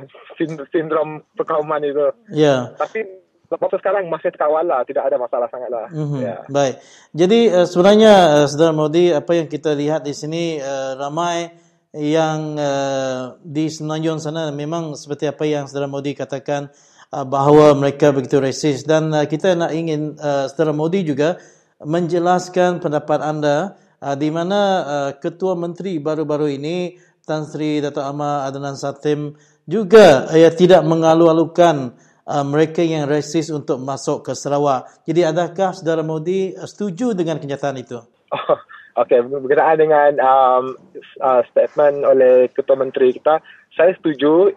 sindrom 0.72 1.22
perkauman 1.36 1.84
itu 1.84 2.10
yeah. 2.32 2.72
tapi 2.80 3.04
Lepas 3.48 3.80
sekarang 3.80 4.12
masih 4.12 4.28
terkawal 4.28 4.60
lah, 4.60 4.84
tidak 4.84 5.08
ada 5.08 5.16
masalah 5.16 5.48
sangat 5.48 5.72
lah. 5.72 5.88
Mm-hmm. 5.88 6.20
Yeah. 6.20 6.40
Baik. 6.52 6.74
Jadi 7.16 7.40
uh, 7.48 7.64
sebenarnya, 7.64 8.12
uh, 8.12 8.44
Saudara 8.44 8.76
Modi, 8.76 9.08
apa 9.08 9.32
yang 9.32 9.48
kita 9.48 9.72
lihat 9.72 10.04
di 10.04 10.12
sini 10.12 10.60
uh, 10.60 11.00
ramai 11.00 11.48
yang 11.96 12.60
uh, 12.60 13.40
di 13.40 13.72
Semenanjung 13.72 14.20
sana 14.20 14.52
memang 14.52 14.92
seperti 14.92 15.24
apa 15.24 15.48
yang 15.48 15.64
Saudara 15.64 15.88
Modi 15.88 16.12
katakan 16.12 16.68
uh, 17.08 17.24
bahawa 17.24 17.72
mereka 17.72 18.12
begitu 18.12 18.36
resis 18.36 18.84
dan 18.84 19.08
uh, 19.16 19.24
kita 19.24 19.56
nak 19.56 19.72
ingin 19.72 20.20
uh, 20.20 20.52
Saudara 20.52 20.76
Modi 20.76 21.00
juga 21.08 21.40
menjelaskan 21.80 22.84
pendapat 22.84 23.24
anda 23.24 23.80
uh, 24.02 24.16
di 24.18 24.28
mana 24.30 24.60
uh, 24.84 25.10
Ketua 25.18 25.54
Menteri 25.58 25.98
baru-baru 25.98 26.54
ini 26.54 26.98
Tan 27.26 27.44
Sri 27.44 27.82
Dato' 27.82 28.02
Ahmad 28.02 28.48
Adnan 28.50 28.78
Satim 28.78 29.36
juga 29.68 30.26
uh, 30.30 30.52
tidak 30.54 30.82
mengalu-alukan 30.86 31.92
uh, 32.24 32.44
mereka 32.46 32.80
yang 32.84 33.08
resis 33.08 33.48
untuk 33.48 33.80
masuk 33.82 34.28
ke 34.28 34.32
Sarawak. 34.36 35.04
Jadi 35.08 35.24
adakah 35.24 35.72
Saudara 35.74 36.04
Modi 36.04 36.54
setuju 36.56 37.16
dengan 37.16 37.40
kenyataan 37.40 37.76
itu? 37.80 37.98
Oh, 38.32 38.58
Okey, 38.98 39.22
berkenaan 39.30 39.78
dengan 39.78 40.10
um, 40.18 40.74
uh, 41.22 41.42
statement 41.54 42.02
oleh 42.02 42.50
Ketua 42.50 42.74
Menteri 42.74 43.14
kita, 43.14 43.38
saya 43.78 43.94
setuju, 43.94 44.50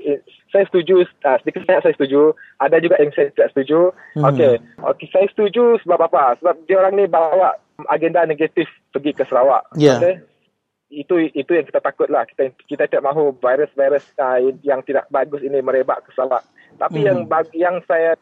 saya 0.50 0.66
setuju, 0.66 1.06
uh, 1.06 1.38
sedikit 1.46 1.70
banyak 1.70 1.86
saya 1.86 1.94
setuju, 1.94 2.34
ada 2.58 2.82
juga 2.82 2.98
yang 2.98 3.14
saya 3.14 3.30
tidak 3.38 3.54
setuju. 3.54 3.94
Hmm. 4.18 4.34
Okey, 4.34 4.58
okay, 4.82 5.08
saya 5.14 5.30
setuju 5.30 5.78
sebab 5.86 6.10
apa? 6.10 6.42
Sebab 6.42 6.58
dia 6.66 6.82
orang 6.82 6.98
ni 6.98 7.06
bawa 7.06 7.54
agenda 7.90 8.26
negatif 8.26 8.68
pergi 8.92 9.12
ke 9.16 9.24
Sarawak. 9.26 9.74
Yeah. 9.78 9.98
Okay? 10.02 10.16
itu 10.92 11.32
itu 11.32 11.52
yang 11.56 11.64
kita 11.64 11.80
takutlah 11.80 12.28
kita 12.28 12.52
kita 12.68 12.84
tidak 12.92 13.08
mahu 13.08 13.32
virus-virus 13.40 14.04
uh, 14.20 14.44
yang 14.60 14.84
tidak 14.84 15.08
bagus 15.08 15.40
ini 15.40 15.64
merebak 15.64 16.04
ke 16.04 16.12
Sarawak 16.12 16.44
tapi 16.76 17.00
mm. 17.00 17.08
yang 17.08 17.20
yang 17.56 17.76
saya 17.88 18.20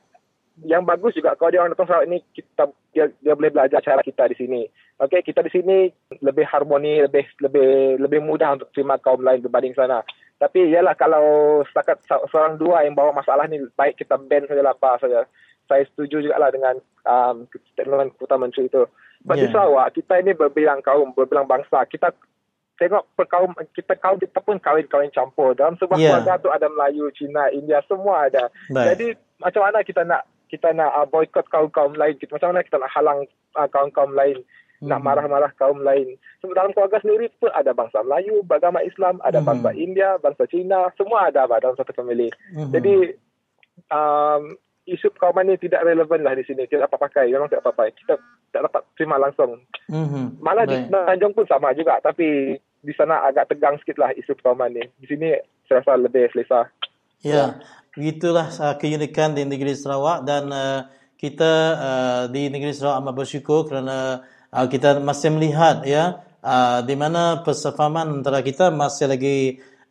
yang 0.61 0.85
bagus 0.85 1.17
juga 1.17 1.33
kalau 1.33 1.49
dia 1.49 1.65
orang 1.65 1.73
datang 1.73 1.89
Sarawak 1.89 2.05
ini 2.05 2.21
kita 2.29 2.69
dia, 2.93 3.09
dia 3.25 3.33
boleh 3.33 3.49
belajar 3.49 3.81
cara 3.81 4.05
kita 4.05 4.29
di 4.29 4.37
sini 4.37 4.61
okey 5.01 5.25
kita 5.25 5.41
di 5.41 5.49
sini 5.49 5.89
lebih 6.21 6.45
harmoni 6.45 7.01
lebih 7.09 7.25
lebih 7.41 7.97
lebih 8.05 8.21
mudah 8.21 8.61
untuk 8.61 8.69
terima 8.77 9.01
kaum 9.01 9.25
lain 9.25 9.41
berbanding 9.41 9.73
sana 9.73 10.05
tapi 10.37 10.69
ialah 10.69 10.93
kalau 10.93 11.65
setakat 11.65 12.05
seorang 12.05 12.61
dua 12.61 12.85
yang 12.85 12.93
bawa 12.93 13.17
masalah 13.17 13.49
ni 13.49 13.65
baik 13.73 13.97
kita 13.97 14.13
ban 14.21 14.45
saja 14.45 14.61
lah 14.61 14.77
apa 14.77 15.01
saja 15.01 15.25
saya 15.69 15.85
setuju 15.85 16.25
juga 16.25 16.41
lah 16.41 16.49
dengan 16.49 16.81
um, 17.05 17.45
statement 17.77 18.17
Ketua 18.17 18.41
Menteri 18.41 18.65
itu. 18.65 18.89
Sebab 19.23 19.35
yeah. 19.35 19.43
di 19.43 19.47
Sarawak, 19.51 19.87
kita 19.99 20.13
ini 20.23 20.31
berbilang 20.31 20.79
kaum, 20.79 21.11
berbilang 21.11 21.45
bangsa. 21.45 21.83
Kita 21.87 22.15
tengok 22.79 23.03
perkaum 23.19 23.51
kita 23.75 23.93
kaum 23.99 24.15
kita 24.15 24.39
pun 24.39 24.55
kahwin-kahwin 24.55 25.11
campur 25.11 25.51
dalam 25.51 25.75
sebuah 25.75 25.99
yeah. 25.99 26.23
keluarga 26.23 26.39
tu 26.39 26.49
ada 26.49 26.67
Melayu, 26.71 27.11
Cina, 27.11 27.51
India 27.51 27.83
semua 27.85 28.31
ada. 28.31 28.47
Baik. 28.71 28.87
Jadi 28.95 29.07
macam 29.43 29.61
mana 29.67 29.79
kita 29.83 30.01
nak 30.07 30.23
kita 30.49 30.73
nak 30.73 30.91
uh, 30.95 31.05
boykot 31.05 31.45
kaum-kaum 31.51 31.93
lain? 31.93 32.15
Kita 32.17 32.39
macam 32.39 32.55
mana 32.55 32.65
kita 32.65 32.79
nak 32.79 32.91
halang 32.95 33.19
uh, 33.59 33.67
kaum-kaum 33.69 34.15
lain? 34.15 34.39
Hmm. 34.79 34.95
Nak 34.95 34.99
marah-marah 35.03 35.51
kaum 35.59 35.83
lain. 35.83 36.15
Sebab 36.39 36.55
dalam 36.55 36.71
keluarga 36.71 37.03
sendiri 37.03 37.27
pun 37.35 37.51
ada 37.51 37.75
bangsa 37.75 37.99
Melayu, 37.99 38.47
beragama 38.47 38.79
Islam, 38.79 39.19
ada 39.27 39.43
hmm. 39.43 39.47
bangsa 39.51 39.69
India, 39.75 40.15
bangsa 40.23 40.47
Cina, 40.47 40.87
semua 40.95 41.27
ada 41.27 41.43
dalam 41.59 41.75
satu 41.75 41.91
family. 41.91 42.31
Hmm. 42.55 42.71
Jadi 42.71 43.19
um, 43.91 44.55
isu 44.89 45.13
kauman 45.15 45.45
ni 45.45 45.55
tidak 45.61 45.85
relevan 45.85 46.25
lah 46.25 46.33
di 46.33 46.43
sini. 46.43 46.65
Tidak 46.65 46.85
dapat 46.85 46.99
pakai. 47.09 47.29
Memang 47.29 47.49
tidak 47.49 47.69
pakai. 47.69 47.93
Kita 47.93 48.17
tak 48.49 48.61
dapat 48.65 48.81
terima 48.97 49.21
langsung. 49.21 49.61
Mm-hmm. 49.89 50.25
Malah 50.41 50.65
Baik. 50.65 50.89
di 50.89 50.93
Tanjung 50.93 51.33
pun 51.37 51.45
sama 51.45 51.71
juga. 51.77 52.01
Tapi 52.01 52.57
di 52.59 52.93
sana 52.95 53.27
agak 53.27 53.51
tegang 53.53 53.77
sikit 53.79 54.01
lah 54.01 54.11
isu 54.15 54.33
kauman 54.41 54.73
ni. 54.73 54.83
Di 54.97 55.05
sini 55.05 55.29
saya 55.69 55.85
rasa 55.85 55.99
lebih 55.99 56.27
selesa. 56.33 56.65
Ya, 57.19 57.35
ya. 57.35 57.45
begitulah 57.93 58.47
uh, 58.47 58.75
keunikan 58.79 59.35
di 59.35 59.43
negeri 59.43 59.75
Sarawak 59.75 60.23
dan 60.23 60.47
uh, 60.49 60.87
kita 61.19 61.51
uh, 61.75 62.23
di 62.31 62.47
negeri 62.47 62.71
Sarawak 62.71 63.03
amat 63.03 63.15
bersyukur 63.19 63.67
kerana 63.67 64.23
uh, 64.55 64.67
kita 64.71 65.03
masih 65.03 65.35
melihat 65.35 65.83
ya 65.83 66.23
uh, 66.39 66.79
di 66.79 66.95
mana 66.95 67.43
persefahaman 67.43 68.23
antara 68.23 68.39
kita 68.39 68.71
masih 68.71 69.11
lagi 69.11 69.37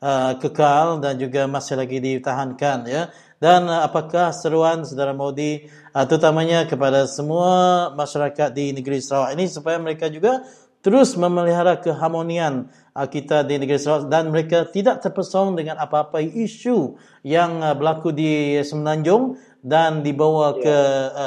uh, 0.01 0.41
kekal 0.41 1.05
dan 1.05 1.21
juga 1.21 1.45
masih 1.45 1.77
lagi 1.77 2.01
ditahankan 2.01 2.89
ya 2.89 3.13
dan 3.39 3.71
apakah 3.71 4.35
seruan 4.35 4.83
saudara 4.83 5.15
Modi 5.15 5.67
uh, 5.95 6.05
terutamanya 6.07 6.67
kepada 6.67 7.07
semua 7.07 7.91
masyarakat 7.95 8.51
di 8.51 8.75
negeri 8.75 8.99
Sarawak 8.99 9.39
ini 9.39 9.47
supaya 9.47 9.79
mereka 9.79 10.11
juga 10.11 10.43
terus 10.83 11.15
memelihara 11.15 11.79
keharmonian 11.79 12.71
uh, 12.95 13.07
kita 13.07 13.47
di 13.47 13.63
negeri 13.63 13.79
Sarawak 13.79 14.11
dan 14.11 14.31
mereka 14.35 14.67
tidak 14.67 15.03
terpesong 15.03 15.55
dengan 15.55 15.79
apa-apa 15.79 16.19
isu 16.19 16.99
yang 17.23 17.63
uh, 17.63 17.75
berlaku 17.79 18.11
di 18.11 18.59
Semenanjung 18.67 19.39
dan 19.63 20.03
dibawa 20.07 20.59
ya. 20.59 20.63
ke 20.63 20.77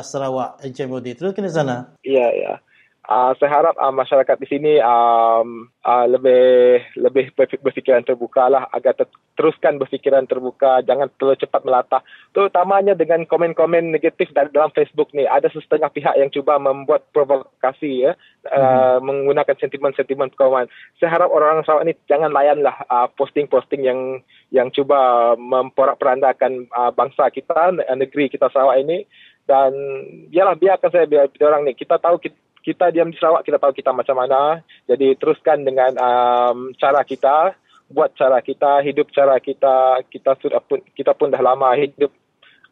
Sarawak 0.07 0.63
Encik 0.63 0.87
Modi. 0.87 1.11
Terus 1.15 1.35
ke 1.35 1.43
sana. 1.51 1.91
Ya, 1.99 2.31
ya. 2.31 2.63
Uh, 3.01 3.33
saya 3.41 3.49
harap 3.49 3.73
uh, 3.81 3.89
masyarakat 3.89 4.37
di 4.37 4.47
sini 4.47 4.73
um, 4.77 5.65
uh, 5.81 6.05
lebih 6.05 6.85
lebih 7.01 7.33
berfikiran 7.33 8.05
terbuka 8.05 8.45
lah 8.45 8.69
agar 8.77 8.93
ter- 8.93 9.09
teruskan 9.33 9.81
berfikiran 9.81 10.29
terbuka 10.29 10.85
jangan 10.85 11.09
terlalu 11.17 11.41
cepat 11.41 11.65
melatah. 11.65 12.05
Terutamanya 12.29 12.93
dengan 12.93 13.25
komen-komen 13.25 13.89
negatif 13.89 14.29
dalam 14.53 14.69
Facebook 14.77 15.09
ni. 15.17 15.25
Ada 15.25 15.49
setengah 15.49 15.89
pihak 15.89 16.13
yang 16.13 16.29
cuba 16.29 16.61
membuat 16.61 17.09
provokasi 17.09 18.05
ya 18.05 18.13
uh, 18.53 19.01
hmm. 19.01 19.01
menggunakan 19.01 19.57
sentimen-sentimen 19.57 20.29
kawan. 20.37 20.69
Saya 21.01 21.17
harap 21.17 21.33
orang-orang 21.33 21.65
Sarawak 21.65 21.89
ni 21.89 21.97
jangan 22.05 22.29
layanlah 22.29 22.85
uh, 22.85 23.09
posting-posting 23.17 23.81
yang 23.81 24.21
yang 24.53 24.69
cuba 24.69 25.33
memporak-perandakan 25.41 26.69
uh, 26.69 26.93
bangsa 26.93 27.33
kita 27.33 27.73
negeri 27.97 28.29
kita 28.29 28.45
Sarawak 28.53 28.77
ini. 28.85 29.09
Dan 29.49 29.73
biarlah 30.29 30.53
biarkan 30.53 30.93
saya 30.93 31.09
biar 31.09 31.33
orang 31.41 31.65
ni. 31.65 31.73
Kita 31.73 31.97
tahu 31.97 32.21
kita 32.21 32.37
kita 32.61 32.93
diam 32.93 33.09
di 33.09 33.17
Sarawak 33.17 33.43
kita 33.45 33.57
tahu 33.57 33.73
kita 33.73 33.91
macam 33.91 34.15
mana. 34.17 34.61
Jadi 34.85 35.17
teruskan 35.17 35.65
dengan 35.65 35.97
um, 35.97 36.71
cara 36.77 37.01
kita. 37.01 37.57
Buat 37.91 38.15
cara 38.15 38.39
kita 38.39 38.79
hidup 38.85 39.11
cara 39.11 39.35
kita. 39.41 40.05
Kita 40.07 40.37
sudah 40.39 40.61
pun 40.63 40.79
kita 40.95 41.11
pun 41.17 41.33
dah 41.33 41.41
lama 41.41 41.73
hidup 41.75 42.13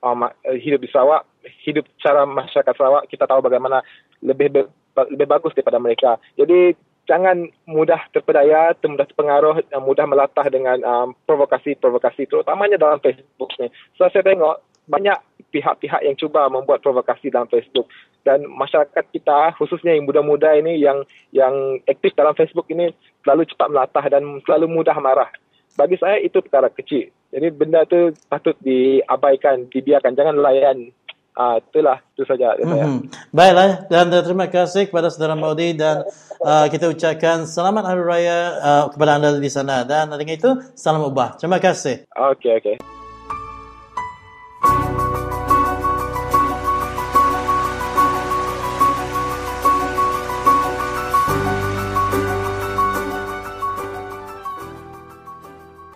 um, 0.05 0.29
hidup 0.45 0.79
di 0.79 0.89
Sarawak. 0.93 1.25
Hidup 1.65 1.89
cara 1.99 2.23
masyarakat 2.23 2.73
Sarawak 2.77 3.09
kita 3.09 3.25
tahu 3.25 3.41
bagaimana 3.41 3.81
lebih 4.21 4.69
lebih 5.09 5.27
bagus 5.27 5.51
daripada 5.57 5.81
mereka. 5.81 6.21
Jadi 6.37 6.77
jangan 7.09 7.49
mudah 7.65 7.97
terpedaya 8.13 8.77
mudah 8.85 9.09
terpengaruh 9.09 9.65
mudah 9.81 10.05
melatah 10.05 10.45
dengan 10.53 10.77
um, 10.85 11.17
provokasi-provokasi 11.25 12.29
terutamanya 12.29 12.77
dalam 12.77 13.01
Facebook 13.01 13.49
ni. 13.57 13.73
So 13.97 14.05
saya 14.13 14.21
tengok 14.21 14.68
banyak 14.89 15.17
pihak-pihak 15.53 16.01
yang 16.05 16.17
cuba 16.17 16.49
membuat 16.49 16.81
provokasi 16.81 17.29
dalam 17.29 17.49
Facebook 17.49 17.89
dan 18.25 18.45
masyarakat 18.45 19.05
kita 19.09 19.57
khususnya 19.57 19.97
yang 19.97 20.05
muda-muda 20.05 20.53
ini 20.53 20.77
yang 20.77 21.01
yang 21.33 21.81
aktif 21.89 22.13
dalam 22.13 22.35
Facebook 22.37 22.69
ini 22.69 22.93
selalu 23.23 23.47
cepat 23.49 23.67
melatah 23.69 24.05
dan 24.09 24.23
selalu 24.45 24.65
mudah 24.69 24.97
marah. 25.01 25.29
Bagi 25.77 25.95
saya 25.95 26.19
itu 26.19 26.41
perkara 26.43 26.67
kecil. 26.67 27.07
Jadi 27.29 27.47
benda 27.53 27.85
tu 27.85 28.11
patut 28.25 28.57
diabaikan, 28.59 29.69
dibiarkan, 29.69 30.17
jangan 30.17 30.35
layan. 30.41 30.91
Ah, 31.39 31.55
itulah, 31.55 32.03
itu 32.19 32.27
saja. 32.27 32.51
Mm-hmm. 32.59 33.31
Baiklah, 33.31 33.87
dan 33.87 34.11
uh, 34.11 34.19
terima 34.19 34.51
kasih 34.51 34.91
kepada 34.91 35.07
saudara 35.07 35.39
Maudi 35.39 35.71
dan 35.71 36.03
uh, 36.43 36.67
kita 36.67 36.91
ucapkan 36.91 37.47
selamat 37.47 37.95
Hari 37.95 38.03
Raya 38.03 38.39
uh, 38.59 38.83
kepada 38.91 39.15
anda 39.15 39.39
di 39.39 39.47
sana. 39.47 39.87
Dan 39.87 40.11
dengan 40.19 40.35
itu, 40.35 40.51
salam 40.75 41.07
ubah. 41.07 41.39
Terima 41.39 41.63
kasih. 41.63 42.03
Okey, 42.11 42.59
okey. 42.59 42.98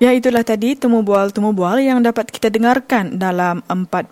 Ya 0.04 0.12
itulah 0.12 0.44
tadi 0.44 0.76
temu 0.76 1.00
bual-temu 1.00 1.56
bual 1.56 1.80
yang 1.80 2.04
dapat 2.04 2.28
kita 2.28 2.52
dengarkan 2.52 3.16
dalam 3.16 3.64
45 3.72 4.12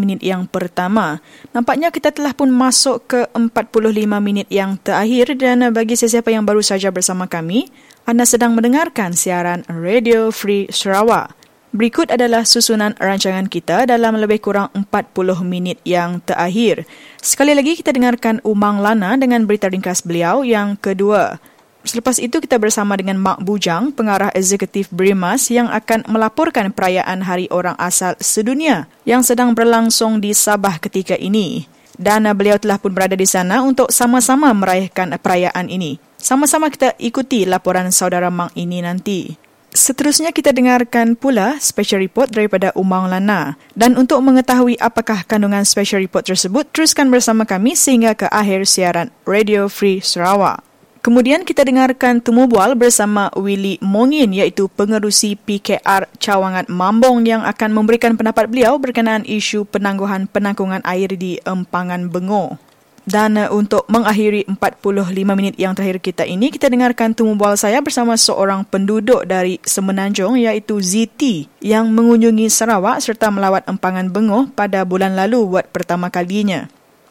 minit 0.00 0.24
yang 0.24 0.48
pertama. 0.48 1.20
Nampaknya 1.52 1.92
kita 1.92 2.08
telah 2.08 2.32
pun 2.32 2.48
masuk 2.48 3.04
ke 3.04 3.20
45 3.36 3.84
minit 4.16 4.48
yang 4.48 4.80
terakhir 4.80 5.36
dan 5.36 5.76
bagi 5.76 5.92
sesiapa 5.92 6.32
yang 6.32 6.48
baru 6.48 6.64
saja 6.64 6.88
bersama 6.88 7.28
kami, 7.28 7.68
anda 8.08 8.24
sedang 8.24 8.56
mendengarkan 8.56 9.12
siaran 9.12 9.60
Radio 9.68 10.32
Free 10.32 10.72
Sarawak. 10.72 11.36
Berikut 11.76 12.08
adalah 12.08 12.48
susunan 12.48 12.96
rancangan 12.96 13.44
kita 13.44 13.84
dalam 13.84 14.16
lebih 14.16 14.40
kurang 14.40 14.72
40 14.72 15.44
minit 15.44 15.84
yang 15.84 16.24
terakhir. 16.24 16.88
Sekali 17.20 17.52
lagi 17.52 17.76
kita 17.76 17.92
dengarkan 17.92 18.40
Umang 18.40 18.80
Lana 18.80 19.20
dengan 19.20 19.44
berita 19.44 19.68
ringkas 19.68 20.00
beliau 20.00 20.48
yang 20.48 20.80
kedua. 20.80 21.36
Selepas 21.80 22.20
itu 22.20 22.44
kita 22.44 22.60
bersama 22.60 22.92
dengan 22.92 23.16
Mak 23.16 23.40
Bujang, 23.40 23.88
pengarah 23.96 24.28
eksekutif 24.36 24.92
Brimas 24.92 25.48
yang 25.48 25.72
akan 25.72 26.04
melaporkan 26.12 26.68
perayaan 26.76 27.24
Hari 27.24 27.48
Orang 27.48 27.72
Asal 27.80 28.20
Sedunia 28.20 28.84
yang 29.08 29.24
sedang 29.24 29.56
berlangsung 29.56 30.20
di 30.20 30.36
Sabah 30.36 30.76
ketika 30.76 31.16
ini. 31.16 31.64
Dan 31.96 32.28
beliau 32.36 32.56
telah 32.60 32.80
pun 32.80 32.92
berada 32.92 33.16
di 33.16 33.28
sana 33.28 33.64
untuk 33.64 33.88
sama-sama 33.92 34.52
merayakan 34.52 35.16
perayaan 35.20 35.68
ini. 35.68 36.00
Sama-sama 36.20 36.68
kita 36.68 36.96
ikuti 37.00 37.48
laporan 37.48 37.88
saudara 37.92 38.28
Mak 38.28 38.56
ini 38.56 38.84
nanti. 38.84 39.36
Seterusnya 39.70 40.34
kita 40.34 40.50
dengarkan 40.50 41.16
pula 41.16 41.56
special 41.62 42.02
report 42.02 42.34
daripada 42.34 42.74
Umang 42.76 43.08
Lana. 43.08 43.56
Dan 43.72 43.96
untuk 43.96 44.20
mengetahui 44.20 44.76
apakah 44.76 45.24
kandungan 45.24 45.62
special 45.64 46.02
report 46.02 46.28
tersebut, 46.28 46.68
teruskan 46.74 47.08
bersama 47.08 47.48
kami 47.48 47.72
sehingga 47.72 48.12
ke 48.18 48.26
akhir 48.28 48.68
siaran 48.68 49.08
Radio 49.24 49.70
Free 49.70 50.02
Sarawak. 50.02 50.69
Kemudian 51.00 51.48
kita 51.48 51.64
dengarkan 51.64 52.20
temu 52.20 52.44
bual 52.44 52.76
bersama 52.76 53.32
Willy 53.32 53.80
Mongin 53.80 54.36
iaitu 54.36 54.68
pengerusi 54.68 55.32
PKR 55.32 56.04
Cawangan 56.20 56.68
Mambong 56.68 57.24
yang 57.24 57.40
akan 57.40 57.72
memberikan 57.72 58.20
pendapat 58.20 58.52
beliau 58.52 58.76
berkenaan 58.76 59.24
isu 59.24 59.64
penangguhan 59.64 60.28
penanggungan 60.28 60.84
air 60.84 61.08
di 61.16 61.40
Empangan 61.40 62.12
Bengo. 62.12 62.60
Dan 63.08 63.40
uh, 63.40 63.48
untuk 63.48 63.88
mengakhiri 63.88 64.44
45 64.44 65.08
minit 65.32 65.56
yang 65.56 65.72
terakhir 65.72 66.04
kita 66.04 66.28
ini, 66.28 66.52
kita 66.52 66.68
dengarkan 66.68 67.16
temu 67.16 67.32
bual 67.32 67.56
saya 67.56 67.80
bersama 67.80 68.12
seorang 68.20 68.68
penduduk 68.68 69.24
dari 69.24 69.56
Semenanjung 69.64 70.36
iaitu 70.36 70.84
ZT 70.84 71.48
yang 71.64 71.88
mengunjungi 71.96 72.52
Sarawak 72.52 73.00
serta 73.00 73.32
melawat 73.32 73.64
Empangan 73.64 74.12
Bengo 74.12 74.52
pada 74.52 74.84
bulan 74.84 75.16
lalu 75.16 75.48
buat 75.48 75.72
pertama 75.72 76.12
kalinya. 76.12 76.68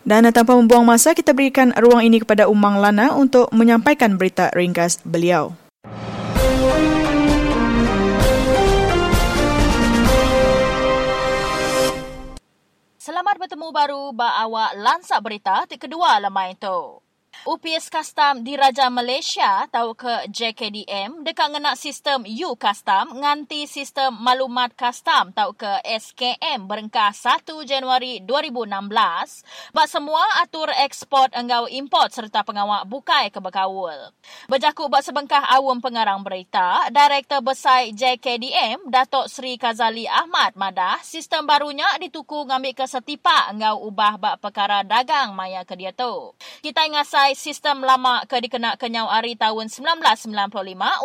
Dan 0.08 0.32
tanpa 0.32 0.56
membuang 0.56 0.88
masa, 0.88 1.12
kita 1.12 1.36
berikan 1.36 1.76
ruang 1.76 2.00
ini 2.00 2.24
kepada 2.24 2.48
Umang 2.48 2.80
Lana 2.80 3.14
untuk 3.20 3.52
menyampaikan 3.52 4.16
berita 4.16 4.48
ringkas 4.56 5.04
beliau. 5.04 5.54
Selamat 13.00 13.36
bertemu 13.42 13.68
baru 13.74 14.02
ba 14.14 14.38
awak 14.46 14.78
lansak 14.78 15.20
berita 15.20 15.66
di 15.66 15.76
kedua 15.82 16.22
lemah 16.22 16.48
itu. 16.54 17.09
UPS 17.48 17.88
Custom 17.88 18.44
di 18.44 18.60
Raja 18.60 18.92
Malaysia 18.92 19.64
tahu 19.72 19.96
ke 19.96 20.28
JKDM 20.28 21.24
dekat 21.24 21.56
ngena 21.56 21.72
sistem 21.80 22.28
U 22.28 22.60
Custom 22.60 23.16
nganti 23.16 23.64
sistem 23.64 24.20
maklumat 24.20 24.76
custom 24.76 25.32
tahu 25.32 25.56
ke 25.56 25.72
SKM 25.88 26.68
berengkah 26.68 27.16
1 27.16 27.48
Januari 27.64 28.20
2016 28.28 29.72
bak 29.72 29.88
semua 29.88 30.20
atur 30.44 30.68
ekspor 30.84 31.32
enggau 31.32 31.72
import 31.72 32.12
serta 32.12 32.44
pengawal 32.44 32.84
bukai 32.84 33.32
ke 33.32 33.40
berkawul. 33.40 34.12
Berjakut 34.52 34.92
bak 34.92 35.08
sebengkah 35.08 35.48
awam 35.48 35.80
pengarang 35.80 36.20
berita, 36.20 36.92
Direktur 36.92 37.40
Besar 37.40 37.88
JKDM 37.88 38.92
Datuk 38.92 39.32
Sri 39.32 39.56
Kazali 39.56 40.04
Ahmad 40.12 40.60
madah 40.60 41.00
sistem 41.08 41.48
barunya 41.48 41.88
dituku 42.04 42.44
ngambil 42.52 42.76
ke 42.76 42.84
setipa 42.84 43.48
enggau 43.48 43.88
ubah 43.88 44.20
bak 44.20 44.36
perkara 44.44 44.84
dagang 44.84 45.32
maya 45.32 45.64
ke 45.64 45.80
dia 45.80 45.96
tu. 45.96 46.36
Kita 46.60 46.84
ingat 46.84 47.08
sesuai 47.30 47.46
sistem 47.46 47.86
lama 47.86 48.26
ke 48.26 48.42
dikena 48.42 48.74
kenyau 48.74 49.06
hari 49.06 49.38
tahun 49.38 49.70
1995 49.70 50.50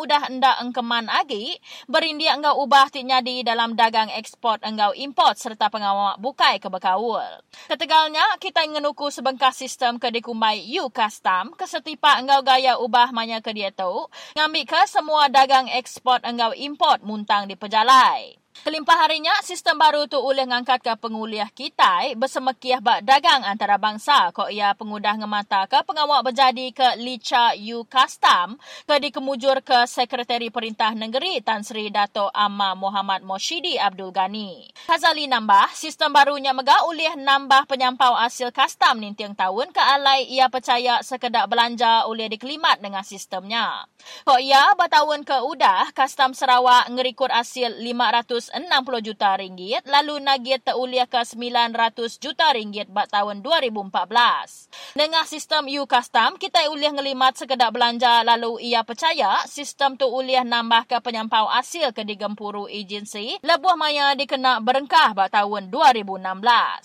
udah 0.01 0.21
hendak 0.25 0.57
engkeman 0.65 1.05
lagi 1.05 1.61
berindia 1.85 2.33
engkau 2.33 2.65
ubah 2.65 2.89
tiknya 2.89 3.21
di 3.21 3.45
dalam 3.45 3.77
dagang 3.77 4.09
ekspor 4.09 4.57
engkau 4.65 4.97
import 4.97 5.37
serta 5.37 5.69
pengawal 5.69 6.17
bukai 6.17 6.57
ke 6.65 6.73
berkawul. 6.73 7.21
Ketegalnya 7.69 8.25
kita 8.41 8.65
ngenuku 8.65 9.13
sebengkah 9.13 9.53
sistem 9.53 10.01
ke 10.01 10.09
dikumai 10.09 10.65
U 10.81 10.89
Custom 10.89 11.53
ke 11.53 11.69
setipa 11.69 12.17
engkau 12.17 12.41
gaya 12.41 12.81
ubah 12.81 13.13
manya 13.13 13.45
ke 13.45 13.53
dia 13.53 13.69
tu 13.69 14.09
ngambil 14.33 14.65
ke 14.65 14.81
semua 14.89 15.29
dagang 15.29 15.69
ekspor 15.69 16.25
engkau 16.25 16.57
import 16.57 17.05
muntang 17.05 17.45
di 17.45 17.53
pejalai. 17.53 18.44
Kelimpah 18.65 18.97
harinya, 18.97 19.37
sistem 19.45 19.77
baru 19.77 20.09
tu 20.09 20.17
boleh 20.17 20.49
ngangkat 20.49 20.81
ke 20.81 20.97
penguliah 20.97 21.53
kita 21.53 22.17
bersama 22.17 22.57
kiah 22.57 22.81
bak 22.81 23.05
dagang 23.05 23.45
antara 23.45 23.77
bangsa. 23.77 24.33
Kok 24.33 24.49
ia 24.49 24.73
pengudah 24.73 25.21
ngemata 25.21 25.69
ke 25.69 25.85
pengawal 25.85 26.25
berjadi 26.25 26.73
ke 26.73 26.97
Licha 26.97 27.53
U 27.61 27.85
Custom 27.85 28.57
ke 28.89 28.97
dikemujur 29.05 29.61
ke 29.61 29.85
Sekretari 29.85 30.49
Perintah 30.49 30.97
Negeri 30.97 31.45
Tan 31.45 31.61
Sri 31.61 31.93
Dato' 31.93 32.33
Amma 32.33 32.73
Muhammad 32.73 33.21
Moshidi 33.21 33.77
Abdul 33.77 34.17
Ghani. 34.17 34.73
Kazali 34.89 35.29
nambah, 35.29 35.77
sistem 35.77 36.17
barunya 36.17 36.57
mega 36.57 36.89
ulih 36.89 37.21
nambah 37.21 37.69
penyampau 37.69 38.17
hasil 38.17 38.49
custom 38.49 38.97
nintiang 38.97 39.37
tahun 39.37 39.77
ke 39.77 39.83
alai 39.85 40.25
ia 40.33 40.49
percaya 40.49 41.05
sekedar 41.05 41.53
belanja 41.53 42.09
oleh 42.09 42.33
dikelimat 42.33 42.81
dengan 42.81 43.05
sistemnya. 43.05 43.85
Kok 44.25 44.41
ia 44.41 44.73
bertahun 44.73 45.21
ke 45.21 45.37
udah, 45.53 45.93
custom 45.93 46.33
Sarawak 46.33 46.89
ngerikut 46.89 47.29
hasil 47.29 47.77
500 47.77 48.54
160 48.54 48.54
juta 49.03 49.37
ringgit 49.37 49.83
lalu 49.85 50.23
nagih 50.23 50.63
teruliah 50.63 51.09
ke 51.09 51.21
900 51.21 52.23
juta 52.23 52.55
ringgit 52.55 52.87
buat 52.89 53.11
tahun 53.11 53.43
2014. 53.43 54.95
Dengan 54.95 55.25
sistem 55.27 55.67
U 55.67 55.85
Custom, 55.85 56.39
kita 56.39 56.71
uliah 56.71 56.95
ngelimat 56.95 57.35
sekedar 57.35 57.75
belanja 57.75 58.23
lalu 58.23 58.63
ia 58.63 58.87
percaya 58.87 59.43
sistem 59.51 59.99
tu 59.99 60.07
uliah 60.07 60.47
nambah 60.47 60.87
ke 60.87 60.97
penyampau 61.03 61.51
hasil 61.51 61.91
ke 61.91 62.07
digempuru 62.07 62.71
agensi 62.71 63.39
lebuh 63.43 63.75
maya 63.75 64.15
dikena 64.15 64.63
berengkah 64.63 65.13
buat 65.13 65.35
tahun 65.35 65.73
2016. 65.73 66.25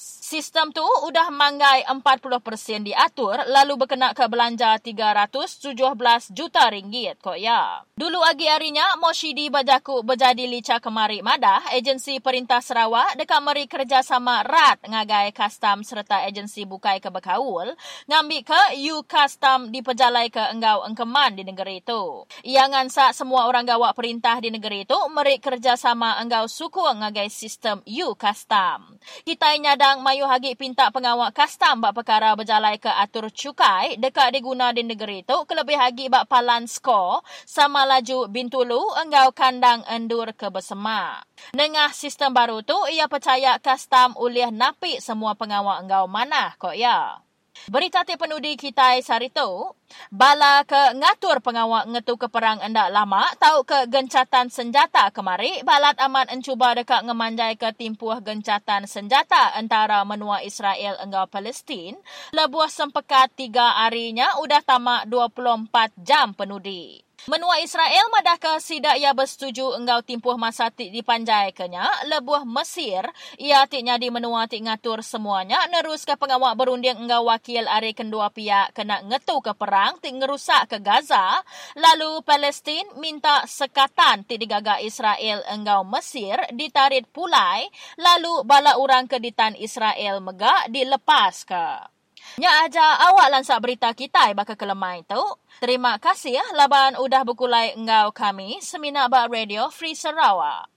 Sistem 0.02 0.74
tu 0.74 0.86
udah 0.86 1.30
manggai 1.30 1.86
40% 1.86 2.86
diatur 2.86 3.42
lalu 3.50 3.74
berkena 3.78 4.14
ke 4.14 4.26
belanja 4.26 4.78
317 4.82 6.34
juta 6.34 6.70
ringgit 6.70 7.22
kok 7.22 7.38
ya. 7.38 7.86
Dulu 7.98 8.22
lagi 8.22 8.48
harinya 8.48 8.96
Moshidi 9.02 9.52
bajaku 9.52 10.06
berjadi 10.06 10.46
lica 10.46 10.78
kemari 10.80 11.20
mada 11.20 11.59
dah 11.60 11.76
agensi 11.76 12.24
Perintah 12.24 12.64
Sarawak 12.64 13.20
dekat 13.20 13.44
meri 13.44 13.68
kerjasama 13.68 14.48
rat 14.48 14.80
ngagai 14.88 15.36
custom 15.36 15.84
serta 15.84 16.24
agensi 16.24 16.64
bukai 16.64 17.04
ke 17.04 17.12
berkaul 17.12 17.76
ngambil 18.08 18.48
ke 18.48 18.62
U 18.88 19.04
custom 19.04 19.68
di 19.68 19.84
pejalai 19.84 20.32
ke 20.32 20.40
enggau 20.40 20.88
engkeman 20.88 21.36
di 21.36 21.44
negeri 21.44 21.84
itu. 21.84 22.24
Ia 22.48 22.64
ngansak 22.72 23.12
semua 23.12 23.52
orang 23.52 23.68
gawak 23.68 23.92
perintah 23.92 24.40
di 24.40 24.56
negeri 24.56 24.88
itu 24.88 24.96
meri 25.12 25.36
kerjasama 25.44 26.24
enggau 26.24 26.48
suku 26.48 26.80
ngagai 26.80 27.28
sistem 27.28 27.84
U 27.84 28.16
custom. 28.16 28.96
Kita 29.28 29.52
nyadang 29.60 30.00
mayu 30.00 30.24
hagi 30.32 30.56
pinta 30.56 30.96
pengawal 30.96 31.36
custom 31.36 31.84
bak 31.84 31.92
perkara 31.92 32.40
berjalai 32.40 32.80
ke 32.80 32.88
atur 32.88 33.28
cukai 33.36 34.00
dekat 34.00 34.32
diguna 34.32 34.72
di 34.72 34.88
negeri 34.88 35.28
itu 35.28 35.38
kelebih 35.44 35.76
hagi 35.76 36.08
bak 36.08 36.32
palan 36.32 36.72
skor 36.72 37.20
sama 37.44 37.84
laju 37.84 38.32
bintulu 38.32 38.96
enggau 38.96 39.36
kandang 39.36 39.84
endur 39.92 40.32
ke 40.32 40.48
bersama. 40.48 41.20
Dengan 41.54 41.90
sistem 41.92 42.32
baru 42.32 42.62
tu, 42.62 42.78
ia 42.94 43.10
percaya 43.10 43.58
custom 43.58 44.14
uliah 44.20 44.54
napi 44.54 45.02
semua 45.02 45.34
pengawal 45.34 45.84
engkau 45.84 46.06
mana 46.06 46.54
kok 46.58 46.78
ya. 46.78 47.22
Berita 47.68 48.08
ti 48.08 48.16
penudi 48.16 48.56
kita 48.56 48.96
sehari 49.04 49.28
tu, 49.28 49.76
bala 50.16 50.64
ke 50.64 50.96
ngatur 50.96 51.44
pengawal 51.44 51.92
ngetu 51.92 52.16
ke 52.16 52.32
perang 52.32 52.64
endak 52.64 52.88
lama, 52.88 53.28
tahu 53.36 53.68
ke 53.68 53.84
gencatan 53.92 54.48
senjata 54.48 55.12
kemari, 55.12 55.60
balat 55.68 56.00
amat 56.08 56.32
encuba 56.32 56.72
dekat 56.72 57.04
ngemanjai 57.04 57.60
ke 57.60 57.76
timpuh 57.76 58.24
gencatan 58.24 58.88
senjata 58.88 59.52
antara 59.60 60.08
menua 60.08 60.40
Israel 60.40 61.04
enggau 61.04 61.28
Palestin, 61.28 62.00
lebuah 62.32 62.72
sempekat 62.72 63.36
tiga 63.36 63.76
harinya 63.84 64.40
udah 64.40 64.64
tamak 64.64 65.04
24 65.12 66.00
jam 66.00 66.32
penudi. 66.32 67.09
Menua 67.28 67.60
Israel 67.60 68.08
madahkah 68.16 68.64
sidak 68.64 68.96
ia 68.96 69.12
bersetuju 69.12 69.76
engkau 69.76 70.00
timpuh 70.00 70.40
masa 70.40 70.72
tik 70.72 70.88
dipanjai? 70.96 71.52
Kenya 71.52 71.84
lebuh 72.08 72.48
Mesir. 72.48 73.04
Ia 73.36 73.68
tiknya 73.68 74.00
di 74.00 74.08
menua 74.08 74.48
tik 74.48 74.64
ngatur 74.64 75.04
semuanya. 75.04 75.60
Nerus 75.68 76.08
ke 76.08 76.16
pengawak 76.16 76.56
berunding 76.56 76.96
engkau 76.96 77.28
wakil 77.28 77.68
ari 77.68 77.92
kedua 77.92 78.32
pihak. 78.32 78.72
Kena 78.72 79.04
ngetu 79.04 79.44
ke 79.44 79.52
perang 79.52 80.00
tik 80.00 80.16
ngerusak 80.16 80.72
ke 80.72 80.78
Gaza. 80.80 81.44
Lalu 81.76 82.24
Palestin 82.24 82.88
minta 82.96 83.44
sekatan 83.44 84.24
tik 84.24 84.40
digagak 84.40 84.80
Israel 84.80 85.44
engkau 85.52 85.84
Mesir 85.84 86.40
ditarik 86.56 87.12
pulai. 87.12 87.68
Lalu 88.00 88.48
bala 88.48 88.80
orang 88.80 89.12
keditan 89.12 89.60
Israel 89.60 90.24
mega 90.24 90.56
dilepas 90.72 91.44
ke 91.44 91.99
Nya 92.38 92.70
aja 92.70 93.10
awak 93.10 93.34
lansak 93.34 93.58
berita 93.64 93.90
kita 93.98 94.36
bakal 94.38 94.54
kelemai 94.54 95.02
tu. 95.08 95.24
Terima 95.58 95.98
kasih 95.98 96.38
ya 96.38 96.46
laban 96.54 97.00
udah 97.02 97.26
bukulai 97.26 97.74
engau 97.74 98.14
kami 98.14 98.62
Seminar 98.62 99.10
Bak 99.10 99.34
Radio 99.34 99.74
Free 99.74 99.98
Sarawak. 99.98 100.70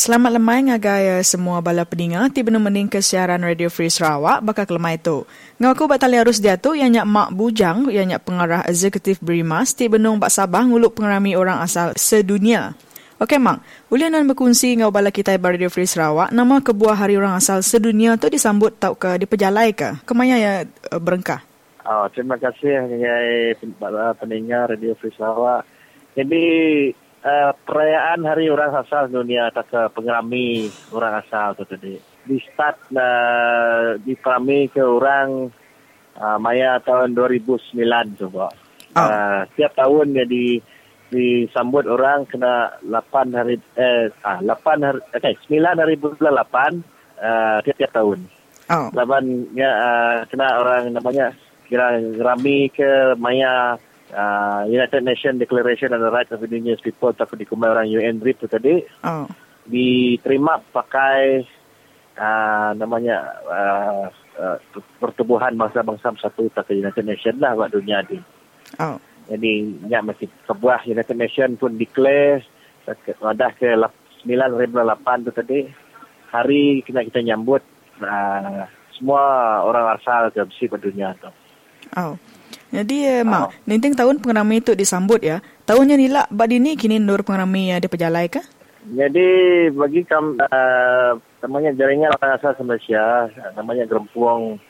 Selamat 0.00 0.40
lemai 0.40 0.64
ngagai 0.64 1.20
semua 1.28 1.60
bala 1.60 1.84
pendengar 1.84 2.32
tiba 2.32 2.48
mening 2.56 2.88
ke 2.88 3.04
siaran 3.04 3.44
Radio 3.44 3.68
Free 3.68 3.92
Sarawak 3.92 4.40
bakal 4.40 4.64
kelemai 4.64 4.96
tu. 4.96 5.28
Ngau 5.60 5.76
aku 5.76 5.84
batali 5.84 6.16
harus 6.16 6.40
dia 6.40 6.56
tu 6.56 6.72
yang 6.72 6.88
nyak 6.88 7.04
mak 7.04 7.28
bujang 7.36 7.84
yang 7.92 8.08
nyak 8.08 8.24
pengarah 8.24 8.64
eksekutif 8.64 9.20
Brimas 9.20 9.76
tiba 9.76 10.00
nung 10.00 10.16
bak 10.16 10.32
Sabah 10.32 10.64
nguluk 10.64 10.96
pengerami 10.96 11.36
orang 11.36 11.60
asal 11.60 11.92
sedunia. 12.00 12.72
Okey, 13.20 13.36
Mak. 13.36 13.60
Boleh 13.92 14.08
nan 14.08 14.24
berkongsi 14.24 14.80
ngau 14.80 14.88
bala 14.88 15.12
kita 15.12 15.36
di 15.36 15.44
Radio 15.44 15.68
Free 15.68 15.84
Sarawak, 15.84 16.32
nama 16.32 16.56
kebuah 16.64 17.04
hari 17.04 17.20
orang 17.20 17.36
asal 17.36 17.60
sedunia 17.60 18.16
tu 18.16 18.32
disambut 18.32 18.72
tau 18.80 18.96
ke, 18.96 19.20
diperjalai 19.20 19.76
ke? 19.76 20.00
Kemana 20.08 20.40
ya 20.40 20.52
uh, 20.64 20.96
berengkah? 20.96 21.44
Oh, 21.84 22.08
terima 22.08 22.40
kasih 22.40 22.88
kepada 23.60 24.16
pendengar 24.16 24.72
Radio 24.72 24.96
Free 24.96 25.12
Sarawak. 25.12 25.68
Jadi, 26.16 26.48
uh, 27.20 27.52
perayaan 27.60 28.24
Hari 28.24 28.48
Orang 28.48 28.72
Asal 28.72 29.12
Dunia 29.12 29.52
atau 29.52 29.68
ke 29.68 30.00
pengerami 30.00 30.72
orang 30.88 31.20
asal 31.20 31.52
tu 31.60 31.68
tadi. 31.68 32.00
Di 32.24 32.40
start 32.48 32.88
uh, 32.96 34.00
diperami 34.00 34.72
ke 34.72 34.80
orang 34.80 35.52
uh, 36.16 36.38
Maya 36.40 36.80
tahun 36.80 37.12
2009 37.12 37.76
tu, 38.16 38.32
Pak. 38.32 38.52
Oh. 38.96 39.04
Uh, 39.04 39.40
setiap 39.52 39.76
tahun 39.76 40.16
jadi 40.24 40.64
disambut 41.10 41.84
orang 41.90 42.22
kena 42.30 42.78
8 42.86 43.34
hari 43.34 43.58
eh 43.74 44.08
ah 44.22 44.38
8 44.38 44.86
hari 44.86 45.00
okay, 45.10 45.34
9 45.50 45.58
hari 45.66 45.94
bulan 45.98 46.38
8 46.46 46.46
uh, 47.18 47.58
tiap-tiap 47.66 47.92
tahun. 47.92 48.18
Oh. 48.70 48.86
Laban 48.94 49.50
ya 49.58 49.66
uh, 49.66 50.16
kena 50.30 50.62
orang 50.62 50.94
namanya 50.94 51.34
kira 51.66 51.98
rami 52.22 52.70
ke 52.70 53.18
maya 53.18 53.74
uh, 54.14 54.62
United 54.70 55.02
Nations 55.02 55.42
Declaration 55.42 55.90
on 55.90 56.02
the 56.02 56.10
Rights 56.10 56.30
of 56.30 56.42
Indigenous 56.46 56.82
People 56.82 57.10
atau 57.10 57.26
dikumai 57.34 57.70
orang 57.70 57.90
UN 57.90 58.22
RIP 58.22 58.46
tu 58.46 58.46
tadi. 58.46 58.78
Oh. 59.02 59.26
Diterima 59.66 60.62
pakai 60.70 61.42
uh, 62.14 62.70
namanya 62.78 63.42
uh, 63.46 64.06
uh, 64.38 64.56
pertubuhan 65.02 65.54
bangsa-bangsa 65.58 66.14
satu 66.18 66.46
tak 66.54 66.70
United 66.70 67.02
Nations 67.02 67.42
lah 67.42 67.58
buat 67.58 67.74
dunia 67.74 68.06
ni. 68.06 68.22
Oh. 68.78 68.98
Jadi 69.30 69.86
ya 69.86 70.02
masih 70.02 70.26
sebuah 70.50 70.90
United 70.90 71.14
Nations 71.14 71.54
pun 71.62 71.78
declare 71.78 72.42
pada 73.22 73.54
ke 73.54 73.70
9.8 74.26 75.26
tu 75.26 75.30
tadi 75.30 75.70
hari 76.34 76.82
kita 76.82 77.06
kita 77.06 77.22
nyambut 77.22 77.62
uh, 78.02 78.66
semua 78.98 79.22
orang 79.62 79.94
asal 79.94 80.34
ke 80.34 80.42
besi 80.42 80.66
pada 80.66 80.82
dunia 80.82 81.14
tu. 81.22 81.30
Oh. 81.94 82.14
Jadi 82.70 83.02
eh, 83.02 83.22
mak, 83.26 83.42
oh. 83.42 83.50
ninting 83.66 83.98
tahun 83.98 84.22
pengerami 84.22 84.62
itu 84.62 84.78
disambut 84.78 85.18
ya. 85.26 85.42
Tahunnya 85.66 85.98
ni 85.98 86.06
lah, 86.06 86.30
badi 86.30 86.62
ni 86.62 86.78
kini 86.78 87.02
nur 87.02 87.26
pengerami 87.26 87.74
ya 87.74 87.82
diperjalai 87.82 88.30
ke? 88.30 88.42
Jadi 88.94 89.28
bagi 89.74 90.06
kam, 90.06 90.38
uh, 90.38 91.18
namanya 91.42 91.74
jaringan 91.74 92.14
orang 92.14 92.38
asal 92.38 92.54
Malaysia, 92.62 93.26
namanya 93.58 93.90
Gerempuang 93.90 94.62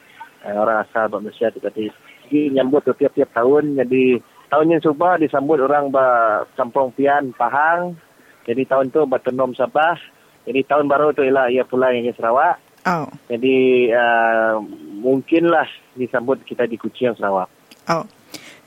uh, 0.49 0.57
orang 0.57 0.81
asal 0.89 1.13
Malaysia 1.13 1.53
tu 1.53 1.61
tadi. 1.61 1.93
Jadi 2.25 2.57
nyambut 2.57 2.89
tu 2.89 2.97
tiap-tiap 2.97 3.37
tahun. 3.37 3.77
Jadi 3.77 4.17
tahun 4.51 4.77
yang 4.77 4.83
subah 4.83 5.17
disambut 5.23 5.63
orang 5.63 5.95
ba 5.95 6.07
Kampung 6.59 6.91
Pian, 6.93 7.31
Pahang. 7.33 7.95
Jadi 8.45 8.67
tahun 8.67 8.91
tu 8.91 9.07
Batunom 9.07 9.55
Sabah. 9.55 9.97
Jadi 10.45 10.67
tahun 10.67 10.91
baru 10.91 11.15
tu 11.15 11.23
ialah 11.23 11.49
ia 11.49 11.63
pulang 11.63 11.95
ke 12.03 12.13
Sarawak. 12.19 12.59
Oh. 12.85 13.07
Jadi 13.31 13.89
uh, 13.95 14.59
mungkinlah 14.99 15.69
disambut 15.95 16.43
kita 16.43 16.67
di 16.67 16.75
Kuching 16.75 17.15
Sarawak. 17.15 17.49
Oh. 17.87 18.05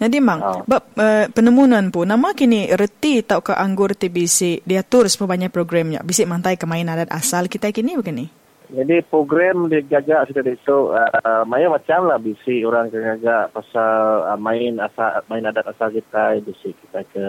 Jadi 0.01 0.17
mang, 0.19 0.41
oh. 0.41 0.61
bab 0.67 0.83
uh, 0.99 1.31
penemuan 1.31 1.87
pun 1.93 2.03
nama 2.03 2.35
kini 2.35 2.67
reti 2.75 3.23
tau 3.23 3.39
ke 3.39 3.55
anggur 3.55 3.95
TBC 3.95 4.65
diatur 4.67 5.07
sebanyak 5.07 5.53
programnya. 5.53 6.03
Bisik 6.03 6.27
mantai 6.27 6.59
ke 6.59 6.65
main 6.67 6.89
adat 6.89 7.07
asal 7.13 7.47
kita 7.47 7.71
kini 7.71 7.95
begini. 7.95 8.42
Jadi 8.73 9.05
program 9.05 9.69
digagak 9.69 10.33
sudah 10.33 10.49
itu 10.49 10.77
uh, 10.97 11.45
macam 11.45 12.09
lah 12.09 12.17
bisi 12.17 12.65
orang 12.65 12.89
gagak 12.89 13.53
pasal 13.53 14.25
uh, 14.25 14.39
main 14.41 14.81
asal 14.81 15.21
main 15.29 15.45
adat 15.45 15.69
asal 15.69 15.93
kita 15.93 16.41
bisi 16.41 16.73
kita 16.73 17.05
ke 17.13 17.25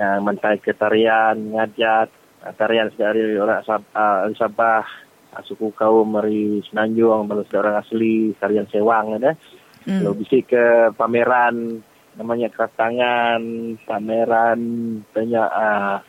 uh, 0.00 0.18
mantai 0.24 0.56
ke 0.64 0.72
tarian 0.72 1.36
ngajat 1.52 2.08
uh, 2.40 2.52
tarian 2.56 2.88
dari 2.96 3.36
orang 3.36 3.60
Sabah, 3.68 4.24
uh, 4.24 4.32
Sabah 4.32 4.80
uh, 5.36 5.42
suku 5.44 5.76
kaum 5.76 6.16
dari 6.16 6.64
Senanjung 6.64 7.28
balas 7.28 7.52
orang 7.52 7.76
asli 7.84 8.32
tarian 8.40 8.64
sewang 8.72 9.20
ada. 9.20 9.36
Hmm. 9.84 10.08
Lalu 10.08 10.24
bisi 10.24 10.40
ke 10.40 10.96
pameran 10.96 11.84
namanya 12.16 12.48
keratangan, 12.48 13.40
pameran 13.84 14.60
banyak 15.12 15.48
uh, 15.52 16.00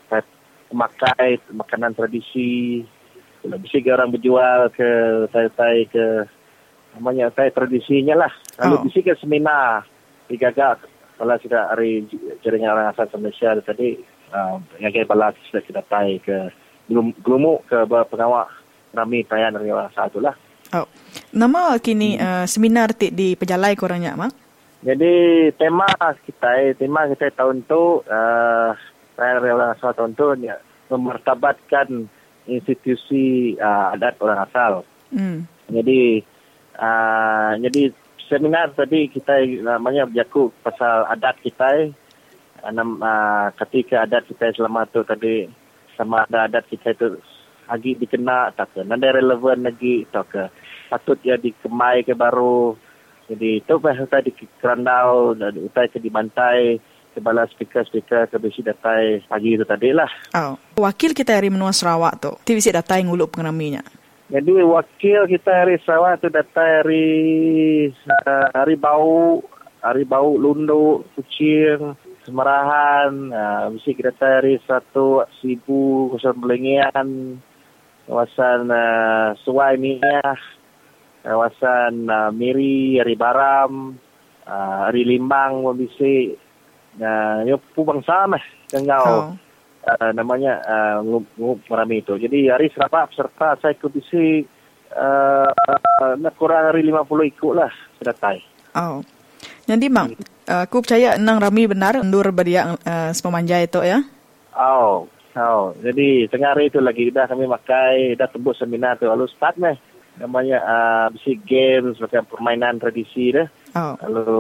memakai 0.72 1.40
makanan 1.52 1.94
tradisi. 2.00 2.84
Bisa 3.62 3.78
orang 3.94 4.14
berjual 4.14 4.72
ke 4.74 4.90
saya-saya 5.30 5.84
ke 5.90 6.06
namanya 6.98 7.34
saya 7.34 7.50
tradisinya 7.50 8.26
lah. 8.28 8.34
Lalu 8.62 8.76
oh. 8.86 9.02
ke 9.02 9.14
seminar 9.18 9.86
digagak 10.30 10.82
kalau 11.18 11.38
sudah 11.40 11.70
hari 11.70 12.06
jaringan 12.42 12.74
orang 12.74 12.90
asal 12.90 13.06
Malaysia 13.22 13.54
tadi 13.62 14.02
uh, 14.34 14.58
yang 14.82 14.90
kaya 14.90 15.06
balas 15.06 15.38
sudah 15.50 15.64
kita 15.64 15.82
tay 15.86 16.18
ke 16.20 16.50
gelumuk 17.22 17.64
ke 17.70 17.78
pengawal 18.10 18.50
rami 18.94 19.26
perayaan 19.26 19.58
dari 19.58 19.70
orang 19.74 19.90
asal 19.94 20.10
lah. 20.22 20.36
Oh. 20.74 20.90
Nama 21.34 21.78
kini 21.78 22.18
hmm. 22.18 22.22
uh, 22.22 22.46
seminar 22.50 22.94
di 22.98 23.38
pejalai 23.38 23.78
korangnya, 23.78 24.18
Mak? 24.18 24.34
Jadi 24.84 25.14
tema 25.56 25.88
kita, 26.28 26.76
tema 26.76 27.08
kita 27.08 27.32
tahun 27.38 27.64
tu, 27.64 28.04
uh, 28.04 28.70
saya 29.16 29.40
orang 29.40 29.78
asal 29.78 29.96
tahun 29.96 30.12
tu, 30.18 30.28
ya, 30.44 30.60
memartabatkan 30.92 32.10
institusi 32.48 33.56
uh, 33.60 33.96
adat 33.96 34.20
orang 34.20 34.44
asal. 34.48 34.74
Hmm. 35.14 35.46
Jadi, 35.70 36.24
uh, 36.78 37.52
jadi 37.62 37.94
seminar 38.28 38.76
tadi 38.76 39.08
kita 39.08 39.44
namanya 39.64 40.08
berjaku 40.10 40.52
pasal 40.64 41.08
adat 41.08 41.40
kita. 41.44 41.94
Uh, 42.64 42.72
uh, 42.74 43.48
ketika 43.64 44.08
adat 44.08 44.28
kita 44.28 44.56
selama 44.56 44.88
tu 44.88 45.04
tadi, 45.04 45.48
sama 45.96 46.26
ada 46.26 46.50
adat 46.50 46.66
kita 46.68 46.96
itu 46.96 47.20
lagi 47.64 47.96
dikenal 47.96 48.52
tak 48.60 48.76
ke, 48.76 48.84
nada 48.84 49.08
relevan 49.16 49.64
lagi 49.64 50.04
tak 50.12 50.28
ke, 50.36 50.44
patut 50.92 51.16
ya 51.24 51.40
dikemai 51.40 52.04
ke 52.04 52.12
baru, 52.12 52.76
jadi 53.32 53.64
itu 53.64 53.74
pun 53.80 53.96
kita 53.96 54.20
di 54.20 54.32
kerandau 54.60 55.32
dan 55.32 55.56
utai 55.64 55.88
ke 55.88 55.98
di 55.98 56.12
bantai 56.12 56.84
ke 57.14 57.22
bala 57.22 57.46
speaker-speaker 57.46 58.28
ke 58.34 58.38
datai 58.42 59.22
pagi 59.30 59.54
itu 59.54 59.64
tadi 59.64 59.94
lah. 59.94 60.10
Oh. 60.34 60.58
Wakil 60.82 61.14
kita 61.14 61.38
dari 61.38 61.54
Menua 61.54 61.70
Sarawak 61.70 62.18
tu, 62.18 62.32
bisi 62.42 62.74
datai 62.74 63.06
nguluk 63.06 63.38
pengeraminya. 63.38 63.86
Jadi 64.34 64.50
wakil 64.66 65.30
kita 65.30 65.64
dari 65.64 65.78
Sarawak 65.86 66.26
tu 66.26 66.34
datai 66.34 66.70
hari 66.82 67.10
uh, 68.26 68.48
hari 68.58 68.74
bau, 68.74 69.46
hari 69.86 70.10
bau 70.10 70.34
lundu, 70.34 71.06
kucing, 71.14 71.94
semarahan, 72.26 73.30
uh, 73.30 73.70
bisi 73.78 73.94
kita 73.94 74.18
hari 74.18 74.58
satu 74.66 75.30
sibu, 75.38 76.10
kusan 76.18 76.34
belengian, 76.42 77.38
kawasan 78.10 78.74
uh, 78.74 79.38
suai 79.46 79.78
minyak, 79.78 80.42
kawasan 81.22 82.10
uh, 82.10 82.32
Miri, 82.34 82.98
Ari 83.00 83.16
Baram, 83.16 83.96
uh, 84.48 84.90
Ari 84.90 85.04
Limbang, 85.08 85.64
Wabisi, 85.64 86.36
uh, 87.00 87.40
yung 87.48 87.62
bangsa 87.74 88.28
mah, 88.30 88.44
tengau. 88.70 89.06
Oh. 89.06 89.32
Uh, 89.84 90.16
namanya 90.16 90.64
uh, 90.64 91.04
ngup 91.04 91.60
merami 91.68 92.00
itu. 92.00 92.16
Jadi 92.16 92.48
hari 92.48 92.72
serapa 92.72 93.04
peserta 93.04 93.60
saya 93.60 93.76
kondisi 93.76 94.40
uh, 94.96 95.52
uh, 95.52 96.32
kurang 96.40 96.72
hari 96.72 96.88
50 96.88 97.04
ikut 97.36 97.52
lah 97.52 97.68
sedatai. 98.00 98.40
Oh. 98.80 99.04
Jadi 99.64 99.88
mang, 99.88 100.12
uh, 100.48 100.64
aku 100.68 100.84
percaya 100.84 101.16
nang 101.16 101.40
rami 101.40 101.68
benar 101.68 102.00
undur 102.00 102.32
beria 102.36 102.76
uh, 102.76 103.12
sepemanja 103.16 103.64
itu 103.64 103.80
ya? 103.84 104.04
Oh, 104.56 105.08
oh. 105.40 105.64
Jadi 105.80 106.28
tengah 106.28 106.56
hari 106.56 106.68
itu 106.68 106.84
lagi 106.84 107.08
dah 107.12 107.28
kami 107.28 107.48
makai, 107.48 108.20
dah 108.20 108.28
tembus 108.28 108.60
seminar 108.60 109.00
tu 109.00 109.08
lalu 109.08 109.28
start 109.32 109.56
meh 109.60 109.76
namanya 110.20 110.62
uh, 110.62 111.06
besi 111.10 111.40
games 111.42 111.98
macam 111.98 112.28
permainan 112.28 112.78
tradisi 112.78 113.34
dah. 113.34 113.48
Oh. 113.74 113.98
Lalu 114.06 114.34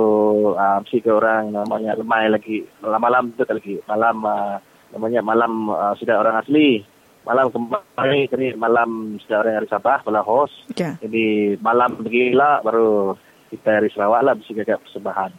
uh, 0.53 0.77
besi 0.85 1.01
ke 1.01 1.09
orang 1.09 1.49
namanya 1.49 1.97
lemai 1.97 2.29
lagi 2.29 2.61
malam-malam 2.85 3.33
tu 3.33 3.41
lagi 3.49 3.81
malam 3.89 4.21
uh, 4.21 4.61
namanya 4.93 5.25
malam 5.25 5.73
uh, 5.73 5.93
sudah 5.97 6.21
orang 6.21 6.37
asli. 6.37 6.85
Malam 7.23 7.55
kembali 7.55 8.27
kini 8.27 8.51
malam 8.59 9.15
sudah 9.23 9.41
orang 9.41 9.63
dari 9.63 9.69
Sabah, 9.71 10.03
malam 10.03 10.23
host. 10.27 10.53
Yeah. 10.75 10.99
Jadi 10.99 11.55
malam 11.63 12.03
begila 12.03 12.61
baru 12.61 13.15
kita 13.49 13.79
dari 13.79 13.89
Sarawak 13.89 14.21
lah 14.21 14.33
besi 14.37 14.53
gagap 14.53 14.83
persembahan. 14.85 15.31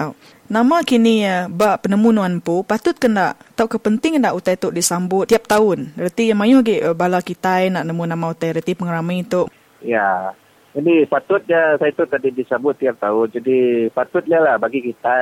Oh. 0.00 0.16
Nama 0.48 0.80
kini 0.88 1.20
ya, 1.20 1.44
uh, 1.44 1.52
ba 1.52 1.76
penemuan 1.76 2.40
pu 2.40 2.64
patut 2.64 2.96
kena 2.96 3.36
tahu 3.52 3.76
kepentingan 3.76 4.24
nak 4.24 4.40
utai 4.40 4.56
tu 4.56 4.72
disambut 4.72 5.28
tiap 5.28 5.44
tahun. 5.44 5.92
Reti 6.00 6.32
yang 6.32 6.40
mayu 6.40 6.64
lagi 6.64 6.80
uh, 6.80 6.96
bala 6.96 7.20
kita 7.20 7.68
nak 7.68 7.84
nemu 7.84 8.02
nama 8.08 8.32
utai 8.32 8.56
reti 8.56 8.72
pengeramai 8.72 9.20
itu 9.20 9.44
Ya. 9.82 10.30
Jadi 10.72 11.04
patutnya 11.04 11.76
saya 11.76 11.92
itu 11.92 12.04
tadi 12.08 12.32
disambut 12.32 12.80
tiap 12.80 12.96
tahun. 12.96 13.28
Jadi 13.28 13.88
patutnya 13.92 14.40
lah 14.40 14.56
bagi 14.56 14.80
kita, 14.80 15.12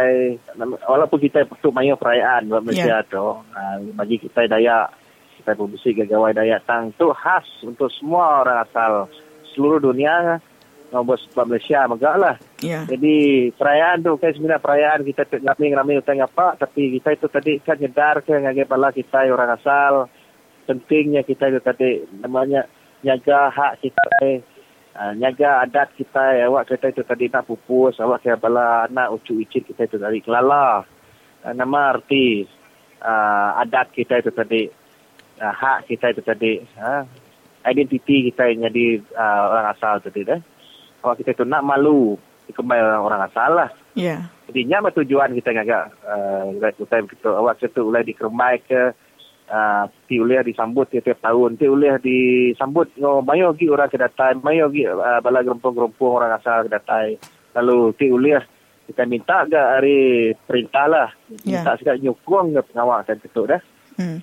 walaupun 0.86 1.18
kita 1.18 1.42
perlu 1.42 1.74
main 1.74 1.98
perayaan 1.98 2.46
buat 2.46 2.62
Malaysia 2.62 3.02
yeah. 3.02 3.10
tu, 3.10 3.34
uh, 3.34 3.76
bagi 3.98 4.22
kita 4.22 4.46
Dayak, 4.46 4.94
kita 5.42 5.58
berbisi 5.58 5.90
gagawai 5.90 6.38
Dayak 6.38 6.62
Tang, 6.70 6.94
tu 6.94 7.10
khas 7.10 7.46
untuk 7.66 7.90
semua 7.90 8.46
orang 8.46 8.62
asal 8.62 9.10
seluruh 9.50 9.82
dunia, 9.82 10.38
nombor 10.94 11.18
sebab 11.18 11.50
Malaysia 11.50 11.82
megak 11.90 12.14
lah. 12.14 12.36
Yeah. 12.62 12.86
Jadi 12.86 13.50
perayaan 13.58 14.06
tu 14.06 14.14
kan 14.22 14.30
sebenarnya 14.30 14.62
perayaan 14.62 15.02
kita 15.02 15.22
tu 15.26 15.42
ngami-ngami 15.42 15.98
utang 15.98 16.22
apa, 16.22 16.54
tapi 16.62 16.94
kita 17.02 17.18
itu 17.18 17.26
tadi 17.26 17.52
kan 17.58 17.74
nyedar 17.74 18.22
ke 18.22 18.38
ngagai 18.38 18.70
pala 18.70 18.94
kita 18.94 19.26
orang 19.26 19.58
asal, 19.58 20.06
pentingnya 20.70 21.26
kita 21.26 21.50
itu 21.50 21.58
tadi 21.58 22.06
namanya 22.22 22.70
nyaga 23.02 23.50
hak 23.50 23.82
kita 23.82 24.02
eh, 24.22 24.38
Uh, 24.90 25.14
nyaga 25.14 25.62
adat 25.62 25.94
kita 25.94 26.34
ya 26.34 26.50
awak 26.50 26.66
kita 26.66 26.90
itu 26.90 27.06
tadi 27.06 27.30
nak 27.30 27.46
pupus 27.46 28.02
awak 28.02 28.26
kaya 28.26 28.34
bala 28.34 28.90
anak 28.90 29.14
ucu 29.14 29.38
icit 29.38 29.62
kita 29.70 29.86
itu 29.86 29.96
tadi 30.02 30.18
kelala. 30.18 30.82
Uh, 31.46 31.54
nama 31.54 31.94
arti 31.94 32.42
uh, 32.98 33.62
adat 33.62 33.94
kita 33.94 34.18
itu 34.18 34.34
tadi 34.34 34.66
uh, 35.38 35.54
hak 35.54 35.86
kita 35.86 36.10
itu 36.10 36.22
tadi 36.26 36.52
uh, 36.82 37.06
identiti 37.64 38.28
kita 38.34 38.50
yang 38.50 38.66
jadi 38.66 38.98
uh, 39.14 39.42
orang 39.54 39.66
asal 39.78 39.94
tadi 40.02 40.26
deh 40.26 40.40
awak 41.06 41.22
kita 41.22 41.38
itu 41.38 41.44
nak 41.46 41.64
malu 41.64 42.18
dikembali 42.50 42.80
orang, 42.82 43.02
orang 43.06 43.22
asal 43.30 43.50
lah. 43.54 43.70
Yeah. 43.94 44.30
jadi 44.50 44.70
nyama 44.70 44.94
tujuan 44.94 45.34
kita 45.34 45.50
ngagak 45.50 45.84
uh, 46.06 46.50
kita 46.78 47.06
kita 47.10 47.28
awak 47.30 47.58
kita 47.58 47.82
ulai 47.82 48.06
dikermai 48.06 48.62
ke 48.62 48.94
Ah, 49.50 49.90
ti 50.06 50.14
ulih 50.14 50.46
disambut 50.46 50.94
tiap 50.94 51.18
tahun 51.18 51.58
ti 51.58 51.66
ulih 51.66 51.98
disambut 51.98 52.94
no 53.02 53.18
mayo 53.18 53.50
gi 53.58 53.66
orang 53.66 53.90
kedatai 53.90 54.38
mayo 54.46 54.70
gi 54.70 54.86
uh, 54.86 55.18
bala 55.18 55.42
gerompong-gerompong 55.42 56.22
orang 56.22 56.38
asal 56.38 56.70
kedatai 56.70 57.18
lalu 57.58 57.90
ti 57.98 58.14
ulih 58.14 58.38
kita 58.86 59.10
minta 59.10 59.42
ke 59.50 59.58
hari 59.58 59.98
perintah 60.46 60.86
lah 60.86 61.08
ya. 61.42 61.66
minta 61.66 61.74
yeah. 61.74 61.78
sikap 61.82 61.98
nyukung 61.98 62.54
ke 62.54 62.62
pengawasan 62.62 63.18
ketuk 63.18 63.50
dah 63.50 63.60
hmm. 63.98 64.22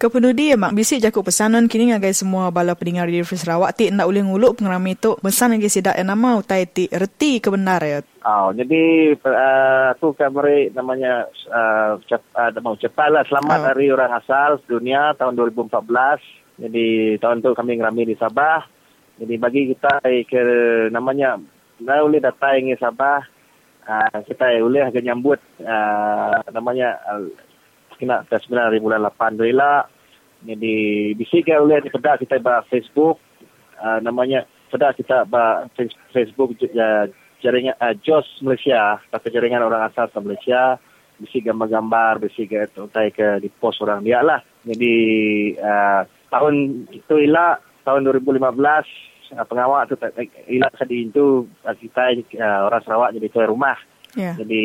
Kependudi 0.00 0.48
ya 0.48 0.56
mak 0.56 0.72
bisik 0.72 1.04
jakuk 1.04 1.28
pesanan 1.28 1.68
kini 1.68 1.92
ngagai 1.92 2.16
semua 2.16 2.48
bala 2.48 2.72
pendengar 2.72 3.04
di 3.04 3.20
Free 3.20 3.36
Sarawak 3.36 3.76
ti 3.76 3.92
ndak 3.92 4.08
ulih 4.08 4.24
nguluk 4.32 4.56
pengerami 4.56 4.96
tu 4.96 5.20
pesan 5.20 5.52
lagi 5.52 5.68
sidak 5.68 5.92
yang 5.92 6.16
nama 6.16 6.40
utai 6.40 6.64
ti 6.64 6.88
reti 6.88 7.36
kebenar 7.36 7.84
ya. 7.84 8.00
Oh, 8.24 8.48
jadi 8.48 9.12
uh, 9.12 9.92
tu 10.00 10.16
kamera 10.16 10.72
namanya 10.72 11.28
uh, 11.52 12.00
cep, 12.08 12.16
uh, 12.32 12.48
mau 12.64 12.80
cepatlah 12.80 13.28
selamat 13.28 13.60
oh. 13.60 13.66
hari 13.68 13.92
orang 13.92 14.16
asal 14.16 14.56
dunia 14.64 15.12
tahun 15.20 15.36
2014. 15.36 15.68
Jadi 16.64 17.20
tahun 17.20 17.44
tu 17.44 17.52
kami 17.52 17.76
ngerami 17.76 18.08
di 18.08 18.16
Sabah. 18.16 18.64
Jadi 19.20 19.36
bagi 19.36 19.68
kita 19.68 20.00
ke 20.00 20.42
namanya 20.88 21.36
dah 21.76 22.00
boleh 22.00 22.24
datang 22.24 22.72
ke 22.72 22.80
Sabah. 22.80 23.20
Uh, 23.84 24.16
kita 24.24 24.64
boleh 24.64 24.80
agak 24.80 25.04
nyambut 25.04 25.44
uh, 25.60 26.40
namanya 26.56 26.96
uh, 27.04 27.49
kena 28.00 28.24
ke 28.24 28.40
9 28.40 28.56
hari 28.56 28.80
bulan 28.80 29.04
8 29.04 29.36
tu 29.36 29.44
elak. 29.44 29.92
Jadi 30.40 30.76
bisikan 31.20 31.68
oleh 31.68 31.84
di 31.84 31.92
pedak 31.92 32.24
kita 32.24 32.40
ba 32.40 32.64
Facebook 32.72 33.20
uh, 33.76 34.00
namanya 34.00 34.48
pedak 34.72 34.96
kita 34.96 35.28
ba 35.28 35.68
Facebook 36.16 36.56
uh, 36.56 37.04
jaringan 37.44 37.76
uh, 37.76 37.92
JOS 38.00 38.40
Malaysia 38.40 38.96
atau 39.12 39.28
jaringan 39.28 39.60
orang 39.60 39.92
asal 39.92 40.08
di 40.08 40.16
Malaysia 40.24 40.80
bisi 41.20 41.44
gambar-gambar 41.44 42.24
bisi 42.24 42.48
ke 42.48 42.72
ke 43.12 43.28
di 43.44 43.52
post 43.52 43.84
orang 43.84 44.00
dia 44.00 44.24
lah. 44.24 44.40
Jadi 44.64 44.96
uh, 45.60 46.08
tahun 46.32 46.88
itu 46.88 47.14
ilah 47.28 47.60
tahun 47.84 48.08
2015 48.08 48.40
uh, 48.40 49.44
pengawal 49.44 49.84
tu 49.92 50.00
ilah 50.48 50.70
tadi 50.72 51.04
itu 51.04 51.44
kita 51.60 52.16
uh, 52.40 52.60
orang 52.72 52.80
Sarawak 52.80 53.12
jadi 53.12 53.28
tuan 53.28 53.52
rumah. 53.52 53.76
Yeah. 54.16 54.34
Jadi 54.40 54.64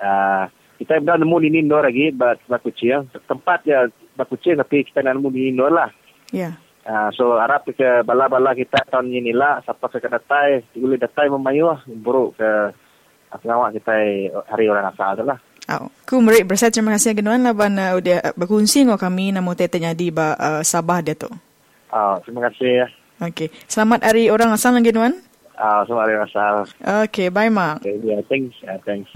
uh, 0.00 0.48
kita 0.78 1.00
dah 1.00 1.16
nemu 1.18 1.36
di 1.42 1.48
indoor 1.60 1.86
lagi 1.86 2.10
buat 2.14 2.60
kucing. 2.62 3.10
Tempat 3.26 3.58
ya 3.66 3.86
buat 4.18 4.28
kucing 4.30 4.58
tapi 4.58 4.86
kita 4.86 5.02
nak 5.02 5.18
nemu 5.18 5.28
di 5.30 5.42
indoor 5.50 5.70
lah. 5.70 5.90
Ya. 6.30 6.52
Yeah. 6.52 6.54
Uh, 6.84 7.08
so 7.16 7.40
harap 7.40 7.64
ke 7.64 8.04
bala-bala 8.04 8.52
kita 8.52 8.76
tahun 8.92 9.08
ini 9.08 9.32
lah 9.32 9.64
siapa 9.64 9.88
ke 9.88 10.04
datai, 10.04 10.68
boleh 10.76 11.00
datai 11.00 11.32
memayuh 11.32 11.80
buruk 11.88 12.36
ke 12.36 12.50
pengawak 13.40 13.72
kita 13.80 13.94
hari 14.52 14.68
orang 14.68 14.92
asal 14.92 15.16
tu 15.16 15.24
lah. 15.24 15.40
Oh. 15.72 15.88
Ku 16.04 16.20
merik 16.20 16.44
bersat 16.44 16.76
terima 16.76 16.92
kasih 16.92 17.16
genuan 17.16 17.40
lah 17.40 17.56
ban 17.56 17.72
uh, 17.80 17.96
udah 17.96 18.36
berkongsi 18.36 18.84
dengan 18.84 19.00
kami 19.00 19.32
namo 19.32 19.56
tetenya 19.56 19.96
di 19.96 20.12
ba 20.12 20.36
uh, 20.36 20.60
Sabah 20.60 21.00
dia 21.00 21.16
tu. 21.16 21.32
Oh, 21.88 22.20
terima 22.20 22.52
kasih 22.52 22.84
ya. 22.84 22.86
Okey. 23.24 23.48
Selamat 23.64 24.04
hari 24.04 24.28
orang 24.28 24.52
asal 24.52 24.76
lagi 24.76 24.92
genuan. 24.92 25.16
Ah, 25.56 25.80
uh, 25.80 25.88
selamat 25.88 26.04
hari 26.04 26.14
orang 26.20 26.28
asal. 26.28 26.54
Okey, 27.08 27.32
bye 27.32 27.48
mak. 27.48 27.80
Okay, 27.80 27.96
yeah, 28.04 28.20
thanks. 28.28 28.52
Uh, 28.60 28.76
thanks. 28.84 29.08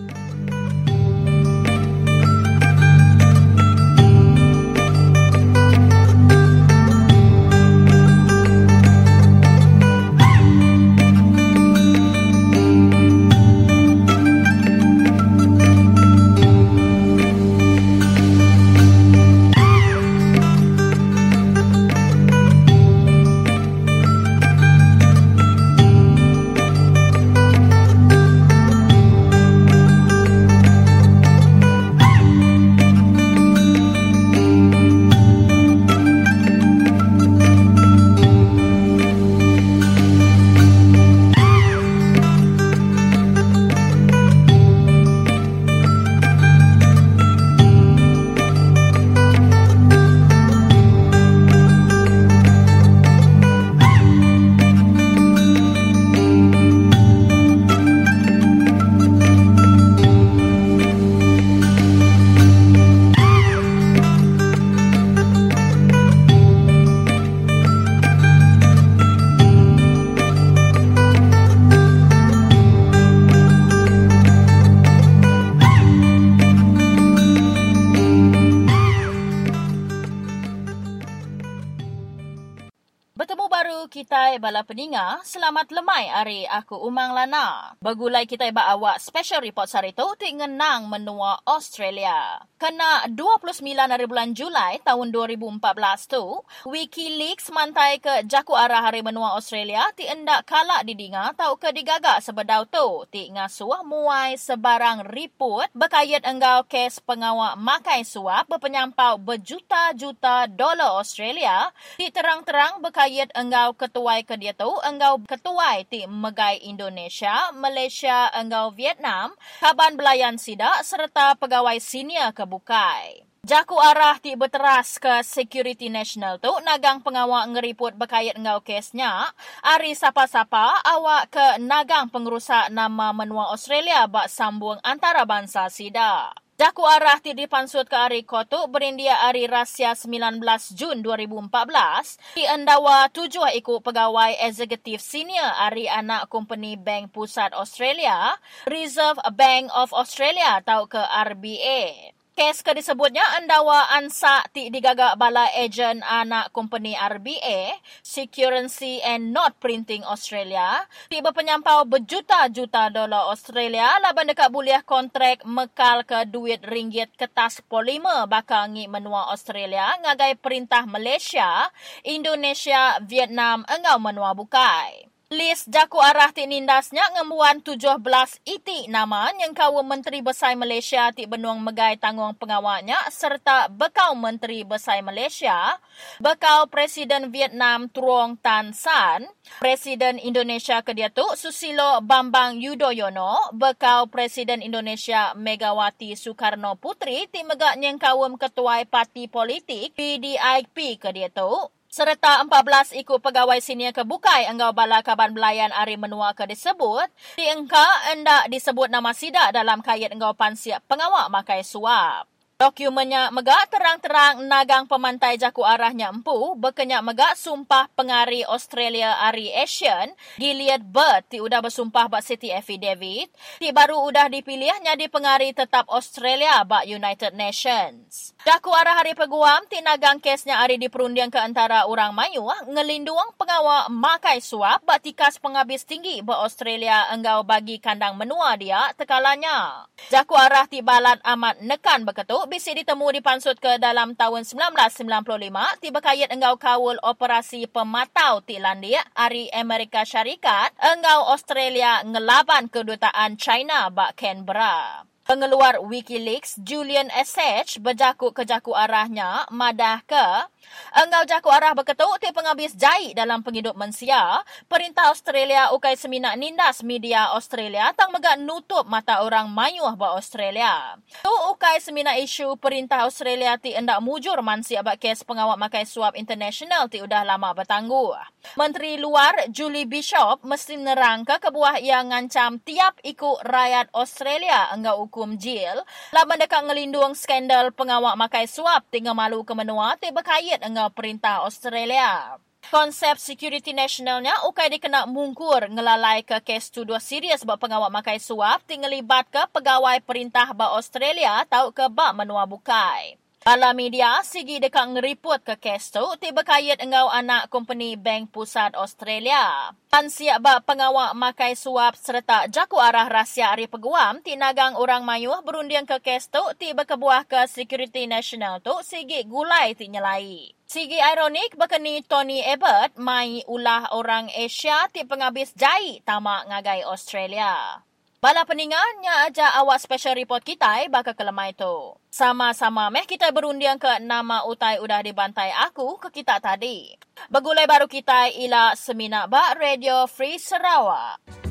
Bala 84.59 84.75
peninga, 84.75 85.23
selamat 85.23 85.71
lemai 85.71 86.11
hari 86.11 86.43
aku 86.51 86.75
Umang 86.75 87.15
Lana. 87.15 87.79
Begulai 87.79 88.27
kita 88.27 88.43
iba 88.43 88.67
awak 88.75 88.99
special 88.99 89.39
report 89.39 89.71
sari 89.71 89.95
tu 89.95 90.03
ti 90.19 90.35
ngenang 90.35 90.91
menua 90.91 91.39
Australia. 91.47 92.43
Kena 92.59 93.07
29 93.07 93.63
hari 93.71 94.11
bulan 94.11 94.35
Julai 94.35 94.83
tahun 94.83 95.15
2014 95.15 95.63
tu, 96.11 96.43
WikiLeaks 96.67 97.55
mantai 97.55 98.03
ke 98.03 98.27
jaku 98.27 98.51
arah 98.59 98.83
hari 98.83 98.99
menua 98.99 99.39
Australia 99.39 99.87
ti 99.95 100.11
endak 100.11 100.43
kalak 100.43 100.83
didinga 100.83 101.39
tau 101.39 101.55
ke 101.55 101.71
digagak 101.71 102.19
sebedau 102.19 102.67
tu? 102.67 103.07
Ti 103.15 103.31
ngasuh 103.31 103.87
muai 103.87 104.35
sebarang 104.35 105.07
report 105.07 105.71
berkait 105.71 106.19
enggau 106.27 106.67
kes 106.67 106.99
pengawak 107.07 107.55
makai 107.63 108.03
suap 108.03 108.51
berpenyampau 108.51 109.23
berjuta-juta 109.23 110.51
dolar 110.51 110.99
Australia. 110.99 111.71
Ti 111.95 112.11
terang-terang 112.11 112.83
berkait 112.83 113.31
enggau 113.39 113.71
ketuai 113.79 114.27
ke 114.27 114.35
dia 114.35 114.51
tu 114.51 114.75
engau 114.83 115.23
ketuai 115.31 115.87
ti 115.87 116.11
megai 116.11 116.59
Indonesia, 116.67 117.55
Malaysia, 117.55 118.35
engau 118.35 118.75
Vietnam, 118.75 119.31
kaban 119.63 119.95
belayan 119.95 120.43
sidak 120.43 120.83
serta 120.83 121.39
pegawai 121.39 121.79
senior 121.79 122.35
kebukai. 122.49 123.29
Jaku 123.45 123.77
arah 123.77 124.17
ti 124.19 124.35
berteras 124.35 124.97
ke 124.97 125.21
Security 125.21 125.93
National 125.93 126.41
tu 126.41 126.51
nagang 126.65 127.05
pengawal 127.05 127.49
ngeriput 127.53 127.95
berkait 127.95 128.35
engau 128.35 128.65
kesnya. 128.65 129.31
Ari 129.63 129.93
sapa-sapa 129.93 130.81
awak 130.85 131.33
ke 131.33 131.47
nagang 131.61 132.09
pengerusak 132.09 132.73
nama 132.73 133.13
menua 133.13 133.53
Australia 133.53 134.09
bak 134.09 134.33
sambung 134.33 134.81
antara 134.85 135.25
bangsa 135.29 135.69
sida. 135.73 136.35
Daku 136.59 136.83
arah 136.83 137.23
ti 137.23 137.39
dipansut 137.39 137.87
ke 137.87 137.95
Ari 137.95 138.27
Kotuk 138.27 138.67
berindia 138.75 139.31
Ari 139.31 139.47
Rasya 139.47 139.95
19 139.95 140.43
Jun 140.75 141.07
2014 141.07 142.35
di 142.35 142.43
endawa 142.43 143.07
tujuh 143.15 143.47
ikut 143.55 143.87
pegawai 143.87 144.35
eksekutif 144.43 144.99
senior 144.99 145.55
Ari 145.71 145.87
anak 145.87 146.27
company 146.27 146.75
Bank 146.75 147.15
Pusat 147.15 147.55
Australia, 147.55 148.35
Reserve 148.67 149.23
Bank 149.39 149.71
of 149.71 149.95
Australia 149.95 150.59
atau 150.59 150.91
ke 150.91 150.99
RBA. 150.99 152.18
Kes 152.39 152.63
ke 152.63 152.71
disebutnya 152.71 153.27
endawa 153.43 153.99
ansa 153.99 154.47
ti 154.55 154.71
digagak 154.71 155.19
bala 155.19 155.51
ejen 155.59 156.07
anak 156.07 156.55
company 156.55 156.95
RBA, 156.95 157.83
Security 157.99 159.03
and 159.03 159.35
Not 159.35 159.59
Printing 159.59 160.07
Australia, 160.07 160.87
ti 161.11 161.19
berpenyampau 161.19 161.83
berjuta-juta 161.91 162.95
dolar 162.95 163.27
Australia 163.35 163.91
laban 163.99 164.31
dekat 164.31 164.55
buliah 164.55 164.87
kontrak 164.87 165.43
mekal 165.43 166.07
ke 166.07 166.31
duit 166.31 166.63
ringgit 166.63 167.11
kertas 167.19 167.59
polimer 167.67 168.31
bakal 168.31 168.71
ngi 168.71 168.87
menua 168.87 169.35
Australia 169.35 169.99
ngagai 170.07 170.39
perintah 170.39 170.87
Malaysia, 170.87 171.67
Indonesia, 172.07 173.03
Vietnam 173.03 173.67
engau 173.67 173.99
menua 173.99 174.31
bukai. 174.39 175.08
Lis 175.29 175.69
jaku 175.69 176.01
arah 176.01 176.33
ti 176.33 176.49
nindasnya 176.49 177.05
ngemuan 177.13 177.61
17 177.61 178.01
iti. 178.49 178.89
Nama 178.89 179.29
yang 179.37 179.53
kawa 179.53 179.85
Menteri 179.85 180.25
Besar 180.25 180.57
Malaysia 180.57 181.13
ti 181.13 181.29
benuang 181.29 181.61
megai 181.61 182.01
tanggung 182.01 182.33
pengawalnya 182.33 182.97
serta 183.13 183.69
bekau 183.69 184.17
Menteri 184.17 184.65
Besar 184.65 185.05
Malaysia, 185.05 185.77
bekau 186.17 186.65
Presiden 186.73 187.29
Vietnam 187.29 187.93
Truong 187.93 188.41
Tan 188.41 188.73
San, 188.73 189.29
Presiden 189.61 190.17
Indonesia 190.17 190.81
kedia 190.81 191.13
tu 191.13 191.29
Susilo 191.37 192.01
Bambang 192.01 192.57
Yudhoyono, 192.57 193.53
bekau 193.53 194.09
Presiden 194.09 194.65
Indonesia 194.65 195.37
Megawati 195.37 196.17
Soekarno 196.17 196.81
Putri 196.81 197.29
ti 197.29 197.45
megak 197.45 197.77
yang 197.77 198.01
kawam 198.01 198.41
ketuai 198.41 198.89
parti 198.89 199.29
politik 199.29 199.93
PDIP 199.93 200.97
kedia 200.97 201.29
tu 201.29 201.69
serta 201.89 202.45
14 202.45 203.01
ikut 203.01 203.19
pegawai 203.25 203.59
senior 203.65 203.97
kebukai 203.97 204.45
enggau 204.47 204.77
bala 204.77 205.01
kaban 205.01 205.33
belayan 205.33 205.73
ari 205.73 205.97
menua 205.97 206.37
ke 206.37 206.45
disebut 206.45 207.09
di 207.41 207.49
engka 207.49 208.13
endak 208.13 208.53
disebut 208.53 208.93
nama 208.93 209.17
sidak 209.17 209.57
dalam 209.57 209.81
kait 209.81 210.13
enggau 210.13 210.37
pansiap 210.37 210.85
pengawak 210.85 211.33
makai 211.33 211.65
suap. 211.65 212.38
Dokumennya 212.59 213.31
megak 213.31 213.71
terang-terang 213.71 214.43
nagang 214.43 214.91
pemantai 214.91 215.39
jaku 215.39 215.63
arahnya 215.63 216.11
empu 216.11 216.59
berkenyak 216.59 217.07
megak 217.07 217.39
sumpah 217.39 217.87
pengari 217.95 218.43
Australia 218.43 219.15
Ari 219.31 219.55
Asian 219.55 220.11
Gilead 220.43 220.83
Bird 220.83 221.23
ti 221.31 221.39
udah 221.39 221.63
bersumpah 221.63 222.11
bak 222.11 222.19
City 222.27 222.51
Affidavit 222.51 223.31
ti 223.63 223.71
baru 223.71 224.03
udah 224.03 224.27
dipilihnya 224.27 224.99
di 224.99 225.07
pengari 225.07 225.55
tetap 225.55 225.87
Australia 225.87 226.67
bak 226.67 226.83
United 226.91 227.39
Nations. 227.39 228.35
Jaku 228.43 228.75
arah 228.75 229.07
hari 229.07 229.15
peguam 229.15 229.63
ti 229.71 229.79
nagang 229.79 230.19
kesnya 230.19 230.59
ari 230.59 230.83
diperundian 230.83 231.31
ke 231.31 231.39
antara 231.39 231.87
orang 231.87 232.11
mayu 232.11 232.43
ngelinduang 232.75 233.39
pengawal 233.39 233.87
makai 233.87 234.43
suap 234.43 234.83
bak 234.83 235.07
tikas 235.07 235.39
penghabis 235.39 235.87
tinggi 235.87 236.27
bak 236.27 236.43
Australia 236.43 237.07
enggau 237.15 237.47
bagi 237.47 237.79
kandang 237.79 238.19
menua 238.19 238.59
dia 238.59 238.91
tekalanya. 238.99 239.87
Jaku 240.11 240.35
arah 240.35 240.67
ti 240.67 240.83
balat 240.83 241.23
amat 241.23 241.63
nekan 241.63 242.03
beketuk 242.03 242.48
bisi 242.49 242.73
ditemu 242.73 243.21
dipansut 243.21 243.61
ke 243.61 243.77
dalam 243.77 244.17
tahun 244.17 244.49
1995 244.49 245.85
tiba 245.85 246.01
kayat 246.01 246.33
engau 246.33 246.57
kawul 246.57 246.97
operasi 247.05 247.69
pematau 247.69 248.41
ti 248.41 248.57
landia 248.57 249.05
ari 249.13 249.53
Amerika 249.53 250.09
Syarikat 250.09 250.73
engau 250.81 251.29
Australia 251.29 252.01
ngelaban 252.09 252.73
kedutaan 252.73 253.37
China 253.37 253.93
bak 253.93 254.17
Canberra. 254.17 255.05
Pengeluar 255.29 255.85
Wikileaks 255.85 256.57
Julian 256.65 257.13
Assange 257.13 257.77
berjakuk 257.85 258.33
ke 258.33 258.49
jakuk 258.49 258.73
arahnya 258.73 259.45
madah 259.53 260.01
ke 260.09 260.49
Engau 260.97 261.23
jakuk 261.29 261.53
arah 261.53 261.77
berketuk 261.77 262.17
ti 262.21 262.33
penghabis 262.33 262.75
jai 262.75 263.13
dalam 263.13 263.45
penghidup 263.45 263.77
mensia. 263.77 264.41
Perintah 264.67 265.13
Australia 265.13 265.71
ukai 265.77 265.95
seminak 265.95 266.35
nindas 266.41 266.81
media 266.81 267.31
Australia 267.33 267.93
tang 267.95 268.11
megak 268.11 268.41
nutup 268.41 268.89
mata 268.89 269.21
orang 269.21 269.49
mayuh 269.53 269.95
ba 269.95 270.17
Australia. 270.17 270.97
Tu 271.23 271.35
ukai 271.53 271.81
seminak 271.81 272.17
isu 272.21 272.57
perintah 272.61 273.05
Australia 273.05 273.57
ti 273.57 273.73
endak 273.73 274.01
mujur 274.01 274.41
mansi 274.45 274.77
abak 274.77 275.01
kes 275.01 275.25
pengawak 275.25 275.61
makai 275.61 275.85
suap 275.85 276.17
international 276.17 276.89
ti 276.93 277.01
udah 277.05 277.25
lama 277.25 277.53
bertangguh. 277.53 278.17
Menteri 278.57 278.97
Luar 278.97 279.51
Julie 279.53 279.85
Bishop 279.85 280.41
mesti 280.47 280.79
nerang 280.81 281.27
ke 281.27 281.37
kebuah 281.37 281.83
yang 281.85 282.09
ngancam 282.15 282.59
tiap 282.65 282.97
ikut 283.05 283.45
rakyat 283.45 283.93
Australia 283.93 284.73
enggak 284.73 284.97
hukum 284.97 285.37
jil. 285.37 285.85
Lah 286.15 286.25
mendekat 286.25 286.65
ngelindung 286.65 287.13
skandal 287.13 287.71
pengawak 287.75 288.17
makai 288.17 288.49
suap 288.49 288.89
tinggal 288.89 289.13
malu 289.15 289.45
ke 289.45 289.53
menua 289.53 289.95
ti 290.01 290.09
berkait 290.11 290.58
dengan 290.61 290.91
perintah 290.93 291.47
Australia. 291.47 292.37
Konsep 292.69 293.17
security 293.17 293.73
nationalnya 293.73 294.35
ukai 294.45 294.69
dikena 294.69 295.09
mungkur 295.09 295.73
ngelalai 295.73 296.21
ke 296.21 296.37
kes 296.45 296.69
tuduh 296.69 297.01
serius 297.01 297.41
sebab 297.41 297.57
pengawak 297.57 297.89
makai 297.89 298.21
suap 298.21 298.61
tinggal 298.69 298.93
libat 298.93 299.25
ke 299.33 299.41
pegawai 299.55 300.03
perintah 300.05 300.53
ba 300.53 300.77
Australia 300.77 301.47
tahu 301.49 301.73
ke 301.73 301.89
bak 301.89 302.13
menua 302.13 302.45
bukai. 302.45 303.17
Bala 303.49 303.73
media 303.73 304.21
sigi 304.29 304.61
dekat 304.61 304.93
ngeriput 304.93 305.41
ke 305.41 305.57
kes 305.57 305.89
tu 305.97 306.05
tiba 306.21 306.45
kait 306.45 306.77
engau 306.85 307.09
anak 307.09 307.49
company 307.49 307.97
Bank 307.97 308.29
Pusat 308.29 308.77
Australia. 308.77 309.73
Pan 309.89 310.13
siap 310.13 310.45
bak 310.45 310.69
pengawak 310.69 311.17
makai 311.17 311.57
suap 311.57 311.97
serta 311.97 312.45
jaku 312.53 312.77
arah 312.77 313.09
rahsia 313.09 313.49
hari 313.49 313.65
peguam 313.65 314.21
ti 314.21 314.37
nagang 314.37 314.77
orang 314.77 315.01
mayuh 315.01 315.41
berundian 315.49 315.89
ke 315.89 315.97
kes 315.97 316.29
tu 316.29 316.45
tiba 316.61 316.85
kebuah 316.85 317.25
ke 317.25 317.49
Security 317.49 318.05
National 318.05 318.61
tu 318.61 318.77
sigi 318.85 319.25
gulai 319.25 319.73
ti 319.73 319.89
nyelai. 319.89 320.53
Sigi 320.69 321.01
ironik 321.01 321.57
berkeni 321.57 322.05
Tony 322.05 322.45
Abbott 322.45 323.01
mai 323.01 323.41
ulah 323.49 323.97
orang 323.97 324.29
Asia 324.29 324.93
ti 324.93 325.09
penghabis 325.09 325.57
jai 325.57 326.05
tamak 326.05 326.53
ngagai 326.53 326.85
Australia. 326.85 327.88
Bala 328.19 328.43
peningannya 328.43 329.31
aja 329.31 329.63
awak 329.63 329.79
special 329.79 330.19
report 330.19 330.43
kita 330.43 330.91
bakal 330.91 331.15
kelemai 331.15 331.55
tu. 331.55 331.95
Sama-sama 332.11 332.91
meh 332.91 333.07
kita 333.07 333.31
berundian 333.31 333.79
ke 333.79 334.03
nama 334.03 334.43
utai 334.43 334.83
udah 334.83 335.07
dibantai 335.07 335.55
aku 335.55 336.03
ke 336.03 336.11
kita 336.11 336.43
tadi. 336.43 336.99
Begulai 337.31 337.71
baru 337.71 337.87
kita 337.87 338.27
ila 338.43 338.75
seminak 338.75 339.31
bak 339.31 339.63
Radio 339.63 340.11
Free 340.11 340.35
Sarawak. 340.35 341.48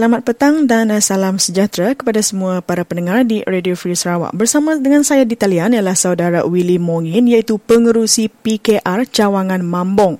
Selamat 0.00 0.24
petang 0.24 0.64
dan 0.64 0.88
salam 1.04 1.36
sejahtera 1.36 1.92
kepada 1.92 2.24
semua 2.24 2.64
para 2.64 2.88
pendengar 2.88 3.20
di 3.20 3.44
Radio 3.44 3.76
Free 3.76 3.92
Sarawak. 3.92 4.32
Bersama 4.32 4.72
dengan 4.80 5.04
saya 5.04 5.28
di 5.28 5.36
talian 5.36 5.76
ialah 5.76 5.92
saudara 5.92 6.40
Willy 6.40 6.80
Mongin 6.80 7.28
iaitu 7.28 7.60
pengerusi 7.60 8.32
PKR 8.32 9.04
Cawangan 9.04 9.60
Mambong. 9.60 10.16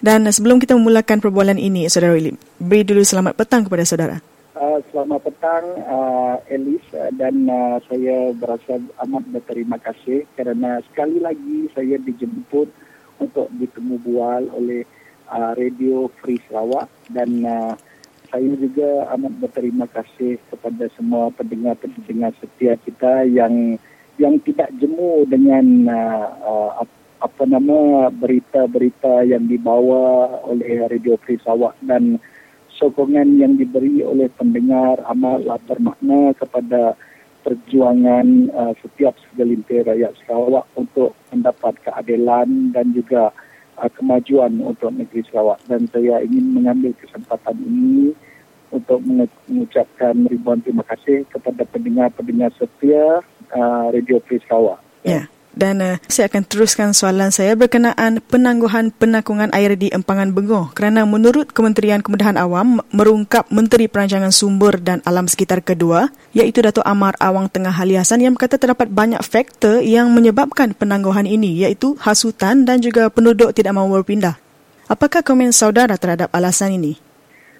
Dan 0.00 0.24
sebelum 0.32 0.56
kita 0.56 0.72
memulakan 0.80 1.20
perbualan 1.20 1.60
ini, 1.60 1.92
saudara 1.92 2.16
Willy, 2.16 2.40
beri 2.56 2.88
dulu 2.88 3.04
selamat 3.04 3.36
petang 3.36 3.68
kepada 3.68 3.84
saudara. 3.84 4.16
Uh, 4.56 4.80
selamat 4.88 5.20
petang, 5.20 5.64
uh, 5.76 6.40
Elis. 6.48 6.88
Dan 7.12 7.52
uh, 7.52 7.76
saya 7.84 8.32
berasa 8.32 8.80
amat 8.80 9.28
berterima 9.28 9.76
kasih 9.76 10.24
kerana 10.40 10.80
sekali 10.88 11.20
lagi 11.20 11.68
saya 11.76 12.00
dijemput 12.00 12.72
untuk 13.20 13.52
ditemu 13.60 14.00
bual 14.00 14.48
oleh 14.56 14.88
uh, 15.28 15.52
Radio 15.52 16.08
Free 16.16 16.40
Sarawak. 16.48 16.88
Dan 17.12 17.44
uh, 17.44 17.76
saya 18.28 18.50
juga 18.60 19.08
amat 19.16 19.32
berterima 19.40 19.88
kasih 19.88 20.36
kepada 20.52 20.88
semua 20.96 21.32
pendengar-pendengar 21.32 22.36
setia 22.40 22.76
kita 22.84 23.24
yang 23.24 23.80
yang 24.20 24.36
tidak 24.44 24.68
jemu 24.76 25.24
dengan 25.24 25.88
uh, 25.88 26.26
uh, 26.44 26.70
apa 27.18 27.42
nama 27.48 28.10
berita-berita 28.14 29.26
yang 29.26 29.48
dibawa 29.48 30.38
oleh 30.46 30.86
Radio 30.86 31.18
Free 31.18 31.40
Sarawak 31.42 31.74
dan 31.82 32.20
sokongan 32.78 33.40
yang 33.40 33.58
diberi 33.58 34.04
oleh 34.06 34.30
pendengar 34.30 35.02
amatlah 35.08 35.58
bermakna 35.66 36.36
kepada 36.36 36.94
perjuangan 37.42 38.52
uh, 38.54 38.74
setiap 38.84 39.16
segelintir 39.30 39.88
rakyat 39.88 40.14
Sarawak 40.26 40.68
untuk 40.76 41.16
mendapat 41.32 41.74
keadilan 41.82 42.76
dan 42.76 42.92
juga 42.92 43.32
uh, 43.32 43.47
kemajuan 43.86 44.58
untuk 44.58 44.90
negeri 44.90 45.22
Sarawak 45.30 45.62
dan 45.70 45.86
saya 45.94 46.18
ingin 46.26 46.58
mengambil 46.58 46.90
kesempatan 46.98 47.54
ini 47.62 48.10
untuk 48.74 49.00
mengucapkan 49.06 50.26
ribuan 50.28 50.60
terima 50.60 50.84
kasih 50.84 51.24
kepada 51.30 51.64
pendengar-pendengar 51.70 52.52
setia 52.58 53.22
uh, 53.54 53.86
Radio 53.94 54.18
Free 54.26 54.42
Sarawak. 54.44 54.82
Yeah. 55.06 55.30
Dan 55.58 55.82
uh, 55.82 55.98
saya 56.06 56.30
akan 56.30 56.46
teruskan 56.46 56.94
soalan 56.94 57.34
saya 57.34 57.58
berkenaan 57.58 58.22
penangguhan 58.22 58.94
penakungan 58.94 59.50
air 59.50 59.74
di 59.74 59.90
Empangan 59.90 60.30
Bengoh 60.30 60.70
kerana 60.70 61.02
menurut 61.02 61.50
Kementerian 61.50 61.98
Kemudahan 61.98 62.38
Awam 62.38 62.78
merungkap 62.94 63.50
Menteri 63.50 63.90
Perancangan 63.90 64.30
Sumber 64.30 64.78
dan 64.78 65.02
Alam 65.02 65.26
Sekitar 65.26 65.66
kedua 65.66 66.14
iaitu 66.30 66.62
Datuk 66.62 66.86
Amar 66.86 67.18
Awang 67.18 67.50
Tengah 67.50 67.74
Haliasan 67.74 68.22
yang 68.22 68.38
berkata 68.38 68.54
terdapat 68.54 68.86
banyak 68.86 69.18
faktor 69.26 69.82
yang 69.82 70.14
menyebabkan 70.14 70.78
penangguhan 70.78 71.26
ini 71.26 71.66
iaitu 71.66 71.98
hasutan 71.98 72.62
dan 72.62 72.78
juga 72.78 73.10
penduduk 73.10 73.50
tidak 73.50 73.74
mahu 73.74 73.98
berpindah. 73.98 74.38
Apakah 74.86 75.26
komen 75.26 75.50
saudara 75.50 75.98
terhadap 75.98 76.30
alasan 76.30 76.78
ini? 76.78 77.02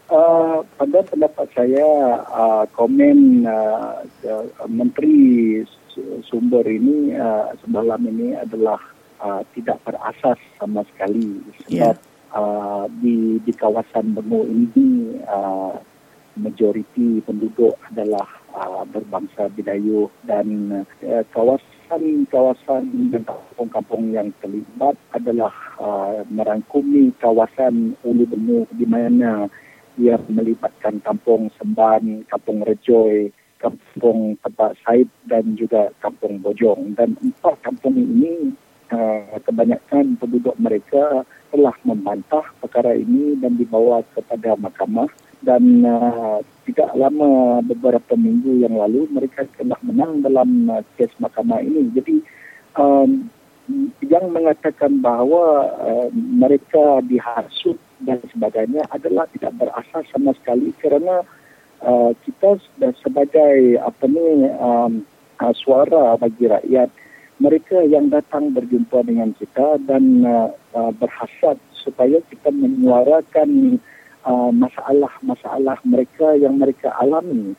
Uh, 0.08 0.62
pada 0.80 1.04
pendapat 1.04 1.50
saya 1.52 1.84
uh, 2.30 2.64
komen 2.72 3.44
uh, 3.44 4.00
Menteri 4.64 5.60
Sumber 6.26 6.64
ini 6.66 7.14
uh, 7.14 7.54
semalam 7.62 8.00
ini 8.04 8.34
adalah 8.34 8.78
uh, 9.22 9.42
tidak 9.54 9.82
berasas 9.84 10.38
sama 10.58 10.86
sekali 10.94 11.42
sebab 11.66 11.96
yeah. 11.96 12.34
uh, 12.34 12.86
di 13.02 13.38
di 13.42 13.52
kawasan 13.54 14.14
Bengo 14.14 14.46
ini 14.46 15.18
uh, 15.26 15.78
majoriti 16.38 17.18
penduduk 17.26 17.74
adalah 17.90 18.26
uh, 18.54 18.86
berbangsa 18.86 19.50
Bidayuh 19.52 20.06
dan 20.24 20.86
uh, 21.02 21.24
kawasan-kawasan 21.34 23.10
dan 23.10 23.22
kampung-kampung 23.26 24.14
yang 24.14 24.30
terlibat 24.38 24.94
adalah 25.12 25.52
uh, 25.82 26.22
merangkumi 26.30 27.10
kawasan 27.18 27.98
Ulu 28.06 28.24
Bengo 28.30 28.60
di 28.70 28.86
mana 28.86 29.50
yang 29.98 30.22
melibatkan 30.30 31.02
kampung 31.02 31.50
Semban, 31.58 32.22
kampung 32.30 32.62
Rejoy, 32.62 33.34
kampung 33.58 34.38
Tempat 34.40 34.78
Said 34.86 35.08
dan 35.26 35.54
juga 35.54 35.90
kampung 36.02 36.40
Bojong. 36.42 36.94
Dan 36.94 37.18
empat 37.20 37.60
kampung 37.62 37.94
ini 37.98 38.54
uh, 38.94 39.38
kebanyakan 39.42 40.16
penduduk 40.18 40.56
mereka 40.58 41.26
telah 41.48 41.74
membantah 41.84 42.44
perkara 42.60 42.92
ini 42.96 43.36
dan 43.40 43.56
dibawa 43.56 44.04
kepada 44.12 44.56
mahkamah 44.60 45.08
dan 45.40 45.86
uh, 45.86 46.42
tidak 46.66 46.90
lama 46.98 47.62
beberapa 47.64 48.18
minggu 48.18 48.66
yang 48.66 48.74
lalu 48.76 49.06
mereka 49.08 49.46
telah 49.56 49.78
menang 49.86 50.20
dalam 50.20 50.68
uh, 50.68 50.82
kes 50.98 51.12
mahkamah 51.22 51.62
ini. 51.62 51.88
Jadi 51.94 52.16
um, 52.76 53.30
yang 54.04 54.32
mengatakan 54.32 55.00
bahawa 55.00 55.72
uh, 55.78 56.08
mereka 56.12 57.04
dihasut 57.04 57.76
dan 58.02 58.18
sebagainya 58.32 58.84
adalah 58.92 59.28
tidak 59.36 59.52
berasas 59.58 60.04
sama 60.10 60.32
sekali 60.40 60.72
kerana 60.80 61.22
uh, 61.82 62.12
kita 62.26 62.58
sebagai 63.02 63.78
apa 63.82 64.04
ni 64.06 64.48
um, 64.58 65.02
uh, 65.38 65.54
suara 65.54 66.18
bagi 66.18 66.46
rakyat 66.50 66.90
mereka 67.38 67.78
yang 67.86 68.10
datang 68.10 68.50
berjumpa 68.50 69.06
dengan 69.06 69.30
kita 69.38 69.78
dan 69.86 70.26
uh, 70.26 70.50
uh, 70.74 70.90
berhasrat 70.90 71.58
supaya 71.78 72.18
kita 72.26 72.50
menyuarakan 72.50 73.78
uh, 74.26 74.50
masalah-masalah 74.50 75.78
mereka 75.86 76.34
yang 76.34 76.58
mereka 76.58 76.90
alami. 76.98 77.54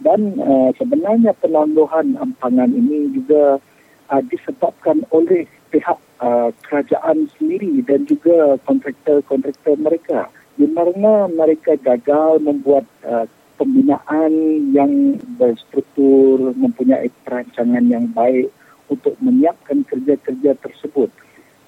Dan 0.00 0.40
uh, 0.40 0.74
sebenarnya 0.74 1.36
penangguhan 1.38 2.18
ampangan 2.18 2.74
ini 2.74 3.14
juga 3.14 3.62
uh, 4.10 4.22
disebabkan 4.26 5.06
oleh 5.14 5.46
pihak 5.70 6.00
uh, 6.18 6.50
kerajaan 6.66 7.30
sendiri 7.38 7.84
dan 7.86 8.08
juga 8.10 8.58
kontraktor-kontraktor 8.66 9.78
mereka. 9.78 10.26
Di 10.58 10.66
karena 10.66 11.30
mereka 11.30 11.78
gagal 11.78 12.42
membuat 12.42 12.84
uh, 13.06 13.24
pembinaan 13.60 14.32
yang 14.72 15.20
berstruktur, 15.36 16.56
mempunyai 16.56 17.12
perancangan 17.28 17.84
yang 17.84 18.08
baik 18.16 18.48
untuk 18.88 19.12
menyiapkan 19.20 19.84
kerja-kerja 19.84 20.56
tersebut. 20.56 21.12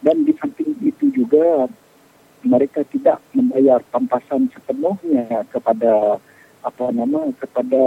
Dan 0.00 0.24
di 0.24 0.32
samping 0.40 0.72
itu 0.80 1.12
juga 1.12 1.68
mereka 2.42 2.80
tidak 2.88 3.20
membayar 3.36 3.84
pampasan 3.92 4.48
sepenuhnya 4.50 5.44
kepada 5.52 6.16
apa 6.64 6.84
nama 6.90 7.28
kepada 7.36 7.84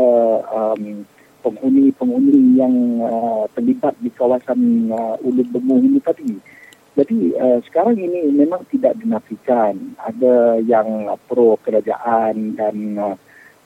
um, 0.53 1.03
penghuni-penghuni 1.43 2.61
yang 2.61 2.75
uh, 3.03 3.43
terlibat 3.57 3.97
di 3.99 4.13
kawasan 4.13 4.91
uh, 4.93 5.17
Ulu 5.25 5.43
Bemu 5.49 5.81
ini 5.81 5.99
tadi. 5.99 6.37
Jadi 6.95 7.35
uh, 7.35 7.59
sekarang 7.67 7.99
ini 7.99 8.31
memang 8.31 8.63
tidak 8.71 8.95
dinafikan 9.01 9.75
ada 9.99 10.61
yang 10.63 11.11
pro 11.27 11.59
kerajaan 11.59 12.55
dan 12.55 12.75
uh, 12.95 13.15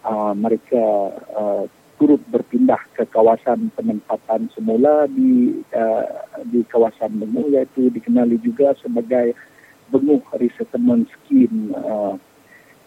uh, 0.06 0.34
mereka 0.36 1.14
uh, 1.36 1.64
turut 2.00 2.24
berpindah 2.32 2.80
ke 2.95 3.04
kawasan 3.12 3.76
penempatan 3.76 4.47
semula 4.56 5.04
di 5.12 5.60
uh, 5.76 6.08
di 6.47 6.64
kawasan 6.72 7.20
Bengu 7.20 7.52
iaitu 7.52 7.91
dikenali 7.91 8.39
juga 8.39 8.72
sebagai 8.80 9.36
Bengu 9.91 10.24
Resettlement 10.39 11.12
Scheme 11.12 11.76
uh, 11.76 12.16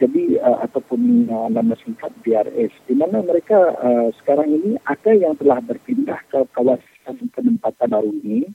jadi 0.01 0.41
uh, 0.41 0.65
ataupun 0.65 1.29
uh, 1.29 1.49
nama 1.53 1.77
singkat 1.85 2.11
BRS 2.25 2.73
di 2.89 2.97
mana 2.97 3.21
mereka 3.21 3.77
uh, 3.79 4.09
sekarang 4.19 4.49
ini 4.49 4.81
ada 4.89 5.13
yang 5.13 5.37
telah 5.37 5.61
berpindah 5.61 6.19
ke 6.33 6.43
kawasan 6.57 7.29
penempatan 7.37 7.93
baru 7.93 8.11
ini 8.25 8.49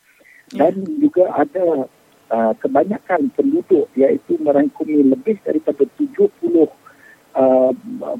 dan 0.57 0.73
yeah. 0.73 0.97
juga 0.97 1.23
ada 1.37 1.85
uh, 2.33 2.53
kebanyakan 2.57 3.29
penduduk 3.37 3.87
iaitu 3.93 4.41
merangkumi 4.41 5.05
lebih 5.05 5.37
daripada 5.45 5.85
70 6.01 6.33
uh, 7.37 7.71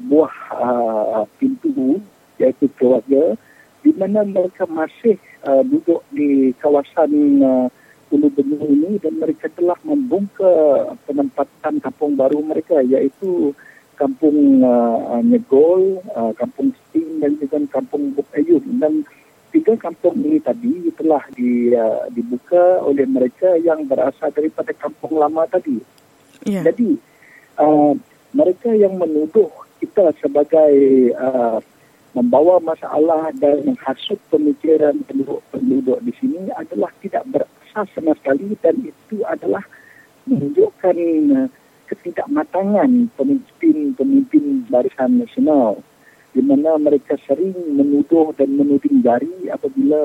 buah 0.06 0.34
uh, 0.54 1.22
pintu 1.42 1.98
iaitu 2.38 2.70
keluarga 2.78 3.34
di 3.82 3.90
mana 3.94 4.22
mereka 4.22 4.64
masih 4.70 5.18
uh, 5.42 5.62
duduk 5.66 6.02
di 6.14 6.54
kawasan 6.62 7.42
uh, 7.42 7.66
Ulu 8.08 8.32
Benung 8.32 8.64
ini 8.64 8.96
dan 8.96 9.20
mereka 9.20 9.52
telah 9.52 9.76
membuka 9.84 10.48
penempatan 11.04 11.76
kampung 11.76 12.16
baru 12.16 12.40
mereka 12.40 12.80
iaitu 12.80 13.52
kampung 14.00 14.64
uh, 14.64 15.20
Nyegol, 15.20 16.00
uh, 16.16 16.32
kampung 16.38 16.72
Sting 16.72 17.20
dan 17.20 17.36
juga 17.36 17.60
kampung 17.68 18.16
Bukayun 18.16 18.64
dan 18.80 19.04
tiga 19.52 19.76
kampung 19.76 20.16
ini 20.24 20.40
tadi 20.40 20.88
telah 20.96 21.20
di, 21.36 21.74
uh, 21.76 22.08
dibuka 22.14 22.80
oleh 22.80 23.04
mereka 23.04 23.60
yang 23.60 23.84
berasal 23.84 24.32
daripada 24.32 24.72
kampung 24.72 25.20
lama 25.20 25.44
tadi. 25.44 25.76
Yeah. 26.48 26.64
Jadi 26.64 26.96
uh, 27.60 27.92
mereka 28.32 28.72
yang 28.72 28.96
menuduh 29.00 29.48
kita 29.78 30.12
sebagai 30.20 30.74
uh, 31.16 31.58
membawa 32.12 32.58
masalah 32.58 33.30
dan 33.36 33.62
menghasut 33.62 34.18
pemikiran 34.28 35.00
penduduk-penduduk 35.06 36.02
di 36.02 36.12
sini 36.18 36.42
adalah 36.56 36.90
tidak 36.98 37.24
berasas 37.30 37.86
sama 37.94 38.12
sekali 38.18 38.58
dan 38.58 38.74
itu 38.82 39.22
adalah 39.24 39.62
menunjukkan 40.26 40.96
uh, 41.36 41.48
ketidakmatangan 41.88 43.08
pemimpin-pemimpin 43.16 44.68
barisan 44.68 45.24
nasional. 45.24 45.80
Di 46.36 46.44
mana 46.44 46.76
mereka 46.76 47.16
sering 47.24 47.56
menuduh 47.72 48.36
dan 48.36 48.52
menuding 48.52 49.00
jari 49.00 49.48
apabila 49.48 50.02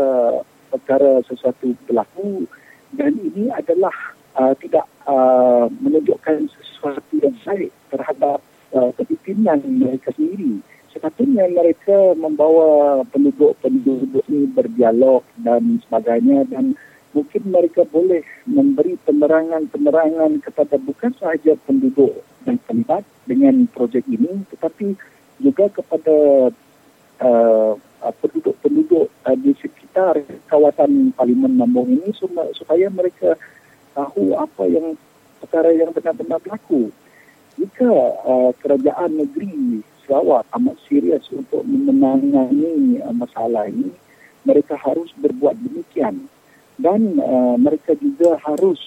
perkara 0.71 1.21
sesuatu 1.27 1.75
berlaku 1.85 2.47
dan 2.95 3.13
ini 3.19 3.51
adalah 3.53 3.93
uh, 4.37 4.53
tidak 4.57 4.85
uh, 5.05 5.69
menunjukkan 5.81 6.49
sesuatu 6.49 7.13
yang 7.21 7.35
baik 7.45 7.71
terhadap 7.93 8.39
uh, 8.73 8.89
kepimpinan 8.97 9.61
mereka 9.65 10.11
sendiri. 10.13 10.61
Sepatutnya 10.93 11.49
mereka 11.49 12.13
membawa 12.13 13.01
penduduk-penduduk 13.09 14.21
ini 14.29 14.45
berdialog 14.53 15.25
dan 15.41 15.81
sebagainya 15.81 16.45
dan 16.53 16.77
mungkin 17.13 17.41
mereka 17.49 17.85
boleh 17.89 18.21
memberi 18.45 18.97
penerangan-penerangan 19.05 20.41
kepada 20.41 20.75
bukan 20.81 21.13
sahaja 21.17 21.57
penduduk 21.65 22.13
yang 22.45 22.57
terlibat 22.65 23.05
dengan 23.25 23.65
projek 23.69 24.05
ini 24.09 24.45
tetapi 24.53 24.97
juga 25.41 25.69
kepada 25.69 26.49
uh, 27.21 27.73
penduduk-penduduk 28.21 29.07
uh, 29.09 29.37
di 29.37 29.53
sekitar 29.61 30.21
kawasan 30.49 31.13
Parlimen 31.13 31.57
Nambung 31.57 31.89
ini 31.89 32.09
supaya 32.57 32.89
mereka 32.89 33.37
tahu 33.93 34.35
apa 34.35 34.63
yang 34.67 34.97
perkara 35.39 35.69
yang 35.73 35.93
benar-benar 35.93 36.41
berlaku 36.41 36.89
jika 37.53 37.85
uh, 38.25 38.49
kerajaan 38.65 39.13
negeri 39.13 39.85
Sarawak 40.03 40.49
amat 40.57 40.75
serius 40.89 41.29
untuk 41.29 41.63
menangani 41.63 42.99
uh, 42.99 43.13
masalah 43.13 43.69
ini, 43.69 43.93
mereka 44.43 44.75
harus 44.75 45.13
berbuat 45.15 45.55
demikian. 45.61 46.27
Dan 46.81 47.21
uh, 47.21 47.55
mereka 47.55 47.93
juga 47.95 48.41
harus 48.41 48.81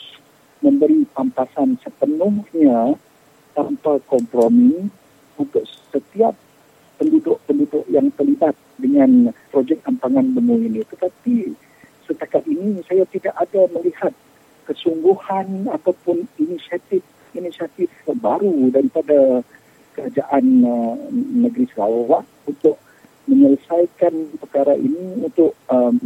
memberi 0.60 1.06
pampasan 1.14 1.78
sepenuhnya 1.78 2.98
tanpa 3.54 4.02
kompromi 4.10 4.90
untuk 5.38 5.62
setiap 5.94 6.34
penduduk-penduduk 6.98 7.86
yang 7.86 8.10
terlibat 8.18 8.58
dengan 8.76 9.30
projek 9.54 9.78
ampangan 9.86 10.34
bemu 10.34 10.68
ini. 10.68 10.82
Tetapi 10.84 11.54
setakat 12.04 12.44
ini 12.50 12.82
saya 12.84 13.06
tidak 13.08 13.32
ada 13.38 13.70
melihat 13.72 14.12
kesungguhan 14.66 15.70
ataupun 15.70 16.26
inisiatif 16.42 17.00
inisiatif 17.36 17.88
baru 18.18 18.72
daripada 18.72 19.44
kerajaan 19.96 20.44
uh, 20.64 20.96
negeri 21.12 21.68
Sarawak 21.72 22.24
untuk 22.44 22.76
menyelesaikan 23.26 24.36
perkara 24.38 24.76
ini 24.76 25.24
untuk 25.24 25.56
um, 25.72 25.98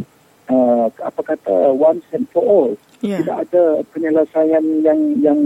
uh, 0.47 0.87
apa 0.89 1.21
kata 1.35 1.75
once 1.75 2.07
and 2.15 2.27
for 2.31 2.43
all. 2.43 2.71
Yeah. 3.01 3.23
Tidak 3.23 3.37
ada 3.49 3.63
penyelesaian 3.91 4.63
yang 4.85 4.99
yang 5.19 5.39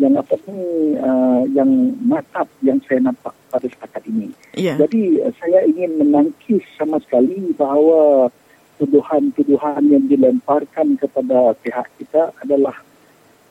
yang 0.00 0.16
apa 0.16 0.34
ni 0.48 0.96
uh, 0.96 1.44
yang 1.52 1.70
matap 2.00 2.48
yang 2.64 2.80
saya 2.88 3.04
nampak 3.04 3.36
pada 3.52 3.68
setakat 3.68 4.02
ini. 4.08 4.32
Yeah. 4.56 4.80
Jadi 4.80 5.20
uh, 5.20 5.32
saya 5.36 5.68
ingin 5.68 6.00
menangkis 6.00 6.64
sama 6.74 6.98
sekali 7.04 7.52
bahawa 7.54 8.32
tuduhan-tuduhan 8.80 9.84
yang 9.92 10.08
dilemparkan 10.08 10.96
kepada 10.96 11.52
pihak 11.60 11.84
kita 12.00 12.32
adalah 12.40 12.80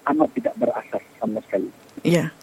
amat 0.10 0.30
tidak 0.34 0.58
berasas 0.58 1.06
sama 1.22 1.38
sekali. 1.46 1.70
Ya. 2.02 2.34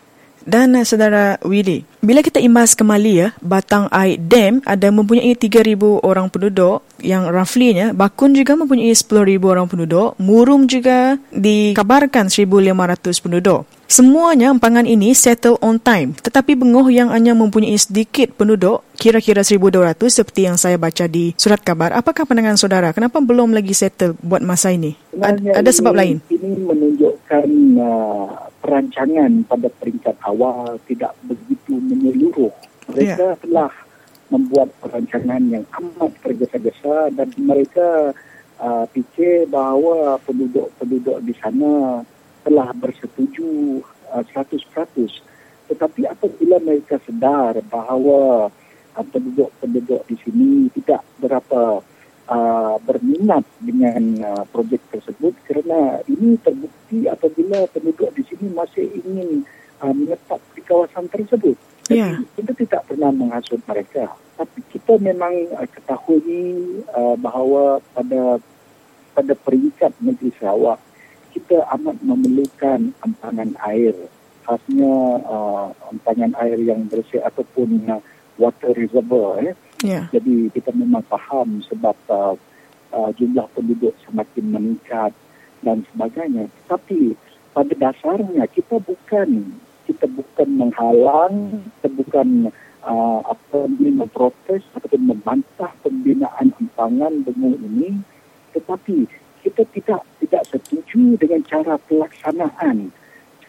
Dan 0.46 0.78
uh, 0.78 0.86
saudara 0.86 1.42
Willy, 1.42 1.82
bila 1.98 2.22
kita 2.22 2.38
imbas 2.38 2.78
kembali 2.78 3.12
ya, 3.18 3.28
Batang 3.42 3.90
Air 3.90 4.22
Dam 4.22 4.62
ada 4.62 4.94
mempunyai 4.94 5.34
3,000 5.34 5.74
orang 6.06 6.30
penduduk 6.30 6.86
yang 7.02 7.26
roughly 7.26 7.74
nya, 7.74 7.90
Bakun 7.90 8.30
juga 8.30 8.54
mempunyai 8.54 8.94
10,000 8.94 9.42
orang 9.42 9.66
penduduk, 9.66 10.14
Murum 10.22 10.70
juga 10.70 11.18
dikabarkan 11.34 12.30
1,500 12.30 13.18
penduduk. 13.18 13.66
Semuanya 13.86 14.50
empangan 14.50 14.82
ini 14.82 15.14
settle 15.14 15.62
on 15.62 15.78
time. 15.78 16.10
Tetapi 16.18 16.58
Bengoh 16.58 16.90
yang 16.90 17.14
hanya 17.14 17.38
mempunyai 17.38 17.78
sedikit 17.78 18.34
penduduk, 18.34 18.82
kira-kira 18.98 19.46
1,200 19.46 20.10
seperti 20.10 20.50
yang 20.50 20.58
saya 20.58 20.74
baca 20.74 21.06
di 21.06 21.30
surat 21.38 21.62
kabar. 21.62 21.94
Apakah 21.94 22.26
pandangan 22.26 22.58
saudara? 22.58 22.90
Kenapa 22.90 23.22
belum 23.22 23.54
lagi 23.54 23.70
settle 23.78 24.18
buat 24.26 24.42
masa 24.42 24.74
ini? 24.74 24.98
Ad- 25.22 25.38
ada 25.38 25.70
sebab 25.70 25.94
ini, 25.94 26.00
lain? 26.02 26.16
Ini 26.34 26.50
menunjukkan 26.66 27.48
uh, 27.78 28.28
perancangan 28.58 29.30
pada 29.46 29.68
peringkat 29.78 30.16
awal 30.26 30.82
tidak 30.90 31.14
begitu 31.22 31.78
menyeluruh. 31.78 32.50
Mereka 32.90 33.38
yeah. 33.38 33.38
telah 33.38 33.70
membuat 34.34 34.74
perancangan 34.82 35.38
yang 35.46 35.62
amat 35.70 36.10
tergesa-gesa 36.26 37.14
dan 37.14 37.30
mereka 37.38 38.10
uh, 38.58 38.84
fikir 38.90 39.46
bahawa 39.46 40.18
penduduk-penduduk 40.26 41.22
di 41.22 41.34
sana 41.38 42.02
telah 42.46 42.70
bersetuju 42.70 43.82
uh, 44.14 44.22
100%. 44.22 44.62
Tetapi 45.66 46.06
apabila 46.06 46.62
mereka 46.62 47.02
sedar 47.02 47.58
bahawa 47.66 48.46
uh, 48.94 49.06
penduduk-penduduk 49.10 50.06
di 50.06 50.16
sini 50.22 50.50
tidak 50.78 51.02
berapa 51.18 51.82
uh, 52.30 52.74
berminat 52.86 53.42
dengan 53.58 54.22
uh, 54.22 54.44
projek 54.54 54.78
tersebut 54.94 55.34
kerana 55.42 56.06
ini 56.06 56.38
terbukti 56.38 57.10
apabila 57.10 57.66
penduduk 57.74 58.14
di 58.14 58.22
sini 58.30 58.46
masih 58.54 58.86
ingin 59.02 59.42
uh, 59.82 59.90
menetap 59.90 60.38
di 60.54 60.62
kawasan 60.62 61.10
tersebut. 61.10 61.58
Yeah. 61.86 62.18
kita 62.34 62.50
tidak 62.66 62.82
pernah 62.90 63.14
menghasut 63.14 63.62
mereka. 63.62 64.10
Tapi 64.38 64.58
kita 64.70 64.98
memang 65.02 65.50
uh, 65.54 65.66
ketahui 65.70 66.82
uh, 66.94 67.18
bahawa 67.18 67.82
pada 67.94 68.38
pada 69.14 69.32
peringkat 69.32 69.96
negeri 70.02 70.30
Sarawak 70.36 70.76
kita 71.36 71.68
amat 71.76 72.00
memerlukan 72.00 72.96
empangan 73.04 73.52
air 73.68 73.92
khasnya 74.48 74.96
uh, 75.28 75.68
empangan 75.92 76.32
air 76.40 76.56
yang 76.64 76.88
bersih 76.88 77.20
ataupun 77.20 77.84
uh, 77.92 78.00
water 78.40 78.72
reservoir 78.72 79.52
eh. 79.52 79.56
yeah. 79.84 80.08
jadi 80.08 80.48
kita 80.56 80.72
memang 80.72 81.04
faham 81.12 81.60
sebab 81.68 81.96
uh, 82.08 82.34
uh, 82.96 83.10
jumlah 83.20 83.44
penduduk 83.52 83.92
semakin 84.08 84.44
meningkat 84.48 85.12
dan 85.60 85.84
sebagainya 85.92 86.48
tapi 86.64 87.12
pada 87.52 87.72
dasarnya 87.76 88.48
kita 88.48 88.80
bukan 88.80 89.60
kita 89.86 90.06
bukan 90.10 90.48
menghalang, 90.58 91.62
kita 91.78 91.88
bukan 91.94 92.28
uh, 92.82 93.20
apa 93.22 93.70
ini 93.78 93.94
memprotes 93.94 94.66
ataupun 94.74 95.14
membantah 95.14 95.70
pembinaan 95.80 96.50
empangan 96.58 97.22
bengu 97.22 97.54
ini, 97.62 98.02
tetapi 98.52 99.06
kita 99.46 99.62
tidak 99.70 100.02
tidak 100.18 100.42
setuju 100.50 101.14
dengan 101.22 101.46
cara 101.46 101.78
pelaksanaan, 101.86 102.90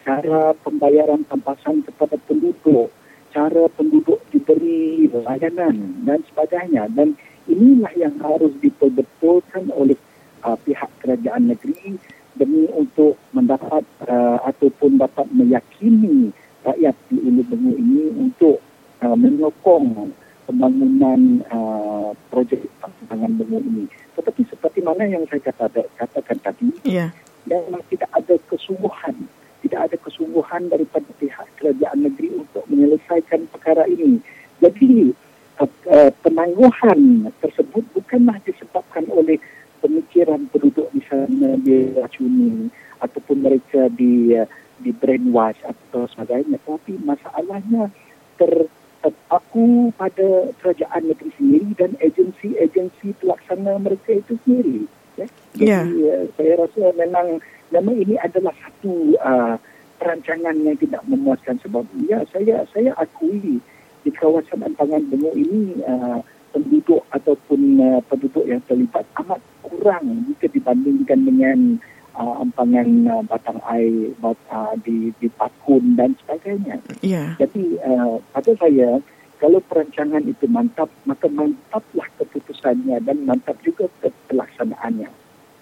cara 0.06 0.54
pembayaran 0.62 1.26
tampasan 1.26 1.82
kepada 1.82 2.14
penduduk, 2.30 2.94
cara 3.34 3.66
penduduk 3.74 4.22
diberi 4.30 5.10
layanan 5.10 6.06
dan 6.06 6.22
sebagainya. 6.30 6.86
Dan 6.94 7.18
inilah 7.50 7.90
yang 7.98 8.14
harus 8.22 8.54
diperbetulkan 8.62 9.74
oleh 9.74 9.98
uh, 10.46 10.54
pihak 10.62 10.86
kerajaan 11.02 11.50
negeri 11.50 11.98
demi 12.38 12.70
untuk 12.70 13.18
mendapat 13.34 13.82
uh, 14.06 14.38
ataupun 14.46 15.02
dapat 15.02 15.26
meyakini 15.34 16.30
rakyat 16.62 16.94
di 17.10 17.18
Ulu 17.18 17.42
Bengu 17.42 17.72
ini 17.74 18.06
untuk 18.14 18.62
uh, 19.02 19.18
menyokong 19.18 20.14
pembangunan 20.46 21.42
uh, 21.50 22.14
projek 22.30 22.62
pangan 23.10 23.34
bengu 23.34 23.58
ini. 23.66 23.84
Tetapi 24.18 24.42
seperti 24.50 24.82
mana 24.82 25.06
yang 25.06 25.22
saya 25.30 25.54
kata, 25.54 25.86
katakan 25.94 26.38
tadi, 26.42 26.74
yeah. 26.82 27.14
memang 27.46 27.86
tidak 27.86 28.10
ada 28.10 28.34
kesungguhan, 28.50 29.14
tidak 29.62 29.80
ada 29.86 29.96
kesungguhan 30.02 30.66
daripada 30.66 31.06
pihak 31.22 31.46
kerajaan 31.62 32.02
negeri 32.02 32.34
untuk 32.34 32.66
menyelesaikan 32.66 33.46
perkara 33.54 33.86
ini. 33.86 34.18
Jadi 34.58 35.14
uh, 35.62 35.70
uh, 35.86 36.10
penangguhan 36.26 37.30
tersebut 37.38 37.86
bukanlah 37.94 38.42
disebabkan 38.42 39.06
oleh 39.14 39.38
pemikiran 39.78 40.50
penduduk 40.50 40.90
di 40.90 41.02
sana 41.06 41.54
diracuni 41.62 42.66
ataupun 42.98 43.46
mereka 43.46 43.86
di 43.94 44.34
di 44.78 44.90
brainwash 44.94 45.58
atau 45.66 46.06
sebagainya 46.06 46.58
tapi 46.62 46.94
masalahnya 47.02 47.90
ter 48.38 48.67
terpaku 49.28 49.92
pada 50.00 50.48
kerajaan 50.56 51.04
negeri 51.04 51.28
sendiri 51.36 51.70
dan 51.76 51.92
agensi-agensi 52.00 53.12
pelaksana 53.20 53.76
mereka 53.76 54.16
itu 54.16 54.40
sendiri 54.48 54.88
ya. 55.20 55.26
Jadi 55.52 55.68
Ya. 55.68 55.84
uh, 55.84 56.24
saya 56.32 56.52
rasa 56.64 56.96
memang 56.96 57.44
memang 57.68 57.94
ini 58.00 58.16
adalah 58.24 58.56
satu 58.56 59.12
uh, 59.20 59.60
perancangan 60.00 60.56
yang 60.64 60.80
tidak 60.80 61.04
memuaskan 61.04 61.60
sebab 61.60 61.84
ya 62.08 62.24
saya 62.32 62.64
saya 62.72 62.96
akui 62.96 63.60
di 64.00 64.10
kawasan 64.16 64.64
Ampangan 64.64 65.04
Bengu 65.12 65.28
ini 65.36 65.76
uh, 65.84 66.24
penduduk 66.56 67.04
ataupun 67.12 67.60
uh, 67.84 68.00
penduduk 68.08 68.48
yang 68.48 68.64
terlibat 68.64 69.04
amat 69.20 69.44
kurang 69.60 70.24
jika 70.32 70.48
dibandingkan 70.48 71.20
dengan 71.28 71.58
uh, 72.16 72.40
ampangan 72.40 72.88
uh, 73.12 73.22
batang 73.28 73.60
air 73.68 74.16
bat, 74.24 74.38
uh, 74.48 74.72
di 74.80 75.12
di 75.20 75.28
Pakun 75.36 76.00
dan 76.00 76.16
sebagainya. 76.24 76.80
Ya. 77.04 77.36
Jadi 77.36 77.76
uh, 77.84 78.22
pada 78.32 78.56
saya 78.56 79.02
kalau 79.38 79.62
perancangan 79.64 80.22
itu 80.26 80.44
mantap 80.50 80.90
maka 81.06 81.30
mantaplah 81.30 82.06
keputusannya 82.18 82.98
dan 83.02 83.16
mantap 83.24 83.54
juga 83.62 83.86
pelaksanaannya. 84.30 85.08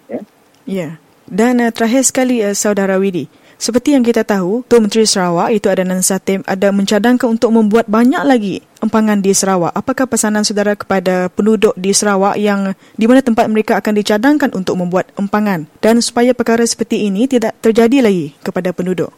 Ya. 0.08 0.20
Ya. 0.66 0.88
Dan 1.26 1.58
uh, 1.58 1.70
terakhir 1.74 2.06
sekali 2.06 2.38
uh, 2.40 2.54
saudara 2.54 2.96
Widi, 2.96 3.26
seperti 3.56 3.96
yang 3.96 4.04
kita 4.04 4.20
tahu, 4.20 4.62
Tok 4.68 4.84
Menteri 4.84 5.08
Sarawak 5.08 5.48
itu 5.48 5.66
Adanan 5.72 6.04
Satim 6.04 6.44
ada 6.44 6.68
mencadangkan 6.70 7.24
untuk 7.24 7.50
membuat 7.56 7.88
banyak 7.88 8.20
lagi 8.22 8.60
empangan 8.84 9.24
di 9.24 9.32
Sarawak. 9.32 9.72
Apakah 9.72 10.04
pesanan 10.06 10.44
saudara 10.44 10.76
kepada 10.76 11.32
penduduk 11.32 11.72
di 11.74 11.90
Sarawak 11.96 12.36
yang 12.36 12.76
di 12.94 13.04
mana 13.08 13.24
tempat 13.24 13.48
mereka 13.48 13.80
akan 13.80 13.96
dicadangkan 13.96 14.52
untuk 14.52 14.76
membuat 14.76 15.08
empangan 15.16 15.64
dan 15.80 16.04
supaya 16.04 16.36
perkara 16.36 16.68
seperti 16.68 17.08
ini 17.08 17.24
tidak 17.26 17.56
terjadi 17.64 18.04
lagi 18.04 18.36
kepada 18.44 18.76
penduduk? 18.76 19.10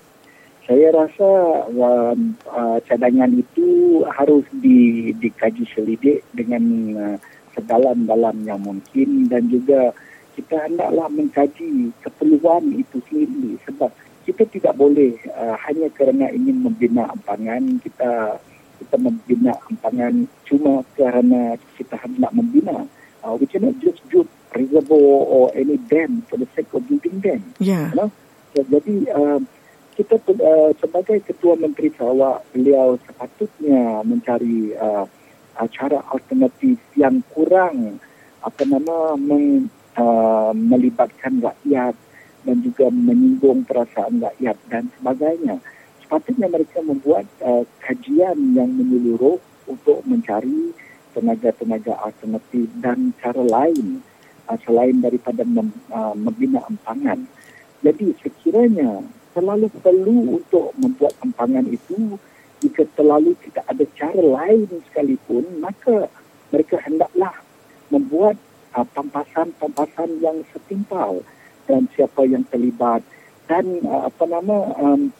Saya 0.68 0.92
rasa 0.92 1.28
um, 1.72 2.36
uh, 2.44 2.76
cadangan 2.84 3.32
itu 3.32 4.04
harus 4.12 4.44
di, 4.60 5.10
dikaji 5.16 5.64
selidik 5.72 6.20
dengan 6.36 6.62
uh, 6.92 7.16
sedalam-dalam 7.56 8.44
yang 8.44 8.60
mungkin 8.60 9.32
dan 9.32 9.48
juga 9.48 9.96
kita 10.36 10.68
hendaklah 10.68 11.08
mengkaji 11.10 11.90
keperluan 12.04 12.68
itu 12.76 13.02
sendiri 13.10 13.56
sebab 13.64 13.90
kita 14.28 14.44
tidak 14.52 14.76
boleh 14.76 15.16
uh, 15.32 15.56
hanya 15.66 15.88
kerana 15.96 16.28
ingin 16.30 16.62
membina 16.62 17.10
empangan 17.10 17.80
kita 17.82 18.36
kita 18.78 18.96
membina 19.00 19.56
empangan 19.72 20.28
cuma 20.46 20.86
kerana 20.94 21.58
kita 21.74 21.96
hendak 21.98 22.30
membina 22.30 22.86
uh, 23.26 23.34
we 23.34 23.48
cannot 23.50 23.74
just 23.82 23.98
build 24.06 24.30
reservoir 24.54 25.26
or 25.26 25.50
any 25.58 25.80
dam 25.90 26.22
for 26.30 26.38
the 26.38 26.46
sake 26.54 26.70
of 26.70 26.84
building 26.86 27.18
dam 27.18 27.42
Ya. 27.58 27.90
you 27.90 27.98
know? 27.98 28.10
Ya, 28.54 28.62
jadi 28.68 28.94
uh, 29.12 29.40
kita 29.98 30.14
uh, 30.14 30.70
sebagai 30.78 31.18
ketua 31.26 31.58
menteri 31.58 31.90
Sarawak 31.90 32.46
beliau 32.54 32.94
sepatutnya 33.02 34.06
mencari 34.06 34.70
uh, 34.78 35.10
cara 35.74 35.98
alternatif 36.14 36.78
yang 36.94 37.18
kurang 37.34 37.98
apa 38.38 38.62
nama 38.62 39.18
meng, 39.18 39.66
uh, 39.98 40.54
melibatkan 40.54 41.42
rakyat 41.42 41.98
dan 42.46 42.56
juga 42.62 42.86
menyinggung 42.94 43.66
perasaan 43.66 44.22
rakyat 44.22 44.54
dan 44.70 44.86
sebagainya. 44.94 45.58
Sepatutnya 46.06 46.46
mereka 46.46 46.78
membuat 46.78 47.26
uh, 47.42 47.66
kajian 47.82 48.54
yang 48.54 48.70
menyeluruh 48.70 49.42
untuk 49.66 50.06
mencari 50.06 50.70
tenaga-tenaga 51.10 51.98
alternatif 52.06 52.70
dan 52.78 53.10
cara 53.18 53.42
lain 53.42 53.98
uh, 54.46 54.54
selain 54.62 55.02
daripada 55.02 55.42
mem, 55.42 55.74
uh, 55.90 56.14
membina 56.14 56.62
empangan. 56.70 57.26
Jadi 57.82 58.14
sekiranya 58.22 59.17
terlalu 59.38 59.70
perlu 59.78 60.42
untuk 60.42 60.74
membuat 60.74 61.14
empangan 61.22 61.62
itu. 61.70 62.18
Jika 62.58 62.90
terlalu 62.98 63.38
tidak 63.46 63.70
ada 63.70 63.86
cara 63.94 64.18
lain 64.18 64.66
sekalipun 64.90 65.62
maka 65.62 66.10
mereka 66.50 66.74
hendaklah 66.82 67.38
membuat 67.94 68.34
uh, 68.74 68.82
pampasan-pampasan 68.82 70.18
yang 70.18 70.42
setimpal 70.50 71.22
dan 71.70 71.86
siapa 71.94 72.26
yang 72.26 72.42
terlibat. 72.50 73.06
Dan 73.46 73.78
uh, 73.86 74.10
apa 74.10 74.26
nama 74.26 74.74
um, 74.74 75.14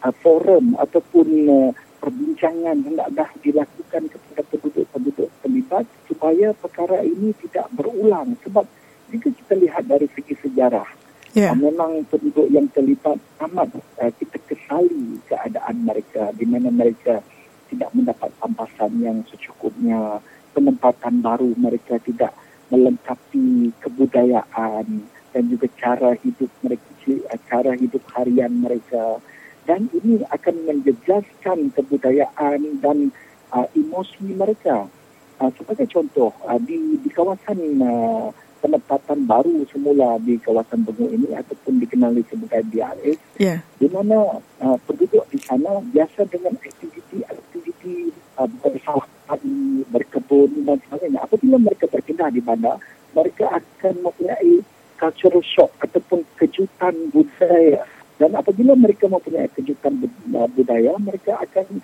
uh, 0.00 0.14
forum 0.24 0.80
ataupun 0.80 1.28
uh, 1.52 1.70
perbincangan 2.00 2.80
hendaklah 2.80 3.28
dilakukan 3.44 4.08
kepada 4.08 4.40
penduduk-penduduk 4.48 5.28
terlibat 5.44 5.84
supaya 6.08 6.56
perkara 6.56 7.04
ini 7.04 7.36
tidak 7.44 7.68
berulang. 7.76 8.40
Sebab 8.40 8.64
jika 9.12 9.28
kita 9.28 9.52
lihat 9.60 9.84
dari 9.84 10.08
segi 10.16 10.32
sejarah 10.40 11.09
Ya. 11.30 11.54
uh, 11.54 11.58
memang 11.58 12.02
penduduk 12.10 12.50
yang 12.50 12.66
terlibat 12.74 13.14
amat 13.38 13.70
uh, 14.02 14.12
kita 14.18 14.38
kesali 14.50 15.22
keadaan 15.30 15.86
mereka 15.86 16.34
di 16.34 16.42
mana 16.42 16.74
mereka 16.74 17.22
tidak 17.70 17.90
mendapat 17.94 18.34
pampasan 18.42 18.98
yang 18.98 19.22
secukupnya 19.30 20.18
penempatan 20.50 21.22
baru 21.22 21.54
mereka 21.54 22.02
tidak 22.02 22.34
melengkapi 22.74 23.70
kebudayaan 23.78 25.06
dan 25.30 25.42
juga 25.46 25.70
cara 25.78 26.18
hidup 26.18 26.50
mereka 26.66 26.88
uh, 27.06 27.40
cara 27.46 27.72
hidup 27.78 28.02
harian 28.10 28.50
mereka 28.50 29.22
dan 29.70 29.86
ini 29.94 30.26
akan 30.34 30.66
menjejaskan 30.66 31.70
kebudayaan 31.78 32.82
dan 32.82 33.14
uh, 33.54 33.70
emosi 33.78 34.34
mereka 34.34 34.90
uh, 35.38 35.50
sebagai 35.54 35.86
contoh 35.86 36.34
uh, 36.42 36.58
di 36.58 36.98
di 36.98 37.10
kawasan 37.14 37.78
uh, 37.78 38.34
penempatan 38.60 39.24
baru 39.24 39.64
semula 39.72 40.20
di 40.20 40.36
kawasan 40.36 40.84
Bengu 40.84 41.08
ini 41.08 41.32
ataupun 41.32 41.80
dikenali 41.80 42.22
sebagai 42.28 42.62
BRS 42.68 43.18
Ya. 43.40 43.64
di 43.80 43.88
mana 43.88 44.36
uh, 44.60 44.76
penduduk 44.84 45.24
di 45.32 45.40
sana 45.40 45.80
biasa 45.80 46.28
dengan 46.28 46.52
aktiviti-aktiviti 46.60 48.12
uh, 48.36 48.48
bersawah 48.60 49.08
padi, 49.24 49.80
berkebun 49.88 50.68
dan 50.68 50.76
sebagainya. 50.84 51.24
Apabila 51.24 51.56
mereka 51.56 51.88
berpindah 51.88 52.28
di 52.28 52.44
bandar, 52.44 52.76
mereka 53.16 53.48
akan 53.48 53.94
mempunyai 54.04 54.60
cultural 55.00 55.40
shock 55.40 55.72
ataupun 55.80 56.28
kejutan 56.36 56.92
budaya. 57.08 57.88
Dan 58.20 58.36
apabila 58.36 58.76
mereka 58.76 59.08
mempunyai 59.08 59.48
kejutan 59.56 60.04
uh, 60.36 60.48
budaya, 60.52 60.92
mereka 61.00 61.40
akan 61.40 61.80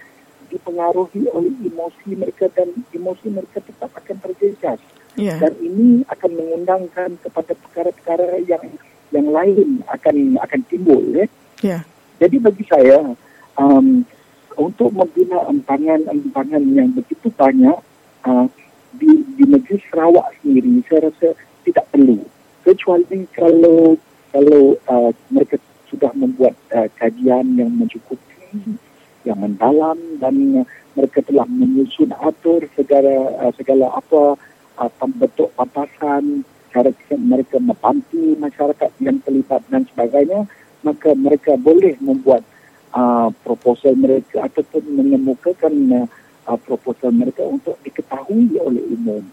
dipengaruhi 0.53 1.27
oleh 1.32 1.51
emosi 1.65 2.15
mereka 2.15 2.47
dan 2.55 2.70
emosi 2.94 3.32
mereka 3.32 3.59
tetap 3.65 3.90
akan 3.97 4.16
terjejas 4.23 4.78
Ya. 5.17 5.41
dan 5.41 5.57
ini 5.65 6.05
akan 6.13 6.31
mengundangkan 6.37 7.17
kepada 7.25 7.57
perkara-perkara 7.57 8.45
yang 8.45 8.65
yang 9.15 9.29
lain 9.33 9.81
akan 9.89 10.37
akan 10.45 10.61
timbul 10.69 11.01
ya. 11.17 11.27
Ya. 11.65 11.79
Jadi 12.21 12.37
bagi 12.41 12.65
saya 12.69 13.17
um, 13.57 14.05
untuk 14.57 14.93
membina 14.93 15.41
empangan-empangan 15.49 16.65
yang 16.73 16.93
begitu 16.93 17.33
banyak 17.33 17.77
uh, 18.25 18.47
di 18.97 19.25
di 19.37 19.45
negeri 19.45 19.81
Sarawak 19.89 20.33
sendiri 20.41 20.81
saya 20.89 21.13
rasa 21.13 21.37
tidak 21.65 21.85
perlu 21.93 22.25
kecuali 22.65 23.29
kalau 23.37 23.95
kalau 24.33 24.75
uh, 24.89 25.11
mereka 25.33 25.61
sudah 25.89 26.11
membuat 26.17 26.57
uh, 26.73 26.89
kajian 26.97 27.57
yang 27.57 27.71
mencukupi 27.73 28.77
yang 29.29 29.39
mendalam 29.39 29.99
dan 30.19 30.65
uh, 30.65 30.67
mereka 30.97 31.21
telah 31.25 31.45
menyusun 31.47 32.11
atur 32.17 32.65
segala 32.73 33.15
uh, 33.45 33.53
segala 33.55 33.93
apa 33.93 34.41
uh, 34.77 34.90
bentuk 35.16 35.51
pampasan, 35.57 36.44
cara 36.77 36.93
mereka 37.16 37.57
membantu 37.57 38.36
masyarakat 38.36 38.90
yang 39.01 39.16
terlibat 39.24 39.65
dan 39.73 39.89
sebagainya, 39.89 40.44
maka 40.85 41.16
mereka 41.16 41.57
boleh 41.57 41.97
membuat 42.05 42.44
uh, 42.93 43.32
proposal 43.40 43.97
mereka 43.97 44.44
ataupun 44.44 44.85
mengemukakan 44.93 46.07
uh, 46.44 46.59
proposal 46.61 47.11
mereka 47.16 47.43
untuk 47.48 47.81
diketahui 47.81 48.61
oleh 48.61 48.85
umum. 48.93 49.24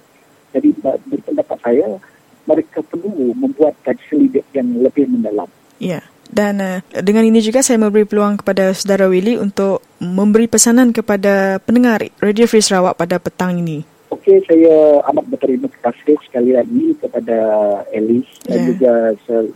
Jadi 0.53 0.69
di 1.09 1.17
pendapat 1.19 1.57
saya 1.59 1.99
mereka 2.43 2.83
perlu 2.83 3.33
membuat 3.35 3.75
kaji 3.83 4.03
selidik 4.07 4.45
yang 4.55 4.67
lebih 4.79 5.07
mendalam. 5.11 5.47
Ya. 5.79 6.03
Dan 6.33 6.57
uh, 6.63 6.81
dengan 7.03 7.27
ini 7.29 7.43
juga 7.45 7.61
saya 7.61 7.77
memberi 7.77 8.09
peluang 8.09 8.41
kepada 8.41 8.73
saudara 8.73 9.05
Willy 9.05 9.37
untuk 9.37 9.85
memberi 10.01 10.49
pesanan 10.49 10.89
kepada 10.89 11.61
pendengar 11.61 12.01
Radio 12.23 12.49
Free 12.49 12.63
Sarawak 12.63 12.97
pada 12.97 13.21
petang 13.21 13.53
ini. 13.59 13.92
Okey, 14.13 14.45
saya 14.45 15.01
amat 15.09 15.25
berterima 15.25 15.65
kasih 15.81 16.13
sekali 16.21 16.53
lagi 16.53 16.93
kepada 17.01 17.39
Elis 17.89 18.29
yeah. 18.45 18.53
dan 18.53 18.59
ya. 18.61 18.65
juga 18.69 18.93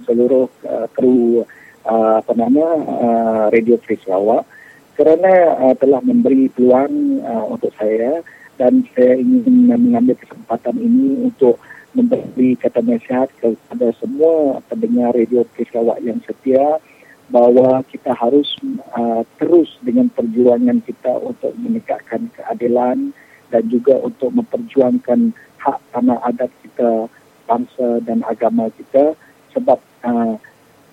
seluruh 0.01 0.49
uh, 0.65 0.89
kru 0.97 1.45
uh, 1.85 2.17
apa 2.17 2.33
nama 2.33 2.65
uh, 2.81 3.45
Radio 3.53 3.77
Free 3.85 4.01
Sarawak 4.01 4.49
kerana 4.97 5.61
uh, 5.61 5.75
telah 5.77 6.01
memberi 6.01 6.49
peluang 6.49 7.21
uh, 7.21 7.45
untuk 7.53 7.69
saya 7.77 8.25
dan 8.57 8.81
saya 8.97 9.21
ingin 9.21 9.69
mengambil 9.69 10.17
kesempatan 10.17 10.73
ini 10.81 11.29
untuk 11.29 11.61
memberi 11.93 12.57
kata 12.57 12.81
nasihat 12.81 13.29
kepada 13.37 13.93
semua 14.01 14.57
pendengar 14.65 15.13
radio 15.13 15.45
Sarawak 15.53 16.01
yang 16.01 16.17
setia 16.25 16.81
bahawa 17.29 17.85
kita 17.93 18.09
harus 18.17 18.57
uh, 18.97 19.21
terus 19.37 19.69
dengan 19.85 20.09
perjuangan 20.09 20.81
kita 20.81 21.13
untuk 21.21 21.53
menegakkan 21.61 22.33
keadilan 22.33 23.13
dan 23.53 23.63
juga 23.71 23.95
untuk 24.03 24.33
memperjuangkan 24.35 25.31
hak 25.57 25.79
tanah 25.91 26.19
adat 26.27 26.51
kita, 26.63 27.07
bangsa 27.47 28.03
dan 28.03 28.21
agama 28.27 28.67
kita 28.75 29.15
sebab 29.55 29.79
uh, 30.03 30.35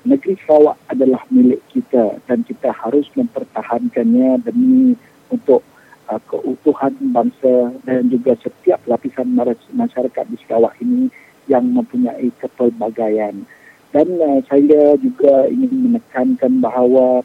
negeri 0.07 0.39
Sarawak 0.47 0.79
adalah 0.89 1.21
milik 1.29 1.61
kita 1.75 2.23
dan 2.31 2.47
kita 2.47 2.71
harus 2.71 3.11
mempertahankannya 3.19 4.41
demi 4.47 4.95
untuk 5.29 5.67
uh, 6.09 6.21
keutuhan 6.31 6.95
bangsa 7.11 7.75
dan 7.83 8.07
juga 8.09 8.39
setiap 8.41 8.81
lapisan 8.87 9.35
masyarakat 9.75 10.25
di 10.31 10.37
Sarawak 10.47 10.79
ini 10.81 11.11
yang 11.51 11.67
mempunyai 11.75 12.31
kepelbagaian. 12.41 13.45
Dan 13.91 14.09
uh, 14.21 14.41
saya 14.47 14.97
juga 15.01 15.51
ingin 15.51 15.91
menekankan 15.91 16.63
bahawa 16.63 17.25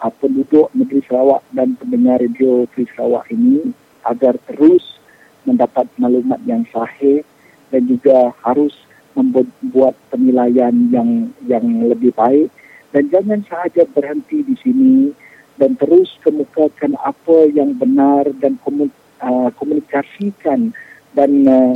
uh, 0.00 0.12
penduduk 0.22 0.70
negeri 0.76 1.02
Sarawak 1.08 1.42
dan 1.52 1.74
pendengar 1.80 2.20
radio 2.22 2.64
Free 2.72 2.88
Sarawak 2.92 3.28
ini 3.32 3.74
agar 4.04 4.38
terus 4.50 4.98
mendapat 5.46 5.88
maklumat 5.96 6.40
yang 6.44 6.62
sahih 6.68 7.24
dan 7.72 7.88
juga 7.88 8.34
harus 8.44 8.74
membuat 9.16 9.98
penilaian 10.12 10.74
yang 10.92 11.32
yang 11.48 11.64
lebih 11.88 12.14
baik. 12.14 12.52
Dan 12.88 13.12
jangan 13.12 13.40
sahaja 13.44 13.84
berhenti 13.92 14.40
di 14.44 14.56
sini 14.56 15.12
dan 15.60 15.76
terus 15.76 16.16
kemukakan 16.24 16.96
apa 17.02 17.50
yang 17.52 17.76
benar 17.76 18.30
dan 18.40 18.56
uh, 18.64 19.50
komunikasikan 19.58 20.72
dan 21.12 21.30
uh, 21.44 21.74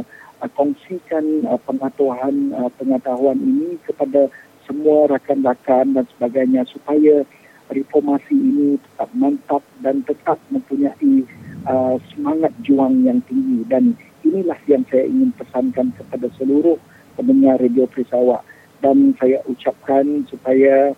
kongsikan 0.57 1.45
uh, 1.45 1.61
pengetahuan 1.67 2.55
pengetahuan 2.79 3.39
ini 3.43 3.77
kepada 3.85 4.31
semua 4.65 5.11
rakan-rakan 5.11 5.99
dan 5.99 6.05
sebagainya 6.17 6.63
supaya 6.71 7.27
reformasi 7.69 8.35
ini 8.35 8.79
tetap 8.79 9.11
mantap 9.17 9.63
dan 9.83 10.05
tetap 10.07 10.39
mempunyai 10.53 11.27
uh, 11.67 11.97
semangat 12.15 12.53
juang 12.63 13.03
yang 13.07 13.21
tinggi 13.27 13.67
dan 13.67 13.95
inilah 14.23 14.59
yang 14.71 14.83
saya 14.89 15.07
ingin 15.07 15.31
pesankan 15.35 15.91
kepada 15.95 16.27
seluruh 16.39 16.79
pendengar 17.15 17.61
Radio 17.61 17.85
Prisawak 17.91 18.43
dan 18.83 19.15
saya 19.19 19.39
ucapkan 19.47 20.27
supaya 20.27 20.97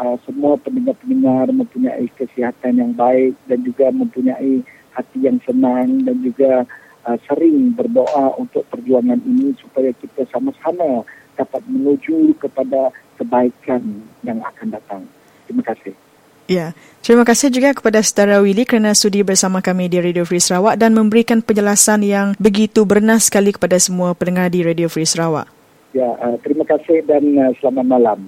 uh, 0.00 0.16
semua 0.24 0.56
pendengar-pendengar 0.60 1.52
mempunyai 1.52 2.08
kesihatan 2.16 2.80
yang 2.80 2.92
baik 2.96 3.36
dan 3.48 3.60
juga 3.64 3.92
mempunyai 3.92 4.64
hati 4.96 5.18
yang 5.28 5.36
senang 5.44 6.04
dan 6.08 6.16
juga 6.24 6.64
uh, 7.04 7.18
sering 7.28 7.76
berdoa 7.76 8.36
untuk 8.40 8.64
perjuangan 8.72 9.20
ini 9.24 9.52
supaya 9.60 9.92
kita 9.92 10.24
sama-sama 10.32 11.04
dapat 11.36 11.60
menuju 11.68 12.32
kepada 12.40 12.88
kebaikan 13.20 14.00
yang 14.24 14.40
akan 14.40 14.72
datang. 14.72 15.02
Terima 15.44 15.62
kasih. 15.62 16.05
Ya, 16.46 16.78
terima 17.02 17.26
kasih 17.26 17.50
juga 17.50 17.74
kepada 17.74 17.98
saudara 18.06 18.38
Willy 18.38 18.62
kerana 18.62 18.94
sudi 18.94 19.26
bersama 19.26 19.58
kami 19.58 19.90
di 19.90 19.98
Radio 19.98 20.22
Free 20.22 20.38
Sarawak 20.38 20.78
dan 20.78 20.94
memberikan 20.94 21.42
penjelasan 21.42 22.06
yang 22.06 22.38
begitu 22.38 22.86
bernas 22.86 23.26
sekali 23.26 23.50
kepada 23.50 23.74
semua 23.82 24.14
pendengar 24.14 24.46
di 24.46 24.62
Radio 24.62 24.86
Free 24.86 25.06
Sarawak. 25.06 25.50
Ya, 25.90 26.06
uh, 26.06 26.38
terima 26.46 26.62
kasih 26.62 27.02
dan 27.02 27.34
uh, 27.34 27.50
selamat 27.58 27.86
malam. 27.90 28.18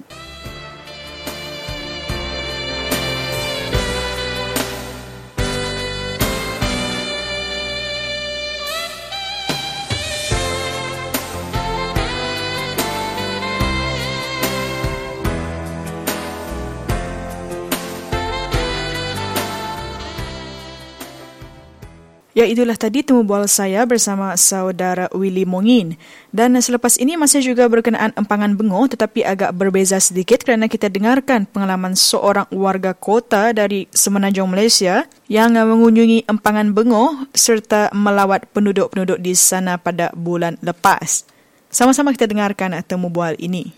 Ya 22.39 22.47
itulah 22.47 22.79
tadi 22.79 23.03
temu 23.03 23.27
bual 23.27 23.51
saya 23.51 23.83
bersama 23.83 24.31
saudara 24.39 25.11
Willy 25.11 25.43
Mongin. 25.43 25.99
Dan 26.31 26.55
selepas 26.55 26.95
ini 26.95 27.19
masih 27.19 27.43
juga 27.43 27.67
berkenaan 27.67 28.15
empangan 28.15 28.55
bengo 28.55 28.79
tetapi 28.87 29.27
agak 29.27 29.51
berbeza 29.51 29.99
sedikit 29.99 30.47
kerana 30.47 30.71
kita 30.71 30.87
dengarkan 30.87 31.43
pengalaman 31.51 31.99
seorang 31.99 32.47
warga 32.55 32.95
kota 32.95 33.51
dari 33.51 33.91
Semenanjung 33.91 34.47
Malaysia 34.47 35.03
yang 35.27 35.51
mengunjungi 35.51 36.31
empangan 36.31 36.71
bengo 36.71 37.27
serta 37.35 37.91
melawat 37.91 38.47
penduduk-penduduk 38.55 39.19
di 39.19 39.35
sana 39.35 39.75
pada 39.75 40.07
bulan 40.15 40.55
lepas. 40.63 41.27
Sama-sama 41.67 42.15
kita 42.15 42.23
dengarkan 42.23 42.71
temu 42.87 43.11
bual 43.11 43.35
ini. 43.35 43.75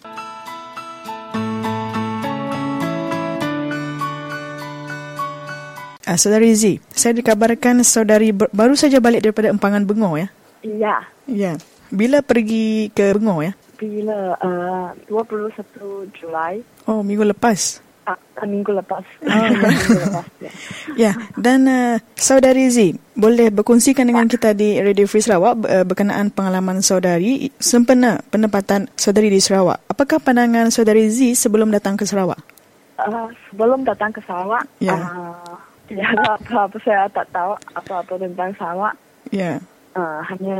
Uh, 6.12 6.20
saudari 6.20 6.52
Z, 6.52 6.84
saya 6.92 7.16
dikabarkan 7.16 7.88
saudari 7.88 8.36
ber- 8.36 8.52
baru 8.52 8.76
saja 8.76 9.00
balik 9.00 9.24
daripada 9.24 9.48
empangan 9.48 9.88
Bengor 9.88 10.20
ya? 10.20 10.28
Ya. 10.60 10.96
Ya. 11.24 11.56
Bila 11.88 12.20
pergi 12.20 12.92
ke 12.92 13.16
Bengor 13.16 13.48
ya? 13.48 13.56
Bila 13.80 14.36
uh, 14.44 14.92
21 15.08 16.12
Julai. 16.12 16.68
Oh, 16.84 17.00
minggu 17.00 17.24
lepas. 17.24 17.80
Ah, 18.04 18.20
minggu 18.44 18.76
lepas. 18.76 19.08
Oh, 19.24 19.40
ya. 20.44 20.52
ya. 20.52 20.52
ya, 21.00 21.12
dan 21.40 21.64
uh, 21.72 21.96
saudari 22.20 22.68
Z, 22.68 23.00
boleh 23.16 23.48
berkongsikan 23.48 24.04
dengan 24.04 24.28
kita 24.28 24.52
di 24.52 24.84
Radio 24.84 25.08
Free 25.08 25.24
Sarawak 25.24 25.64
uh, 25.64 25.88
berkenaan 25.88 26.28
pengalaman 26.28 26.84
saudari 26.84 27.56
sempena 27.56 28.20
penempatan 28.28 28.92
saudari 29.00 29.32
di 29.32 29.40
Sarawak. 29.40 29.80
Apakah 29.88 30.20
pandangan 30.20 30.76
saudari 30.76 31.08
Z 31.08 31.40
sebelum 31.40 31.72
datang 31.72 31.96
ke 31.96 32.04
Sarawak? 32.04 32.44
Uh, 33.00 33.32
sebelum 33.48 33.88
datang 33.88 34.12
ke 34.12 34.20
Sarawak, 34.28 34.68
ya. 34.84 34.92
uh, 34.92 35.71
Ya, 35.92 36.08
apa-apa 36.40 36.78
saya 36.88 37.12
tak 37.12 37.28
tahu 37.36 37.52
apa-apa 37.76 38.14
tentang 38.16 38.56
Sarawak. 38.56 38.96
Ya. 39.28 39.40
Yeah. 39.40 39.58
Uh, 39.92 40.24
hanya 40.24 40.60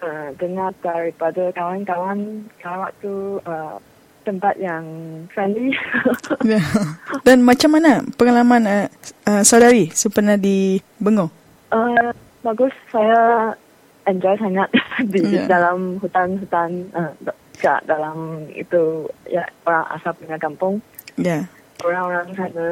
uh, 0.00 0.28
dengar 0.40 0.72
daripada 0.80 1.52
kawan-kawan 1.52 2.48
Sarawak 2.64 2.96
tu 3.04 3.36
uh, 3.44 3.76
tempat 4.24 4.56
yang 4.56 4.84
friendly. 5.36 5.76
yeah. 6.48 6.64
Dan 7.28 7.44
macam 7.44 7.76
mana 7.76 8.00
pengalaman 8.16 8.64
uh, 8.64 8.86
uh, 9.28 9.42
saudari 9.44 9.92
sempena 9.92 10.40
di 10.40 10.80
Bengong? 10.96 11.28
Uh, 11.68 12.08
bagus, 12.40 12.72
saya 12.88 13.52
enjoy 14.08 14.32
sangat 14.40 14.72
di 15.12 15.20
yeah. 15.28 15.44
dalam 15.44 16.00
hutan-hutan 16.00 16.88
uh, 16.96 17.12
dalam 17.84 18.48
itu 18.52 19.08
ya 19.28 19.44
orang 19.68 19.84
asal 19.92 20.16
punya 20.16 20.40
kampung. 20.40 20.80
Ya. 21.20 21.28
Yeah. 21.28 21.42
Orang-orang 21.84 22.32
sana 22.32 22.68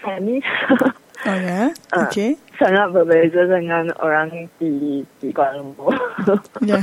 friendly. 0.00 0.40
Oh 1.28 1.36
ya, 1.36 1.68
okay. 1.92 2.32
Uh, 2.32 2.50
sangat 2.56 2.86
berbeza 2.96 3.44
dengan 3.44 3.92
orang 4.00 4.48
di 4.56 5.04
di 5.20 5.28
Kuala 5.32 5.60
Lumpur. 5.60 5.92
ya. 6.70 6.80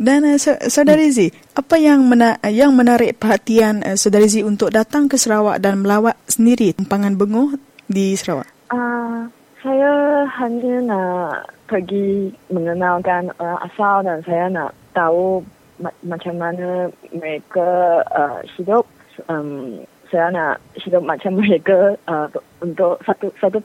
Dan 0.00 0.24
uh, 0.24 0.40
saudari 0.68 1.12
Z, 1.12 1.28
apa 1.52 1.76
yang 1.76 2.04
mena 2.08 2.40
yang 2.48 2.72
menarik 2.72 3.20
perhatian 3.20 3.84
uh, 3.84 3.96
saudari 4.00 4.32
Z 4.32 4.44
untuk 4.44 4.72
datang 4.72 5.12
ke 5.12 5.20
Sarawak 5.20 5.60
dan 5.60 5.84
melawat 5.84 6.16
sendiri 6.24 6.72
tempangan 6.72 7.20
bengoh 7.20 7.56
di 7.84 8.16
Sarawak? 8.16 8.48
Uh, 8.72 9.28
saya 9.60 10.24
hanya 10.40 10.74
nak 10.88 11.52
pergi 11.68 12.32
mengenalkan 12.48 13.28
orang 13.36 13.60
asal 13.68 14.00
dan 14.00 14.18
saya 14.24 14.48
nak 14.48 14.72
tahu 14.96 15.44
ma- 15.80 16.00
macam 16.00 16.34
mana 16.40 16.88
mereka 17.12 18.00
uh, 18.08 18.40
hidup. 18.56 18.88
Um, 19.28 19.84
saya 20.10 20.28
nak 20.34 20.54
hidup 20.76 21.02
macam 21.06 21.38
mereka 21.38 21.94
uh, 22.04 22.26
untuk 22.60 22.98
satu 23.06 23.30
satu 23.38 23.58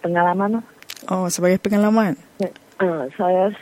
pengalaman. 0.00 0.62
Oh, 1.10 1.26
sebagai 1.26 1.58
pengalaman. 1.58 2.16
Uh, 2.80 3.04
saya 3.18 3.52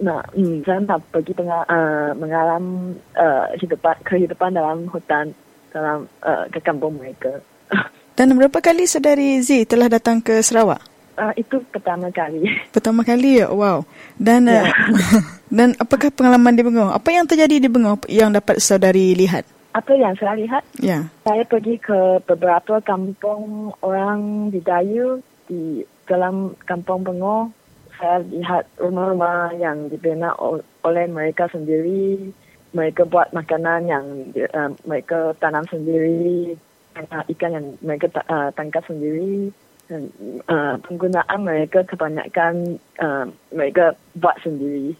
nak 0.00 0.32
hmm, 0.32 0.64
saya 0.64 0.80
nak 0.82 1.04
pergi 1.12 1.36
pengal, 1.36 1.62
uh, 1.68 2.10
mengalami 2.16 2.96
uh, 3.14 3.52
hidupan 3.60 3.94
kehidupan 4.02 4.56
dalam 4.56 4.88
hutan 4.88 5.36
dalam 5.70 6.08
uh, 6.24 6.48
ke 6.48 6.58
kampung 6.64 6.96
mereka. 6.96 7.38
Dan 8.16 8.34
berapa 8.38 8.62
kali 8.62 8.86
saudari 8.86 9.42
Z 9.42 9.66
telah 9.66 9.90
datang 9.90 10.22
ke 10.22 10.38
Sarawak? 10.38 10.80
Uh, 11.14 11.30
itu 11.38 11.62
pertama 11.70 12.10
kali. 12.10 12.42
Pertama 12.74 13.06
kali 13.06 13.38
ya, 13.38 13.46
wow. 13.46 13.86
Dan 14.18 14.50
uh, 14.50 14.66
dan 15.62 15.70
apakah 15.78 16.10
pengalaman 16.10 16.58
di 16.58 16.66
Bengong? 16.66 16.90
Apa 16.90 17.14
yang 17.14 17.22
terjadi 17.22 17.62
di 17.62 17.70
Bengong 17.70 18.02
yang 18.10 18.34
dapat 18.34 18.58
saudari 18.58 19.14
lihat? 19.14 19.46
Apa 19.74 19.90
yang 19.98 20.14
saya 20.14 20.38
lihat? 20.38 20.62
Ya. 20.78 21.10
Saya 21.26 21.42
pergi 21.42 21.82
ke 21.82 22.22
beberapa 22.22 22.78
kampung 22.78 23.74
orang 23.82 24.54
di 24.54 24.62
Dayu 24.62 25.18
di 25.50 25.82
dalam 26.06 26.54
kampung 26.62 27.02
Bengong. 27.02 27.50
Saya 27.98 28.22
lihat 28.22 28.70
rumah-rumah 28.78 29.50
yang 29.58 29.90
dibina 29.90 30.30
oleh 30.86 31.06
mereka 31.10 31.50
sendiri. 31.50 32.30
Mereka 32.70 33.06
buat 33.10 33.34
makanan 33.34 33.86
yang 33.86 34.06
uh, 34.34 34.70
mereka 34.86 35.34
tanam 35.38 35.62
sendiri, 35.70 36.58
uh, 36.98 37.22
ikan 37.34 37.54
yang 37.54 37.66
mereka 37.82 38.10
uh, 38.26 38.50
tangkap 38.54 38.82
sendiri 38.86 39.54
dan 39.86 40.10
uh, 40.48 40.74
penggunaan 40.80 41.38
mereka 41.44 41.84
kebanyakan 41.86 42.80
uh, 42.98 43.26
mereka 43.52 43.94
buat 44.16 44.34
sendiri. 44.42 44.96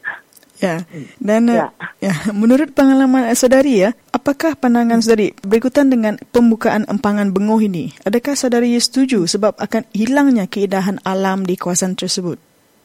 Ya, 0.62 0.86
dan 1.18 1.50
ya. 1.50 1.74
ya 1.98 2.14
menurut 2.30 2.70
pengalaman 2.78 3.26
saudari 3.34 3.82
ya, 3.82 3.90
apakah 4.14 4.54
pandangan 4.54 5.02
saudari 5.02 5.34
berikutan 5.42 5.90
dengan 5.90 6.14
pembukaan 6.30 6.86
empangan 6.86 7.34
bengoh 7.34 7.58
ini? 7.58 7.90
Adakah 8.06 8.38
saudari 8.38 8.78
setuju 8.78 9.26
sebab 9.26 9.58
akan 9.58 9.82
hilangnya 9.90 10.46
keindahan 10.46 11.02
alam 11.02 11.42
di 11.42 11.58
kawasan 11.58 11.98
tersebut? 11.98 12.38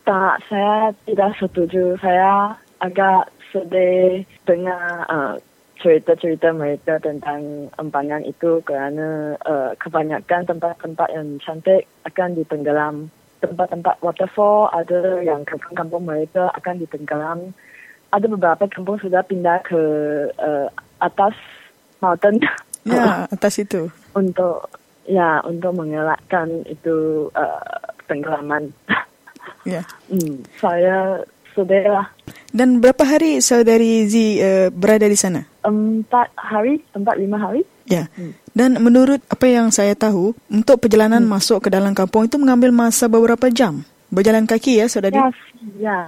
Tak, 0.10 0.42
saya 0.50 0.90
tidak 1.06 1.38
setuju. 1.38 1.94
Saya 2.02 2.58
agak 2.82 3.30
sedih 3.54 4.26
dengar 4.50 5.06
uh, 5.06 5.38
cerita-cerita 5.80 6.52
mereka 6.52 7.00
tentang 7.00 7.72
empangan 7.80 8.26
itu 8.28 8.60
kerana 8.68 9.38
uh, 9.48 9.72
kebanyakan 9.80 10.44
tempat-tempat 10.50 11.08
yang 11.16 11.40
cantik 11.40 11.88
akan 12.04 12.36
ditenggelam. 12.36 12.96
Tempat-tempat 13.40 14.04
waterfall 14.04 14.68
ada 14.76 15.24
yang 15.24 15.48
kampung-kampung 15.48 16.04
mereka 16.04 16.52
akan 16.60 16.76
ditenggelam. 16.84 17.40
Ada 18.12 18.26
beberapa 18.28 18.68
kampung 18.68 19.00
sudah 19.00 19.24
pindah 19.24 19.64
ke 19.64 19.82
uh, 20.36 20.68
atas 21.00 21.36
mountain. 22.04 22.44
Ya, 22.84 23.24
atas 23.36 23.60
itu. 23.62 23.88
untuk 24.18 24.68
ya 25.10 25.40
untuk 25.46 25.74
mengelakkan 25.78 26.66
itu 26.68 27.30
uh, 27.34 27.80
tenggelaman. 28.10 28.74
Ya. 29.64 29.86
Hmm, 30.10 30.44
saya 30.58 31.24
lah. 31.68 32.08
Dan 32.50 32.82
berapa 32.82 33.06
hari 33.06 33.46
saudari 33.46 34.10
Z 34.10 34.16
uh, 34.18 34.68
berada 34.74 35.06
di 35.06 35.14
sana? 35.14 35.46
Empat 35.62 36.34
hari, 36.34 36.82
empat 36.98 37.16
lima 37.22 37.38
hari. 37.38 37.62
Ya. 37.86 38.10
Hmm. 38.18 38.34
Dan 38.58 38.82
menurut 38.82 39.22
apa 39.30 39.46
yang 39.46 39.70
saya 39.70 39.94
tahu, 39.94 40.34
untuk 40.50 40.82
perjalanan 40.82 41.22
hmm. 41.22 41.30
masuk 41.30 41.66
ke 41.66 41.70
dalam 41.70 41.94
kampung 41.94 42.26
itu 42.26 42.42
mengambil 42.42 42.74
masa 42.74 43.06
beberapa 43.06 43.54
jam. 43.54 43.86
Berjalan 44.10 44.50
kaki 44.50 44.82
ya, 44.82 44.90
saudari? 44.90 45.22
Ya, 45.22 45.30
ya. 45.78 46.00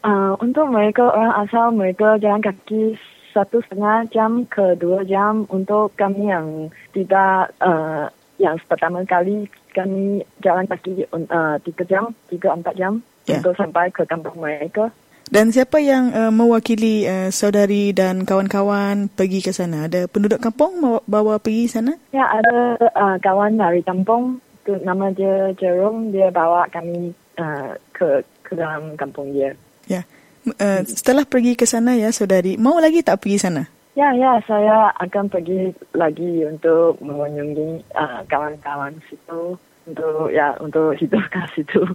Uh, 0.00 0.32
untuk 0.40 0.72
mereka 0.72 1.04
orang 1.12 1.44
asal, 1.44 1.68
mereka 1.76 2.16
jalan 2.16 2.40
kaki 2.40 2.96
satu 3.36 3.60
setengah 3.68 4.08
jam 4.08 4.48
ke 4.48 4.80
dua 4.80 5.04
jam. 5.04 5.44
Untuk 5.52 5.92
kami 6.00 6.32
yang 6.32 6.72
tidak, 6.96 7.52
uh, 7.60 8.08
yang 8.40 8.56
pertama 8.64 9.04
kali 9.04 9.44
kami 9.76 10.24
jalan 10.40 10.64
kaki 10.64 11.04
uh, 11.12 11.60
tiga 11.60 11.84
jam, 11.84 12.04
tiga 12.32 12.56
empat 12.56 12.74
jam 12.80 13.04
ya. 13.26 13.40
untuk 13.40 13.56
sampai 13.56 13.90
ke 13.92 14.06
kampung 14.06 14.38
mereka. 14.38 14.92
Dan 15.30 15.54
siapa 15.54 15.78
yang 15.78 16.10
uh, 16.10 16.34
mewakili 16.34 17.06
uh, 17.06 17.30
saudari 17.30 17.94
dan 17.94 18.26
kawan-kawan 18.26 19.06
pergi 19.06 19.38
ke 19.38 19.54
sana? 19.54 19.86
Ada 19.86 20.10
penduduk 20.10 20.42
kampung 20.42 20.82
bawa, 21.06 21.38
pergi 21.38 21.70
sana? 21.70 21.94
Ya, 22.10 22.26
ada 22.26 22.74
uh, 22.98 23.16
kawan 23.22 23.54
dari 23.54 23.78
kampung. 23.86 24.42
Itu 24.66 24.82
nama 24.82 25.14
dia 25.14 25.54
Jerome. 25.54 26.10
Dia 26.10 26.34
bawa 26.34 26.66
kami 26.74 27.14
uh, 27.38 27.78
ke 27.94 28.26
ke 28.42 28.58
dalam 28.58 28.98
kampung 28.98 29.30
dia. 29.30 29.54
Ya. 29.86 30.02
Uh, 30.58 30.82
setelah 30.82 31.22
pergi 31.22 31.54
ke 31.54 31.62
sana 31.62 31.94
ya, 31.94 32.10
saudari, 32.10 32.58
mau 32.58 32.82
lagi 32.82 32.98
tak 33.06 33.22
pergi 33.22 33.38
sana? 33.38 33.70
Ya, 33.94 34.10
ya, 34.18 34.42
saya 34.50 34.90
akan 34.98 35.30
pergi 35.30 35.70
lagi 35.94 36.42
untuk 36.42 36.98
mengunjungi 36.98 37.86
uh, 37.94 38.26
kawan-kawan 38.26 38.98
situ 39.06 39.54
untuk 39.88 40.28
ya 40.34 40.56
untuk 40.60 40.96
hidup 40.98 41.24
kat 41.32 41.48
situ. 41.56 41.82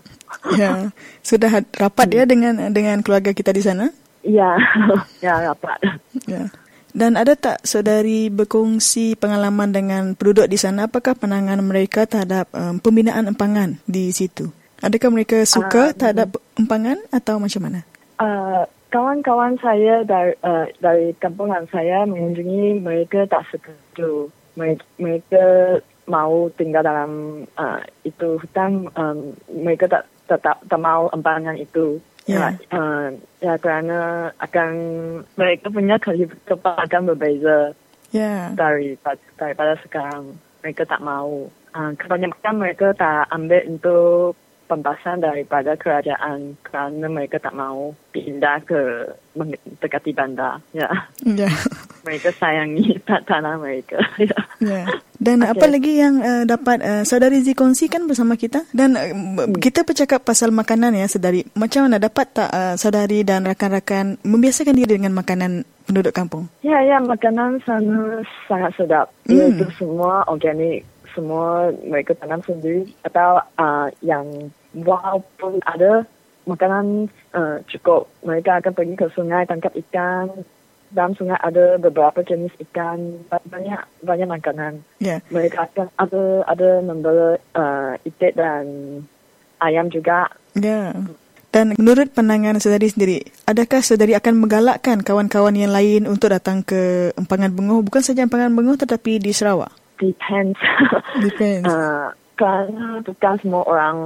Ya, 0.61 0.93
sudah 1.25 1.49
rapat 1.81 2.07
ya 2.13 2.23
dengan 2.29 2.69
dengan 2.69 3.01
keluarga 3.01 3.33
kita 3.33 3.49
di 3.49 3.65
sana? 3.65 3.89
Ya, 4.21 4.53
ya 5.25 5.51
rapat. 5.51 5.81
Ya. 6.29 6.53
Dan 6.95 7.19
ada 7.19 7.35
tak 7.35 7.59
saudari 7.67 8.31
berkongsi 8.31 9.19
pengalaman 9.19 9.75
dengan 9.75 10.15
penduduk 10.15 10.47
di 10.47 10.55
sana? 10.55 10.87
Apakah 10.87 11.11
pandangan 11.11 11.59
mereka 11.59 12.07
terhadap 12.07 12.47
um, 12.55 12.79
pembinaan 12.79 13.27
empangan 13.27 13.83
di 13.83 14.15
situ? 14.15 14.47
Adakah 14.79 15.11
mereka 15.11 15.43
suka 15.43 15.91
uh, 15.91 15.95
terhadap 15.97 16.39
empangan 16.55 16.95
atau 17.11 17.35
macam 17.35 17.67
mana? 17.67 17.83
Uh, 18.15 18.63
kawan-kawan 18.95 19.59
saya 19.59 20.07
dari 20.07 20.39
uh, 20.39 20.71
dari 20.79 21.11
kampungan 21.19 21.67
saya 21.67 22.07
mengunjungi 22.07 22.79
mereka 22.79 23.27
tak 23.27 23.43
setuju. 23.51 24.31
Mereka 24.55 25.43
mau 26.05 26.49
tinggal 26.53 26.85
dalam 26.85 27.43
uh, 27.57 27.81
itu 28.05 28.37
hutan 28.37 28.89
um, 28.93 29.33
mereka 29.49 29.89
tak 29.89 30.03
tetap 30.25 30.57
tak 30.65 30.81
mau 30.81 31.09
empangan 31.13 31.57
itu 31.57 32.01
yeah. 32.25 32.53
ya 32.69 32.77
uh, 32.77 33.07
ya 33.41 33.53
kerana 33.61 34.29
akan 34.41 34.71
mereka 35.37 35.69
punya 35.69 35.97
kehidupan 36.01 36.77
akan 36.85 37.01
berbeza 37.13 37.73
yeah. 38.09 38.53
dari 38.53 38.97
daripada 39.37 39.77
sekarang 39.85 40.37
mereka 40.61 40.85
tak 40.85 41.01
mau 41.01 41.49
uh, 41.49 41.91
kebanyakan 41.97 42.55
mereka 42.57 42.93
tak 42.97 43.29
ambil 43.29 43.61
untuk 43.69 44.33
pembahasan 44.65 45.21
daripada 45.21 45.77
kerajaan 45.77 46.57
kerana 46.65 47.05
mereka 47.05 47.37
tak 47.37 47.53
mau 47.53 47.93
pindah 48.09 48.61
ke 48.65 49.13
mendekati 49.37 50.11
bandar. 50.11 50.61
Ya. 50.73 50.89
Yeah. 51.21 51.53
mereka 52.05 52.29
sayangi 52.37 53.01
tanah 53.29 53.57
mereka. 53.57 53.97
ya. 54.21 54.37
Yeah. 54.61 54.87
Dan 55.15 55.41
okay. 55.41 55.51
apa 55.55 55.65
lagi 55.71 55.93
yang 55.95 56.15
uh, 56.19 56.43
dapat 56.43 56.77
uh, 56.83 57.03
saudari 57.07 57.39
Z 57.41 57.55
kongsikan 57.55 58.05
bersama 58.05 58.35
kita? 58.35 58.67
Dan 58.75 58.99
uh, 58.99 59.09
hmm. 59.09 59.57
kita 59.57 59.87
bercakap 59.87 60.21
pasal 60.21 60.51
makanan 60.51 60.93
ya, 60.93 61.07
saudari. 61.07 61.47
Macam 61.55 61.87
mana 61.87 61.97
dapat 61.97 62.35
tak 62.35 62.49
uh, 62.51 62.75
saudari 62.75 63.23
dan 63.23 63.47
rakan-rakan 63.47 64.19
membiasakan 64.21 64.75
diri 64.75 64.99
dengan 64.99 65.15
makanan 65.15 65.63
penduduk 65.87 66.11
kampung? 66.11 66.51
Ya, 66.65 66.81
ya, 66.83 66.99
makanan 66.99 67.63
sana 67.63 68.21
sangat 68.49 68.75
sedap. 68.75 69.07
Hmm. 69.25 69.55
Itu 69.55 69.65
semua 69.79 70.27
organik 70.27 70.83
semua 71.15 71.71
mereka 71.87 72.13
tanam 72.19 72.43
sendiri 72.43 72.91
atau 73.07 73.39
uh, 73.55 73.87
yang 74.03 74.51
walaupun 74.75 75.63
ada 75.63 76.03
makanan 76.45 77.09
uh, 77.33 77.57
cukup 77.71 78.11
mereka 78.21 78.61
akan 78.61 78.73
pergi 78.75 78.95
ke 78.99 79.07
sungai 79.15 79.47
tangkap 79.49 79.73
ikan 79.87 80.29
dalam 80.93 81.17
sungai 81.17 81.39
ada 81.41 81.81
beberapa 81.81 82.21
jenis 82.21 82.53
ikan 82.69 83.25
banyak 83.49 83.81
banyak 84.05 84.29
makanan 84.29 84.85
yeah. 85.01 85.19
mereka 85.33 85.65
akan 85.71 85.89
ada 85.97 86.23
ada 86.45 86.69
membeli 86.85 87.41
uh, 87.57 87.97
itik 88.05 88.37
dan 88.37 88.65
ayam 89.63 89.89
juga 89.89 90.29
yeah. 90.53 90.93
Dan 91.55 91.71
menurut 91.79 92.11
pandangan 92.11 92.59
saudari 92.59 92.91
sendiri, 92.91 93.17
adakah 93.47 93.79
saudari 93.79 94.11
akan 94.11 94.43
menggalakkan 94.43 94.99
kawan-kawan 94.99 95.55
yang 95.55 95.71
lain 95.71 96.03
untuk 96.03 96.35
datang 96.35 96.59
ke 96.67 97.15
Empangan 97.15 97.47
Bengoh, 97.47 97.79
bukan 97.79 98.03
saja 98.03 98.27
Empangan 98.27 98.51
Bengoh 98.51 98.75
tetapi 98.75 99.23
di 99.23 99.31
Sarawak? 99.31 99.71
Depends. 99.99 100.59
Depends. 101.23 101.67
uh, 101.67 102.11
kerana 102.35 102.99
bukan 103.03 103.35
semua 103.39 103.63
orang 103.63 103.97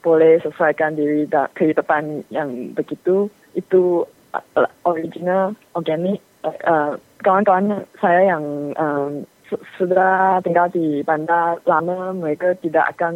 boleh 0.00 0.40
sesuaikan 0.40 0.96
diri 0.96 1.28
dan 1.28 1.48
kehidupan 1.56 2.24
yang 2.32 2.72
begitu. 2.76 3.28
Itu 3.56 4.04
uh, 4.32 4.68
original, 4.84 5.56
organik. 5.76 6.20
Uh, 6.40 6.96
kawan-kawan 7.20 7.84
saya 8.00 8.32
yang 8.32 8.72
um, 8.80 9.28
sudah 9.76 10.38
tinggal 10.46 10.70
di 10.70 11.02
bandar 11.02 11.58
lama, 11.66 12.14
mereka 12.14 12.54
tidak 12.62 12.96
akan 12.96 13.14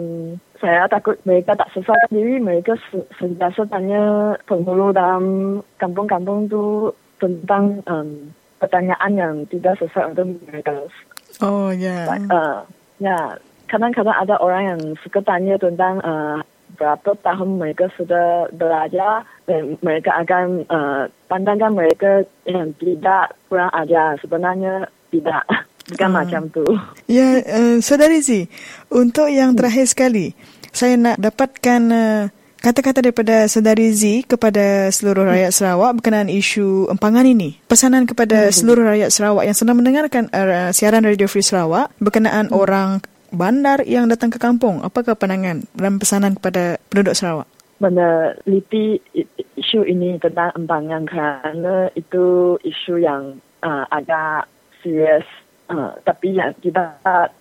saya 0.59 0.91
takut 0.91 1.17
mereka 1.23 1.55
tak 1.55 1.71
sesuaikan 1.73 2.11
diri. 2.11 2.37
Mereka 2.43 2.75
sentiasa 3.17 3.69
tanya 3.71 4.35
penghulu 4.49 4.91
dalam 4.91 5.25
kampung-kampung 5.79 6.51
itu 6.51 6.91
tentang 7.23 7.81
um, 7.87 8.35
pertanyaan 8.59 9.13
yang 9.15 9.35
tidak 9.49 9.79
sesuai 9.79 10.17
untuk 10.17 10.27
mereka. 10.51 10.75
Oh 11.43 11.71
ya. 11.75 12.07
Yeah. 12.07 12.31
Uh, 12.31 12.59
ya, 13.03 13.19
kadang-kadang 13.67 14.15
ada 14.15 14.39
orang 14.39 14.63
yang 14.63 14.81
suka 15.03 15.19
tanya 15.25 15.59
tentang 15.59 15.99
uh, 16.05 16.39
berapa 16.75 17.15
tahun 17.23 17.59
mereka 17.59 17.91
sudah 17.95 18.51
belajar 18.51 19.23
dan 19.47 19.79
mereka 19.83 20.11
akan 20.23 20.67
uh, 20.67 21.07
pandangkan 21.31 21.73
mereka 21.75 22.27
yang 22.47 22.75
tidak 22.79 23.35
kurang 23.49 23.71
ajar. 23.75 24.19
Sebenarnya 24.23 24.91
tidak. 25.11 25.43
Bukan 25.91 26.11
uh, 26.11 26.15
macam 26.17 26.43
tu. 26.49 26.65
Ya, 27.11 27.45
uh, 27.45 27.77
Saudari 27.85 28.25
Z, 28.25 28.49
untuk 28.89 29.29
yang 29.29 29.53
terakhir 29.53 29.85
sekali, 29.85 30.33
saya 30.73 30.97
nak 30.97 31.21
dapatkan 31.21 31.83
uh, 31.93 32.23
kata-kata 32.65 33.05
daripada 33.05 33.45
saudari 33.45 33.93
Z 33.93 34.25
kepada 34.25 34.89
seluruh 34.89 35.29
rakyat 35.29 35.53
Sarawak 35.53 36.01
berkenaan 36.01 36.33
isu 36.33 36.89
empangan 36.89 37.29
ini. 37.29 37.61
Pesanan 37.69 38.09
kepada 38.09 38.49
hmm. 38.49 38.55
seluruh 38.57 38.89
rakyat 38.89 39.13
Sarawak 39.13 39.45
yang 39.45 39.53
sedang 39.53 39.77
mendengarkan 39.77 40.33
uh, 40.33 40.73
siaran 40.73 41.05
Radio 41.05 41.29
Free 41.29 41.45
Sarawak 41.45 41.93
berkenaan 42.01 42.49
hmm. 42.49 42.57
orang 42.57 43.05
bandar 43.29 43.85
yang 43.85 44.09
datang 44.09 44.33
ke 44.33 44.41
kampung. 44.41 44.81
Apakah 44.81 45.13
pandangan 45.13 45.69
dan 45.77 46.01
pesanan 46.01 46.41
kepada 46.41 46.81
penduduk 46.89 47.13
Sarawak? 47.13 47.45
Meneliti 47.85 48.97
isu 49.61 49.85
ini 49.85 50.17
tentang 50.17 50.57
empangan 50.57 51.05
kerana 51.05 51.93
itu 51.93 52.57
isu 52.65 52.97
yang 52.97 53.37
uh, 53.61 53.85
agak 53.93 54.49
serius. 54.81 55.29
Uh, 55.65 55.97
tapi 56.05 56.37
yang 56.37 56.53
kita, 56.61 56.97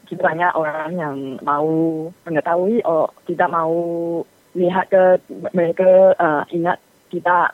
kita 0.08 0.20
banyak 0.20 0.52
orang 0.56 0.96
yang 0.96 1.18
mau 1.44 2.08
mengetahui 2.24 2.80
atau 2.84 3.12
tidak 3.28 3.52
mau 3.52 3.72
lihat 4.54 4.90
ke 4.90 5.04
mereka 5.54 6.14
uh, 6.18 6.44
ingat 6.54 6.78
kita 7.10 7.54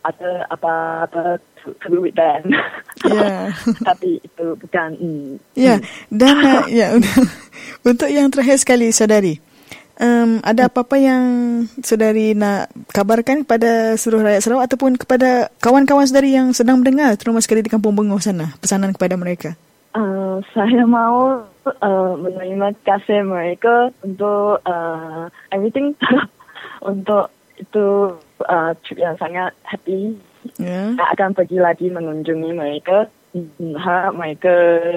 ada 0.00 0.48
apa-apa 0.48 1.36
to, 1.60 1.76
to 1.84 1.86
do 1.92 1.98
with 2.00 2.16
them. 2.16 2.56
Yeah. 3.04 3.52
Tapi 3.88 4.20
itu 4.24 4.46
bukan. 4.56 4.88
Mm, 4.96 5.30
Ya, 5.52 5.76
yeah. 5.76 5.78
dan 6.08 6.36
uh, 6.48 6.64
ya 6.72 6.96
untuk, 6.96 7.16
untuk 7.90 8.08
yang 8.08 8.32
terakhir 8.32 8.56
sekali, 8.60 8.88
saudari. 8.92 9.36
Um, 10.00 10.40
ada 10.40 10.72
apa-apa 10.72 10.96
yang 10.96 11.24
saudari 11.84 12.32
nak 12.32 12.72
kabarkan 12.88 13.44
kepada 13.44 14.00
seluruh 14.00 14.24
rakyat 14.24 14.40
Sarawak 14.40 14.64
ataupun 14.72 14.96
kepada 14.96 15.52
kawan-kawan 15.60 16.08
saudari 16.08 16.32
yang 16.32 16.56
sedang 16.56 16.80
mendengar 16.80 17.12
terutama 17.20 17.44
sekali 17.44 17.60
di 17.60 17.68
Kampung 17.68 17.92
Bengoh 17.92 18.16
sana, 18.16 18.56
pesanan 18.64 18.96
kepada 18.96 19.20
mereka? 19.20 19.60
Uh, 19.92 20.40
saya 20.56 20.88
mau 20.88 21.44
uh, 21.68 22.12
menerima 22.16 22.80
kasih 22.80 23.28
mereka 23.28 23.92
untuk 24.00 24.64
uh, 24.64 25.28
everything 25.52 25.92
untuk 26.84 27.28
itu 27.60 28.16
uh, 28.48 28.72
trip 28.84 28.98
yang 28.98 29.16
sangat 29.20 29.52
happy. 29.64 30.16
Yeah. 30.56 30.96
Akan 31.12 31.36
pergi 31.36 31.60
lagi 31.60 31.92
mengunjungi 31.92 32.50
mereka. 32.56 33.08
Harap 33.78 34.18
mereka 34.18 34.50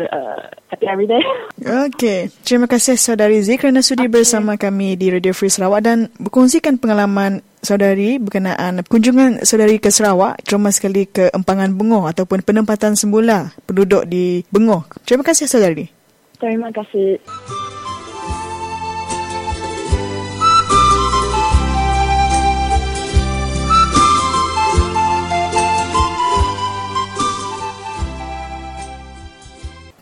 uh, 0.09 0.41
happy 0.73 0.85
every 0.89 1.05
day. 1.05 1.21
Okey, 1.61 2.33
terima 2.41 2.65
kasih 2.65 2.97
saudari 2.97 3.37
Z 3.45 3.61
kerana 3.61 3.85
sudi 3.85 4.09
okay. 4.09 4.13
bersama 4.25 4.57
kami 4.57 4.97
di 4.97 5.13
Radio 5.13 5.37
Free 5.37 5.53
Sarawak 5.53 5.85
dan 5.85 6.09
berkongsikan 6.17 6.81
pengalaman 6.81 7.45
saudari 7.61 8.17
berkenaan 8.17 8.81
kunjungan 8.89 9.45
saudari 9.45 9.77
ke 9.77 9.93
Sarawak, 9.93 10.41
terutama 10.41 10.73
sekali 10.73 11.05
ke 11.05 11.29
Empangan 11.29 11.77
Bengoh 11.77 12.09
ataupun 12.09 12.41
penempatan 12.41 12.97
semula 12.97 13.53
penduduk 13.69 14.09
di 14.09 14.41
Bengoh. 14.49 14.81
Terima 15.05 15.21
kasih 15.21 15.45
saudari. 15.45 15.85
Terima 16.41 16.73
kasih. 16.73 17.21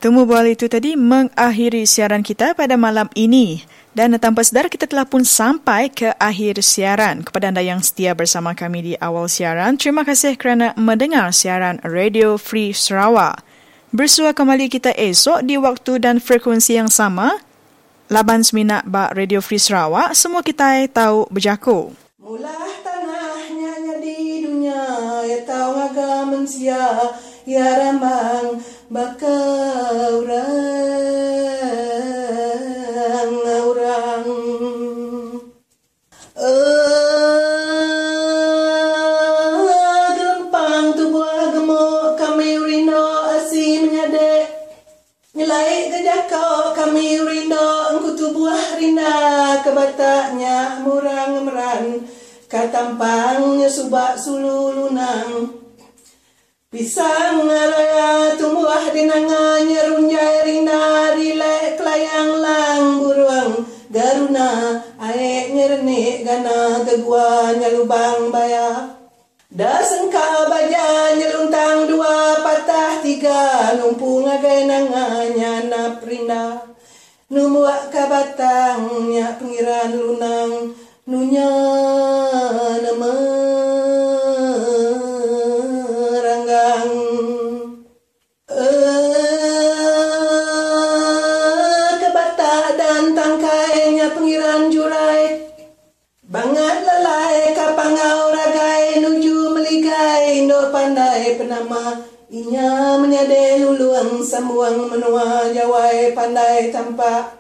Temu 0.02 0.26
bual 0.26 0.58
itu 0.58 0.66
tadi 0.66 0.98
mengakhiri 0.98 1.86
siaran 1.86 2.26
kita 2.26 2.58
pada 2.58 2.74
malam 2.74 3.06
ini. 3.14 3.62
Dan 3.94 4.18
tanpa 4.18 4.42
sedar 4.42 4.66
kita 4.66 4.90
telah 4.90 5.06
pun 5.06 5.22
sampai 5.22 5.94
ke 5.94 6.18
akhir 6.18 6.58
siaran. 6.66 7.22
Kepada 7.22 7.54
anda 7.54 7.62
yang 7.62 7.86
setia 7.86 8.18
bersama 8.18 8.58
kami 8.58 8.82
di 8.82 8.94
awal 8.98 9.30
siaran, 9.30 9.78
terima 9.78 10.02
kasih 10.02 10.42
kerana 10.42 10.74
mendengar 10.74 11.30
siaran 11.30 11.78
Radio 11.86 12.42
Free 12.42 12.74
Sarawak. 12.74 13.46
Bersua 13.94 14.34
kembali 14.34 14.74
kita 14.74 14.90
esok 14.90 15.46
di 15.46 15.62
waktu 15.62 16.02
dan 16.02 16.18
frekuensi 16.18 16.82
yang 16.82 16.90
sama. 16.90 17.38
Laban 18.10 18.42
Seminak 18.42 18.90
Bak 18.90 19.14
Radio 19.14 19.38
Free 19.38 19.62
Sarawak, 19.62 20.18
semua 20.18 20.42
kita 20.42 20.82
tahu 20.90 21.30
berjaku. 21.30 21.94
Mulah 22.18 22.74
tanahnya 22.82 24.02
di 24.02 24.50
dunia, 24.50 24.82
ya 25.30 25.46
tahu 25.46 25.78
agak 25.78 26.26
mensia, 26.26 26.90
ya 27.46 27.70
ramang 27.86 28.58
baka 28.92 29.40
orang 30.20 30.52
orang 33.40 34.28
uh, 36.36 36.52
gelempang 40.12 40.92
tu 41.00 41.08
buah 41.08 41.56
gemuk 41.56 42.20
kami 42.20 42.60
rino 42.60 43.32
asi 43.40 43.80
menyadek. 43.88 44.60
Nilai 45.40 45.88
gajah 45.96 46.28
kau 46.28 46.76
kami 46.76 47.16
rino 47.16 47.96
engku 47.96 48.20
tu 48.20 48.36
buah 48.36 48.76
rina. 48.76 49.56
Kebataknya 49.64 50.84
murang 50.84 51.48
meran 51.48 52.12
katampangnya 52.52 53.72
subak 53.72 54.20
sulu 54.20 54.76
lunang 54.76 55.61
Pisang 56.72 57.52
raya 57.52 58.40
tumbuh 58.40 58.72
di 58.96 59.04
nanganya 59.04 59.92
runjai 59.92 60.40
rina 60.48 61.12
rilek 61.20 61.76
kelayang 61.76 62.40
lang 62.40 62.96
buruang. 62.96 63.68
Garuna 63.92 64.80
aek 64.96 65.52
nyernik 65.52 66.24
gana 66.24 66.80
keguanya 66.88 67.76
lubang 67.76 68.32
baya. 68.32 68.88
Da 69.52 69.84
sengka 69.84 70.48
baja 70.48 71.12
nyeluntang 71.20 71.92
dua 71.92 72.40
patah 72.40 73.04
tiga 73.04 73.76
numpung 73.76 74.32
agai 74.32 74.64
nanganya 74.64 75.68
nap 75.68 76.00
rina 76.08 76.72
Numuak 77.28 77.92
kabatangnya 77.92 79.36
pengiran 79.36 79.92
lunang 79.92 80.72
nunya 81.04 81.52
nama 82.80 83.16
Bangat 96.32 96.88
lalai 96.88 97.52
kapangau 97.52 98.32
ragai 98.32 99.04
nuju 99.04 99.52
meligai 99.52 100.48
no 100.48 100.72
pandai 100.72 101.36
penama. 101.36 102.08
Inya 102.32 102.96
menyade 103.04 103.60
luluang 103.60 104.24
samuang 104.24 104.88
menua 104.88 105.52
jawai 105.52 106.16
pandai 106.16 106.72
tampak. 106.72 107.36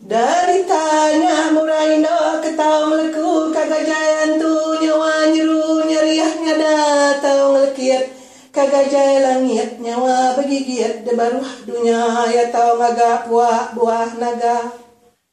Dari 0.00 0.64
tanya 0.64 1.52
murai 1.52 2.00
no 2.00 2.40
ketau 2.40 2.88
meleku 2.88 3.52
kagajayan 3.52 4.40
tu 4.40 4.56
nyawa 4.80 5.28
nyeru 5.28 5.84
nyeriahnya 5.84 6.54
datau 6.56 7.52
ngelekiat 7.52 8.08
kagajai 8.56 9.20
langit 9.20 9.76
nyawa 9.84 10.40
begigit 10.40 11.04
debaruh 11.04 11.44
dunia 11.68 12.24
ya 12.32 12.48
tau 12.48 12.80
ngagak 12.80 13.28
buah 13.28 13.76
buah 13.76 14.16
naga 14.16 14.83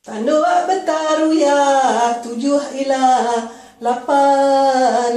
Tandua 0.02 0.66
betaru 0.66 1.30
ya 1.30 1.62
tujuh 2.26 2.58
ila 2.74 3.06
lapan 3.78 5.14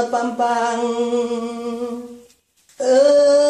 berpampang. 0.00 0.80
Enyak 2.80 3.43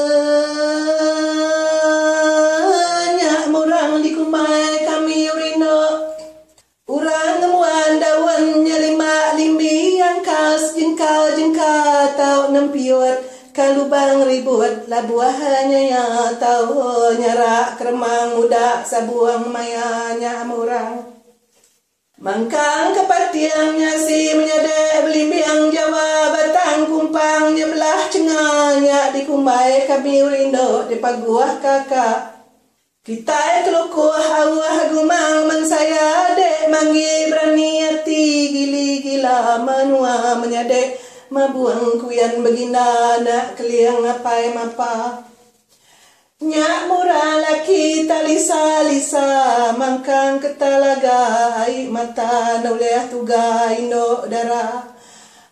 nempiot. 13.55 13.62
Kalau 13.64 13.86
bang 13.89 14.26
ribut 14.26 14.89
lah 14.90 15.06
buahnya 15.06 15.81
ya 15.90 16.06
tahu 16.39 17.14
nyarak 17.18 17.78
keremang 17.78 18.36
muda 18.36 18.82
sabuang 18.82 19.51
mayanya 19.51 20.44
murang. 20.44 21.14
Mangkang 22.18 22.94
kepatiangnya 22.94 23.98
si 23.98 24.32
menyadek 24.35 25.02
belimbiang 25.05 25.70
jawa 25.70 26.31
batang 26.31 26.86
kumpangnya 26.86 27.66
belah 27.68 28.02
cengahnya 28.09 29.12
di 29.12 29.26
kumbai 29.26 29.85
kami 29.86 30.22
urindo 30.22 30.86
di 30.89 30.97
paguah 31.02 31.59
kakak. 31.59 32.35
Kita 33.05 33.68
kelukuh 33.68 34.16
awah 34.16 34.89
gumang 34.89 35.44
mensaya 35.44 36.32
dek 36.32 36.72
mangi 36.72 37.28
berani 37.28 37.85
hati 37.85 38.48
gili 38.48 39.05
gila 39.05 39.60
manua 39.60 40.40
menyadek 40.40 41.03
mabuang 41.35 41.98
kuyan 41.98 42.47
begina 42.47 43.19
nak 43.19 43.59
keliang 43.59 44.06
apa 44.06 44.55
mapa. 44.55 44.94
Nyak 46.39 46.86
murah 46.86 47.43
laki 47.43 48.06
talisa 48.06 48.86
lisa 48.86 49.74
mangkang 49.74 50.39
ketalaga 50.39 51.59
ai 51.66 51.90
mata 51.90 52.62
nauleh 52.62 53.11
tuga 53.11 53.74
indo 53.74 54.23
dara. 54.31 54.94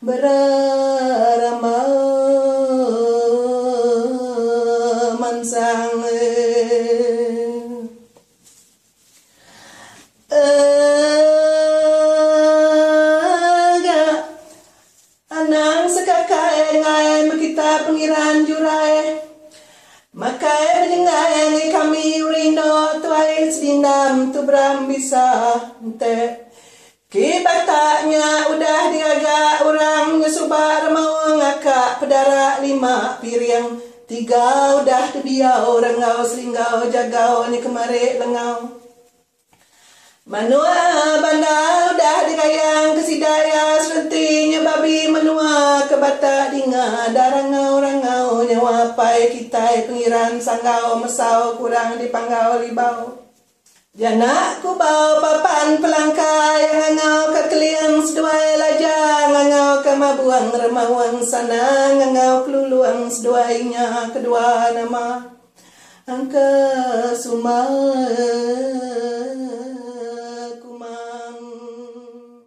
Berarama 0.03 1.79
mansang 5.19 6.03
Anang 10.33 10.92
makita 18.03 18.11
pengiran 18.11 18.37
jurai 18.47 18.99
Makai 20.13 20.85
penyengai 20.85 21.73
kami 21.73 22.21
urino 22.21 23.01
tuai 23.01 23.49
sedinam 23.49 24.29
tu 24.29 24.45
beram 24.45 24.85
bisa 24.85 25.57
ente. 25.81 26.53
Kibataknya 27.09 28.53
udah 28.53 28.83
diagak 28.93 29.65
orang 29.65 30.21
nyesubar 30.21 30.93
mau 30.93 31.33
ngakak 31.33 32.05
pedara 32.05 32.61
lima 32.61 33.17
piring 33.25 33.81
tiga 34.05 34.85
udah 34.85 35.17
terbiau 35.17 35.81
orang 35.81 35.97
ngau 35.97 36.21
selinggau 36.29 36.93
jagau 36.93 37.49
ni 37.49 37.65
kemari 37.65 38.21
lengau. 38.21 38.82
Manua 40.23 41.19
banda 41.19 41.91
udah 41.91 42.19
dikayang 42.31 42.95
kesidaya 42.95 43.83
serentinya 43.83 44.63
babi 44.63 45.11
menua 45.11 45.83
ke 45.91 45.99
bata 45.99 46.47
dinga. 46.47 47.11
Darangau 47.11 47.83
rangau 47.83 48.47
nyawa 48.47 48.95
pai 48.95 49.35
kita 49.35 49.83
pengiran 49.83 50.39
sanggau 50.39 51.03
mesau 51.03 51.59
kurang 51.59 51.99
dipanggau 51.99 52.63
libau. 52.63 53.19
Jana 53.99 54.63
ku 54.63 54.79
bau 54.79 55.19
papan 55.19 55.83
pelangkai 55.83 56.71
ngangau 56.71 57.35
ke 57.35 57.43
keliang 57.51 58.07
seduai 58.07 58.63
laja 58.63 59.27
ngangau 59.27 59.83
ke 59.83 59.91
mabuang 59.91 60.55
remawang 60.55 61.19
sana 61.27 61.99
ngangau 61.99 62.47
keluluang 62.47 63.11
seduainya 63.11 64.15
kedua 64.15 64.71
nama. 64.71 65.35
Angka 66.07 66.47
sumai 67.19 68.63